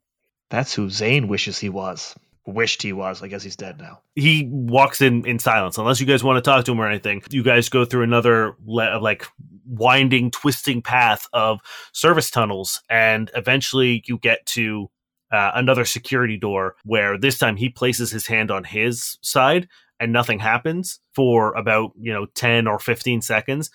[0.49, 2.15] That's who Zane wishes he was.
[2.45, 3.21] wished he was.
[3.21, 4.01] I guess he's dead now.
[4.15, 7.21] he walks in in silence unless you guys want to talk to him or anything
[7.29, 9.27] you guys go through another le- like
[9.69, 11.59] winding twisting path of
[11.93, 14.89] service tunnels and eventually you get to
[15.31, 19.67] uh, another security door where this time he places his hand on his side
[19.99, 23.69] and nothing happens for about you know 10 or 15 seconds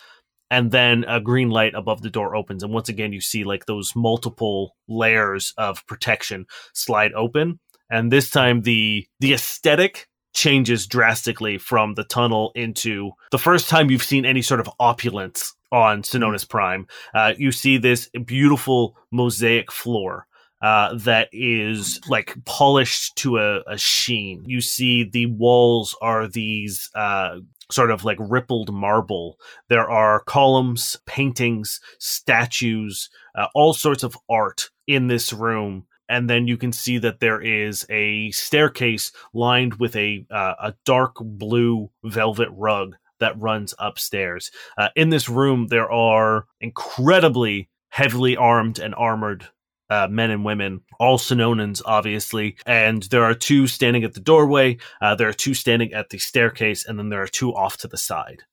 [0.51, 3.67] and then a green light above the door opens and once again you see like
[3.67, 7.61] those multiple layers of protection slide open
[7.91, 13.91] and this time the the aesthetic changes drastically from the tunnel into the first time
[13.91, 16.87] you've seen any sort of opulence on Sononis Prime.
[17.15, 20.27] Uh, you see this beautiful mosaic floor.
[20.63, 24.43] Uh, that is like polished to a, a sheen.
[24.47, 27.41] You see the walls are these uh,
[27.71, 29.39] sort of like rippled marble.
[29.69, 36.47] There are columns, paintings, statues, uh, all sorts of art in this room and then
[36.47, 41.91] you can see that there is a staircase lined with a uh, a dark blue
[42.05, 44.51] velvet rug that runs upstairs.
[44.77, 49.49] Uh, in this room, there are incredibly heavily armed and armored.
[49.91, 54.79] Uh, men and women, all Sononans, obviously, and there are two standing at the doorway.
[55.01, 57.87] Uh, there are two standing at the staircase, and then there are two off to
[57.87, 58.45] the side.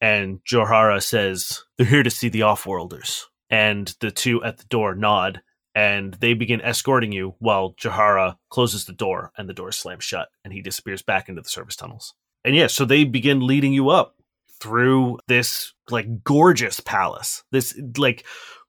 [0.00, 4.96] And Johara says, "They're here to see the offworlders." And the two at the door
[4.96, 5.42] nod,
[5.74, 10.28] and they begin escorting you while Jahara closes the door and the door slams shut
[10.44, 12.14] and he disappears back into the service tunnels.
[12.44, 14.16] And yeah, so they begin leading you up
[14.60, 17.44] through this like gorgeous palace.
[17.52, 18.26] This like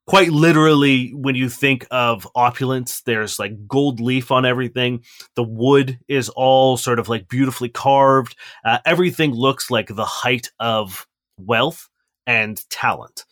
[0.07, 5.03] quite literally when you think of opulence there's like gold leaf on everything
[5.35, 10.51] the wood is all sort of like beautifully carved uh, everything looks like the height
[10.59, 11.05] of
[11.37, 11.87] wealth
[12.25, 13.25] and talent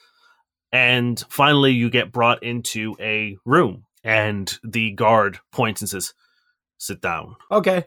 [0.72, 6.14] and finally, you get brought into a room, and the guard points and says,
[6.78, 7.36] Sit down.
[7.52, 7.86] Okay.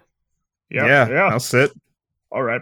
[0.71, 1.27] Yeah, yeah, yeah.
[1.29, 1.73] I'll sit.
[2.31, 2.61] All right.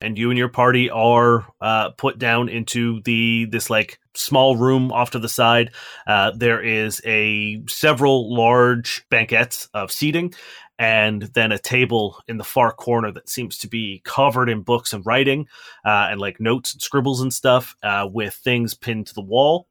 [0.00, 4.90] And you and your party are uh, put down into the this like small room
[4.90, 5.70] off to the side.
[6.06, 10.34] Uh, there is a several large banquettes of seating,
[10.82, 14.92] and then a table in the far corner that seems to be covered in books
[14.92, 15.46] and writing
[15.84, 19.68] uh, and like notes and scribbles and stuff uh, with things pinned to the wall.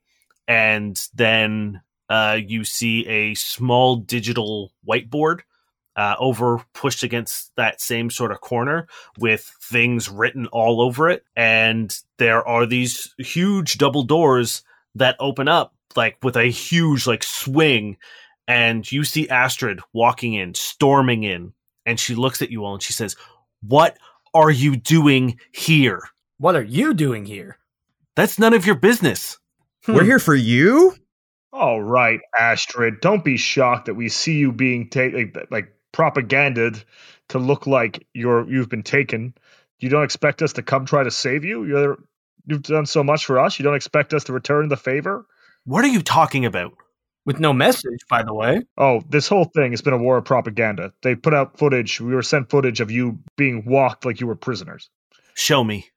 [0.48, 5.42] And then uh, you see a small digital whiteboard
[5.98, 8.88] uh, over pushed against that same sort of corner
[9.20, 11.26] with things written all over it.
[11.36, 14.64] And there are these huge double doors
[14.96, 17.98] that open up like with a huge like swing
[18.52, 21.54] and you see Astrid walking in, storming in,
[21.86, 23.16] and she looks at you all and she says,
[23.62, 23.98] What
[24.34, 26.02] are you doing here?
[26.38, 27.58] What are you doing here?
[28.18, 29.38] That's none of your business.
[29.88, 30.06] We're hmm.
[30.06, 30.94] here for you.
[31.54, 33.00] All right, Astrid.
[33.00, 36.84] Don't be shocked that we see you being taken like propaganded
[37.30, 39.34] to look like you're you've been taken.
[39.80, 41.64] You don't expect us to come try to save you.
[41.64, 42.04] You're
[42.48, 43.60] you've done so much for us.
[43.60, 45.26] You don't expect us to return the favor.
[45.64, 46.74] What are you talking about?
[47.26, 48.64] With no message, by the way.
[48.78, 50.92] Oh, this whole thing has been a war of propaganda.
[51.04, 52.02] They put out footage.
[52.02, 54.90] We were sent footage of you being walked like you were prisoners.
[55.36, 55.88] Show me.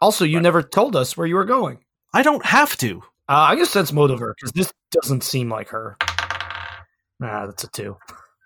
[0.00, 1.78] Also, you never told us where you were going.
[2.12, 3.02] I don't have to.
[3.28, 5.96] Uh, I guess that's motive because this doesn't seem like her.
[7.22, 7.96] Ah, that's a two.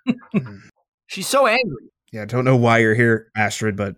[1.07, 1.91] She's so angry.
[2.13, 3.97] Yeah, I don't know why you're here, Astrid, but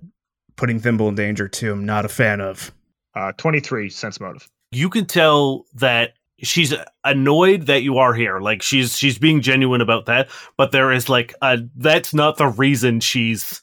[0.57, 2.73] putting Thimble in danger too, I'm not a fan of.
[3.15, 4.48] Uh, 23 sense motive.
[4.70, 8.40] You can tell that she's annoyed that you are here.
[8.40, 12.48] Like she's she's being genuine about that, but there is like a that's not the
[12.48, 13.62] reason she's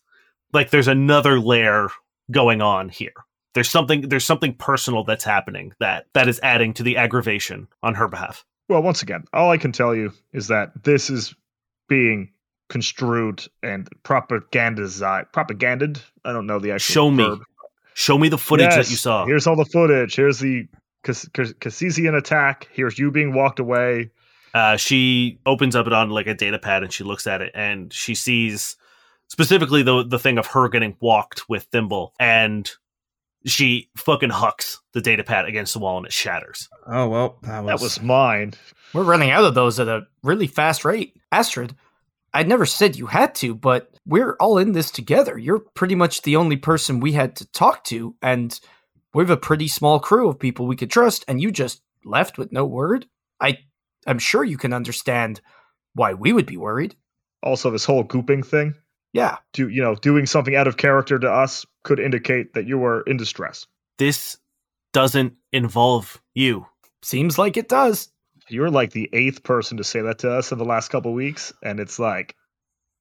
[0.54, 1.90] like there's another layer
[2.32, 3.14] going on here.
[3.54, 7.96] There's something there's something personal that's happening that that is adding to the aggravation on
[7.96, 8.46] her behalf.
[8.70, 11.34] Well, once again, all I can tell you is that this is
[11.88, 12.32] being
[12.70, 15.32] construed and propagandized.
[15.32, 16.02] Propaganded?
[16.26, 17.24] I don't know the actual Show me.
[17.24, 17.40] verb.
[17.94, 19.26] Show me the footage that you saw.
[19.26, 20.16] Here's all the footage.
[20.16, 20.68] Here's the
[21.08, 22.68] Cassisian attack.
[22.72, 24.12] Here's you being walked away.
[24.54, 27.52] uh, she opens up it on like a data pad and she looks at it
[27.54, 28.76] and she sees
[29.28, 32.72] specifically the the thing of her getting walked with Thimble and
[33.46, 36.70] she fucking hucks the data pad against the wall and it shatters.
[36.88, 38.54] Oh well, that was, That was mine.
[38.94, 41.16] We're running out of those at a really fast rate.
[41.32, 41.76] Astrid,
[42.34, 45.38] I never said you had to, but we're all in this together.
[45.38, 48.60] You're pretty much the only person we had to talk to, and
[49.18, 52.38] we have a pretty small crew of people we could trust, and you just left
[52.38, 53.08] with no word?
[53.42, 53.58] I
[54.06, 55.42] I'm sure you can understand
[55.96, 56.96] why we would be worried.
[57.42, 58.76] Also, this whole gooping thing.
[59.14, 59.38] Yeah.
[59.54, 63.02] Do you know doing something out of character to us could indicate that you were
[63.08, 63.66] in distress.
[63.98, 64.38] This
[64.94, 66.68] doesn't involve you.
[67.02, 68.10] Seems like it does.
[68.50, 71.52] You're like the eighth person to say that to us in the last couple weeks,
[71.64, 72.36] and it's like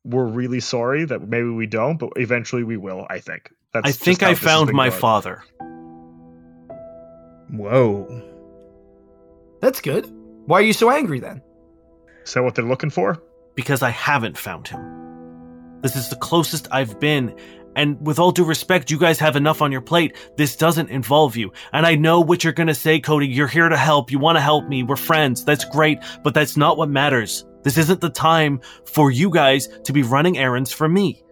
[0.03, 3.07] we're really sorry that maybe we don't, but eventually we will.
[3.11, 3.51] I think.
[3.75, 4.99] That's I think I found my going.
[4.99, 5.45] father.
[7.51, 8.23] Whoa.
[9.61, 10.11] That's good.
[10.47, 11.43] Why are you so angry then?
[12.25, 13.21] Is that what they're looking for?
[13.57, 15.81] because I haven't found him.
[15.81, 17.35] This is the closest I've been.
[17.75, 20.17] And with all due respect, you guys have enough on your plate.
[20.37, 21.53] This doesn't involve you.
[21.73, 23.27] And I know what you're going to say, Cody.
[23.27, 24.11] You're here to help.
[24.11, 24.83] You want to help me.
[24.83, 25.45] We're friends.
[25.45, 25.99] That's great.
[26.23, 27.45] But that's not what matters.
[27.65, 31.23] This isn't the time for you guys to be running errands for me.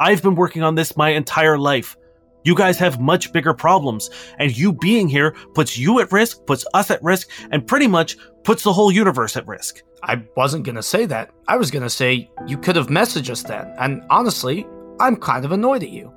[0.00, 1.96] I've been working on this my entire life.
[2.44, 4.10] You guys have much bigger problems.
[4.38, 8.16] And you being here puts you at risk, puts us at risk, and pretty much
[8.44, 9.82] puts the whole universe at risk.
[10.02, 11.30] I wasn't gonna say that.
[11.48, 13.72] I was gonna say you could have messaged us then.
[13.78, 14.66] And honestly,
[14.98, 16.12] I'm kind of annoyed at you.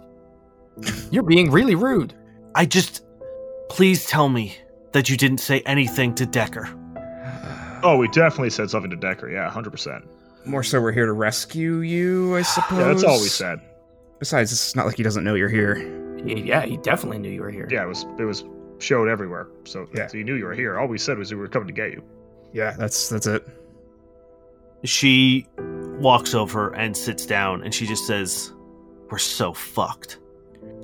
[1.12, 2.14] You're being really rude.
[2.56, 3.06] I just.
[3.70, 4.56] Please tell me
[4.92, 6.70] that you didn't say anything to Decker.
[7.82, 9.30] Oh, we definitely said something to Decker.
[9.30, 10.06] Yeah, hundred percent.
[10.46, 12.80] More so, we're here to rescue you, I suppose.
[12.80, 13.60] Yeah, that's all we said.
[14.20, 15.76] Besides, it's not like he doesn't know you're here.
[16.26, 17.68] He- yeah, he definitely knew you were here.
[17.72, 18.44] Yeah, it was it was
[18.80, 19.48] showed everywhere.
[19.66, 20.08] So, Yeah.
[20.08, 20.78] so you knew you were here.
[20.80, 22.04] All we said was we were coming to get you.
[22.54, 23.48] Yeah, that's that's it.
[24.84, 25.48] She
[26.00, 28.52] walks over and sits down and she just says,
[29.10, 30.20] We're so fucked.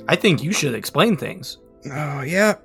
[0.08, 1.58] I think you should explain things.
[1.92, 2.56] Oh yeah.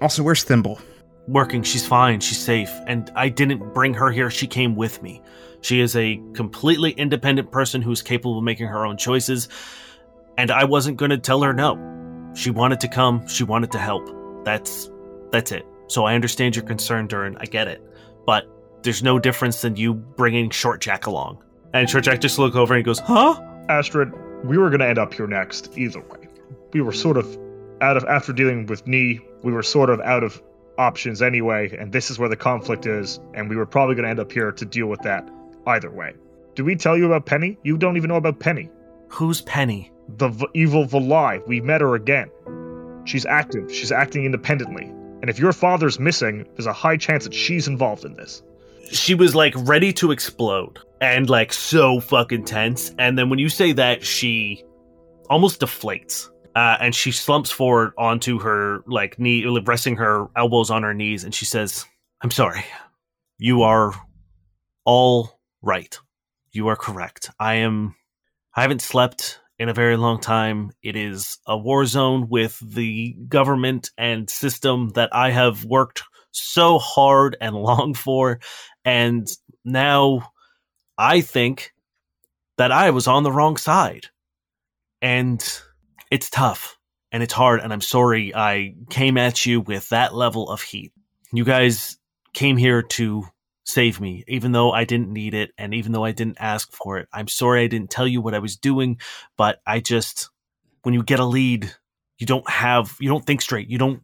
[0.00, 0.80] Also, where's Thimble?
[1.28, 5.22] Working, she's fine, she's safe, and I didn't bring her here, she came with me.
[5.60, 9.48] She is a completely independent person who's capable of making her own choices,
[10.38, 11.78] and I wasn't going to tell her no.
[12.34, 14.08] She wanted to come, she wanted to help.
[14.44, 14.90] That's
[15.30, 15.66] that's it.
[15.88, 17.82] So I understand your concern, Durrin, I get it.
[18.26, 18.46] But
[18.82, 21.42] there's no difference than you bringing Short Jack along.
[21.74, 24.12] And Short Jack just look over and he goes, "Huh?" Astrid,
[24.44, 26.28] we were going to end up here next either way.
[26.72, 27.38] We were sort of
[27.80, 30.42] out of after dealing with Knee, we were sort of out of
[30.78, 34.10] options anyway, and this is where the conflict is, and we were probably going to
[34.10, 35.28] end up here to deal with that
[35.66, 36.12] either way.
[36.54, 37.58] Did we tell you about Penny?
[37.62, 38.70] You don't even know about Penny.
[39.08, 39.91] Who's Penny?
[40.16, 41.46] The v- evil Valai.
[41.46, 42.30] We met her again.
[43.04, 43.72] She's active.
[43.72, 44.84] She's acting independently.
[44.84, 48.42] And if your father's missing, there's a high chance that she's involved in this.
[48.90, 52.92] she was like ready to explode and like so fucking tense.
[52.98, 54.64] And then when you say that, she
[55.30, 56.28] almost deflates.
[56.54, 61.24] Uh, and she slumps forward onto her like knee, resting her elbows on her knees,
[61.24, 61.86] and she says,
[62.20, 62.62] "I'm sorry.
[63.38, 63.94] You are
[64.84, 65.98] all right.
[66.50, 67.30] You are correct.
[67.40, 67.94] I am.
[68.54, 70.72] I haven't slept in a very long time.
[70.82, 76.02] It is a war zone with the government and system that I have worked
[76.32, 78.40] so hard and long for,
[78.84, 79.30] and
[79.64, 80.32] now
[80.98, 81.72] I think
[82.58, 84.06] that I was on the wrong side.
[85.00, 85.40] And
[86.10, 86.76] it's tough
[87.12, 90.92] and it's hard, and I'm sorry I came at you with that level of heat.
[91.32, 91.98] You guys
[92.34, 93.26] came here to
[93.64, 96.98] save me, even though I didn't need it and even though I didn't ask for
[96.98, 97.08] it.
[97.12, 98.98] I'm sorry I didn't tell you what I was doing,
[99.36, 100.30] but I just,
[100.82, 101.72] when you get a lead,
[102.18, 103.68] you don't have, you don't think straight.
[103.68, 104.02] You don't,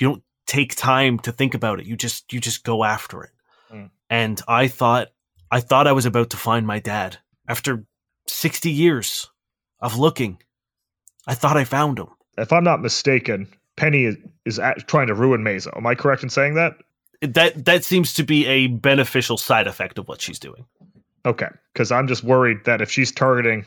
[0.00, 1.86] you don't take time to think about it.
[1.86, 3.30] You just, you just go after it.
[3.72, 3.90] Mm.
[4.10, 5.08] And I thought,
[5.50, 7.18] I thought I was about to find my dad
[7.48, 7.84] after
[8.26, 9.30] 60 years
[9.80, 10.38] of looking.
[11.26, 12.08] I thought I found him.
[12.38, 15.72] If I'm not mistaken, Penny is, is at, trying to ruin Mesa.
[15.76, 16.74] Am I correct in saying that?
[17.22, 20.66] That that seems to be a beneficial side effect of what she's doing.
[21.24, 23.66] Okay, because I'm just worried that if she's targeting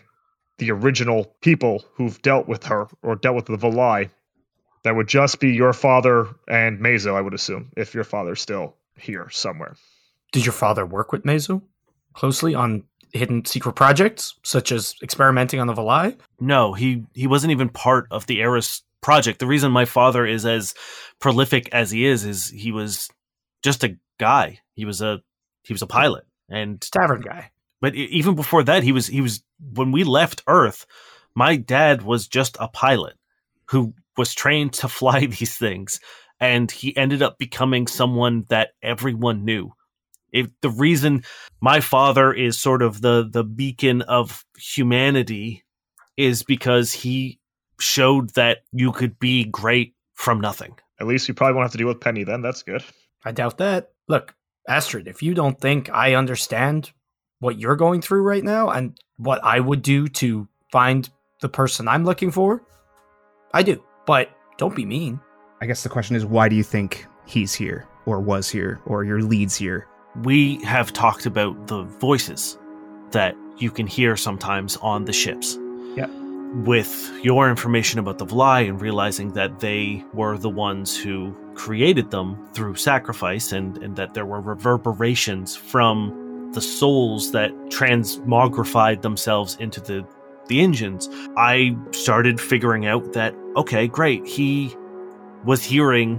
[0.60, 4.10] the original people who've dealt with her or dealt with the Valai,
[4.84, 8.76] that would just be your father and Mazo, I would assume, if your father's still
[8.98, 9.76] here somewhere.
[10.32, 11.62] Did your father work with Mezu
[12.14, 16.18] closely on hidden secret projects, such as experimenting on the Valai?
[16.40, 19.40] No, he he wasn't even part of the Eris project.
[19.40, 20.74] The reason my father is as
[21.20, 23.10] prolific as he is is he was
[23.64, 24.60] just a guy.
[24.74, 25.22] He was a
[25.64, 27.52] he was a pilot, and Tavern guy.
[27.82, 30.86] but even before that, he was he was when we left Earth.
[31.36, 33.16] My dad was just a pilot
[33.66, 36.00] who was trained to fly these things,
[36.40, 39.74] and he ended up becoming someone that everyone knew.
[40.32, 41.24] If the reason
[41.60, 45.64] my father is sort of the the beacon of humanity
[46.18, 47.40] is because he
[47.80, 50.78] showed that you could be great from nothing.
[51.00, 52.42] At least you probably won't have to deal with Penny then.
[52.42, 52.84] That's good.
[53.24, 53.92] I doubt that.
[54.08, 54.36] Look,
[54.68, 56.92] Astrid, if you don't think I understand
[57.40, 61.10] what you're going through right now and what I would do to find
[61.42, 62.64] the person I'm looking for,
[63.54, 63.84] I do.
[64.06, 65.20] But don't be mean.
[65.62, 69.04] I guess the question is, why do you think he's here, or was here, or
[69.04, 69.88] your lead's here?
[70.24, 72.58] we have talked about the voices
[73.12, 75.58] that you can hear sometimes on the ships.
[75.96, 76.08] Yeah.
[76.64, 82.10] With your information about the Valai and realizing that they were the ones who created
[82.10, 89.58] them through sacrifice and, and that there were reverberations from the souls that transmogrified themselves
[89.60, 90.08] into the
[90.48, 91.08] the engines,
[91.38, 94.76] I started figuring out that okay, great, he
[95.44, 96.18] was hearing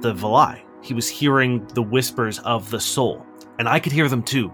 [0.00, 0.60] the Valai.
[0.82, 3.24] He was hearing the whispers of the soul,
[3.60, 4.48] and I could hear them too.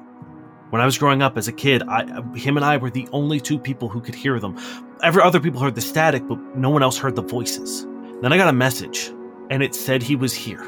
[0.71, 2.05] When I was growing up as a kid, I,
[2.35, 4.59] him and I were the only two people who could hear them.
[5.03, 7.87] Every other people heard the static, but no one else heard the voices.
[8.21, 9.13] Then I got a message,
[9.51, 10.63] and it said he was here.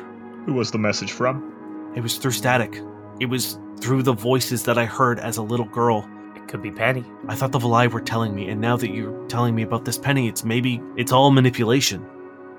[0.46, 1.92] Who was the message from?
[1.94, 2.80] It was through static.
[3.20, 6.09] It was through the voices that I heard as a little girl.
[6.36, 7.05] It could be Penny.
[7.28, 9.98] I thought the Valai were telling me, and now that you're telling me about this
[9.98, 12.06] penny, it's maybe it's all manipulation.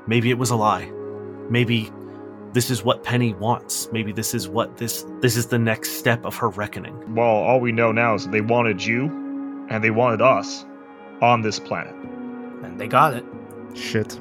[0.08, 0.92] Maybe it was a lie.
[1.50, 1.92] Maybe
[2.54, 3.90] this is what Penny wants.
[3.92, 7.16] Maybe this is what this this is the next step of her reckoning.
[7.16, 9.06] Well, all we know now is that they wanted you,
[9.70, 10.66] and they wanted us,
[11.22, 11.94] on this planet.
[12.64, 13.26] And they got it.
[13.76, 14.20] Shit.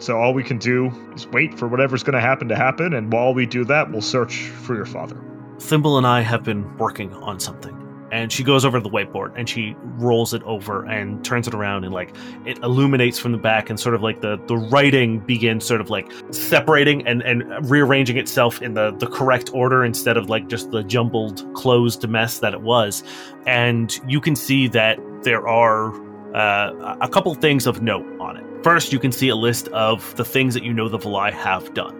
[0.00, 3.12] So all we can do is wait for whatever's going to happen to happen, and
[3.12, 5.16] while we do that, we'll search for your father.
[5.58, 7.76] Thimble and I have been working on something.
[8.12, 11.54] And she goes over to the whiteboard and she rolls it over and turns it
[11.54, 12.12] around and like
[12.44, 15.90] it illuminates from the back and sort of like the, the writing begins sort of
[15.90, 20.72] like separating and, and rearranging itself in the, the correct order instead of like just
[20.72, 23.04] the jumbled closed mess that it was.
[23.46, 25.92] And you can see that there are
[26.34, 28.49] uh, a couple things of note on it.
[28.62, 31.72] First, you can see a list of the things that you know the Valai have
[31.72, 31.96] done.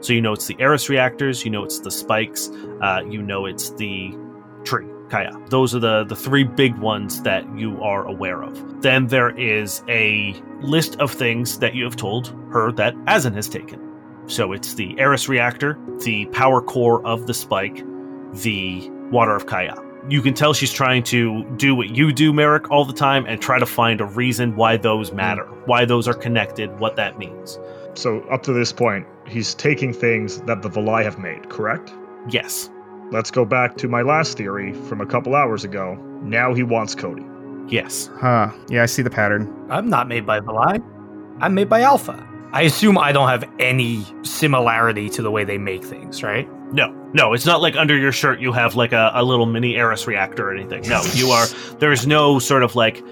[0.00, 2.48] So you know it's the Eris reactors, you know it's the spikes,
[2.80, 4.16] uh, you know it's the
[4.64, 5.32] tree, Kaya.
[5.48, 8.80] Those are the, the three big ones that you are aware of.
[8.80, 13.48] Then there is a list of things that you have told her that Azan has
[13.48, 13.80] taken.
[14.28, 17.84] So it's the Eris reactor, the power core of the spike,
[18.34, 19.74] the water of Kaya.
[20.08, 23.42] You can tell she's trying to do what you do, Merrick, all the time and
[23.42, 27.58] try to find a reason why those matter, why those are connected, what that means.
[27.92, 31.92] So up to this point, he's taking things that the Valai have made, correct?
[32.30, 32.70] Yes.
[33.10, 35.94] Let's go back to my last theory from a couple hours ago.
[36.22, 37.24] Now he wants Cody.
[37.68, 38.08] Yes.
[38.18, 38.50] Huh.
[38.70, 39.54] Yeah, I see the pattern.
[39.68, 40.82] I'm not made by Valai.
[41.40, 42.26] I'm made by Alpha.
[42.52, 46.48] I assume I don't have any similarity to the way they make things, right?
[46.72, 49.76] No, no, it's not like under your shirt you have like a, a little mini
[49.76, 50.82] Eris reactor or anything.
[50.88, 51.46] No, you are.
[51.78, 53.02] There's no sort of like,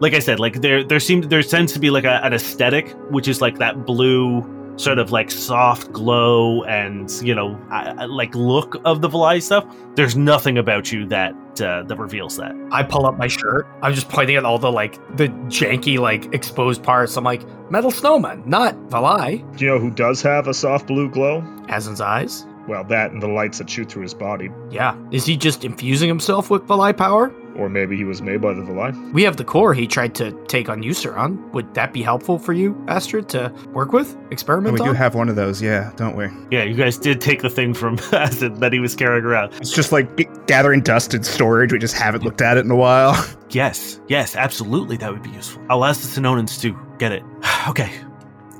[0.00, 2.90] like I said, like there there seems there tends to be like a, an aesthetic
[3.10, 8.04] which is like that blue sort of like soft glow and you know I, I-
[8.06, 9.64] like look of the Valai stuff.
[9.94, 11.32] There's nothing about you that
[11.62, 12.52] uh, that reveals that.
[12.72, 13.68] I pull up my shirt.
[13.82, 17.16] I'm just pointing at all the like the janky like exposed parts.
[17.16, 19.56] I'm like metal snowman, not Valai.
[19.56, 21.42] Do you know who does have a soft blue glow?
[21.68, 22.44] Hazen's eyes.
[22.66, 24.50] Well, that and the lights that shoot through his body.
[24.70, 24.96] Yeah.
[25.10, 27.32] Is he just infusing himself with Valai power?
[27.56, 29.12] Or maybe he was made by the Valai.
[29.12, 31.52] We have the core he tried to take on User on.
[31.52, 34.14] Would that be helpful for you, Astrid, to work with?
[34.14, 36.26] And Experiment we do have one of those, yeah, don't we?
[36.50, 39.54] Yeah, you guys did take the thing from Acid that he was carrying around.
[39.54, 41.72] It's just like gathering dust in storage.
[41.72, 43.14] We just haven't looked at it in a while.
[43.50, 45.62] Yes, yes, absolutely, that would be useful.
[45.70, 47.22] I'll ask the Sononans to get it.
[47.68, 47.92] okay,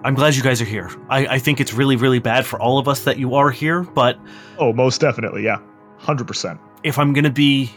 [0.04, 0.90] I'm glad you guys are here.
[1.08, 3.82] I, I think it's really, really bad for all of us that you are here,
[3.82, 4.18] but
[4.58, 5.58] Oh, most definitely, yeah.
[6.00, 6.58] 100%.
[6.82, 7.70] if I'm gonna be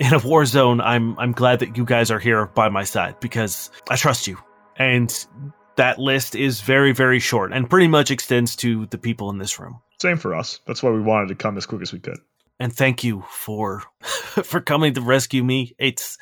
[0.00, 3.20] in a war zone, I'm I'm glad that you guys are here by my side
[3.20, 4.38] because I trust you.
[4.78, 5.14] And
[5.76, 9.58] that list is very, very short and pretty much extends to the people in this
[9.58, 9.80] room.
[10.00, 10.60] Same for us.
[10.66, 12.18] That's why we wanted to come as quick as we could.
[12.58, 15.74] And thank you for for coming to rescue me.
[15.78, 16.16] It's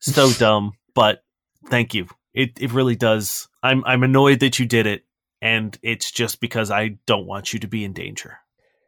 [0.00, 1.22] so dumb, but
[1.68, 2.08] thank you.
[2.36, 3.48] It it really does.
[3.64, 5.04] I'm I'm annoyed that you did it,
[5.42, 8.38] and it's just because I don't want you to be in danger.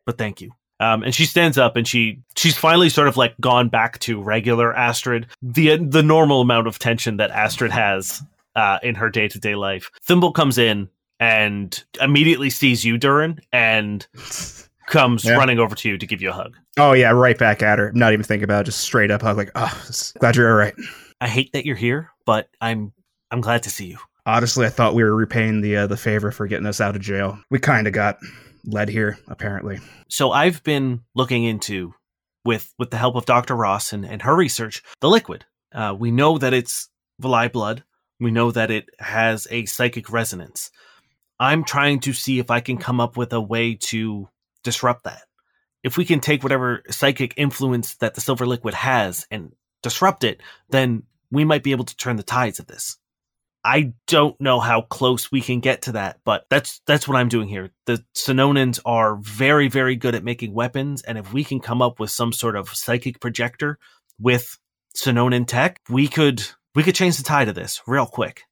[0.06, 0.52] But thank you.
[0.80, 4.22] Um, and she stands up and she she's finally sort of like gone back to
[4.22, 8.22] regular Astrid, the the normal amount of tension that Astrid has
[8.54, 9.90] uh, in her day to day life.
[10.04, 10.88] Thimble comes in
[11.18, 14.06] and immediately sees you, Durrin, and
[14.86, 15.32] comes Yeah.
[15.32, 16.56] running over to you to give you a hug.
[16.78, 17.90] Oh yeah, right back at her.
[17.92, 19.36] Not even thinking about it, just straight up hug.
[19.36, 19.84] Like, oh,
[20.20, 20.74] glad you're all right.
[21.20, 22.92] I hate that you're here, but I'm
[23.30, 23.98] I'm glad to see you.
[24.26, 27.02] Honestly, I thought we were repaying the uh, the favor for getting us out of
[27.02, 27.38] jail.
[27.50, 28.18] We kind of got
[28.64, 29.78] led here, apparently.
[30.08, 31.94] So I've been looking into
[32.44, 33.54] with with the help of Dr.
[33.56, 35.44] Ross and, and her research, the liquid.
[35.72, 36.88] Uh, we know that it's
[37.22, 37.84] Valai blood.
[38.20, 40.70] We know that it has a psychic resonance.
[41.40, 44.28] I'm trying to see if I can come up with a way to
[44.64, 45.22] disrupt that.
[45.84, 49.52] If we can take whatever psychic influence that the silver liquid has and
[49.82, 50.40] disrupt it,
[50.70, 52.96] then we might be able to turn the tides of this.
[53.68, 57.28] I don't know how close we can get to that, but that's that's what I'm
[57.28, 57.68] doing here.
[57.84, 62.00] The Sononans are very, very good at making weapons, and if we can come up
[62.00, 63.78] with some sort of psychic projector
[64.18, 64.56] with
[64.96, 66.42] Sononan tech, we could
[66.74, 68.42] we could change the tide of this real quick.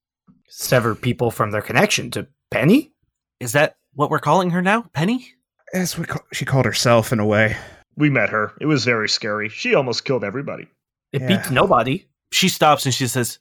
[0.49, 2.93] Sever people from their connection to Penny?
[3.41, 4.83] Is that what we're calling her now?
[4.93, 5.33] Penny?
[5.73, 7.57] As we ca- she called herself in a way.
[7.97, 8.53] We met her.
[8.61, 9.49] It was very scary.
[9.49, 10.69] She almost killed everybody.
[11.13, 11.29] It Yeah.
[11.29, 12.07] beats nobody.
[12.33, 13.39] She stops and she says,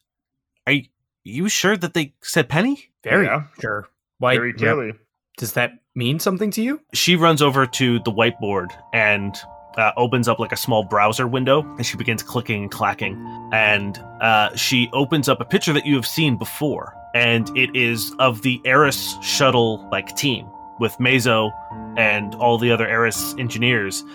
[0.66, 0.88] "Are y-
[1.26, 3.44] you sure that they said Penny?" Very Yeah.
[3.60, 3.90] sure.
[4.20, 4.36] Why?
[4.36, 4.94] very clearly.
[5.38, 6.80] Does that mean something to you?
[6.94, 9.36] She runs over to the whiteboard and
[9.78, 13.16] uh, opens up like a small browser window, and she begins clicking and clacking.
[13.52, 18.16] And uh, she opens up a picture that you have seen before, and it is
[18.20, 20.48] of the Eris shuttle like team
[20.80, 21.52] with Mazo
[21.98, 24.06] and all the other Eris engineers.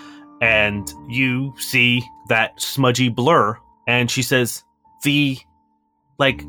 [0.40, 4.64] And you see that smudgy blur, and she says,
[5.04, 5.36] "The
[6.18, 6.42] like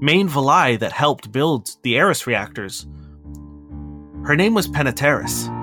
[0.00, 2.86] main Valai that helped build the Eris reactors."
[4.24, 5.57] Her name was Peniteris.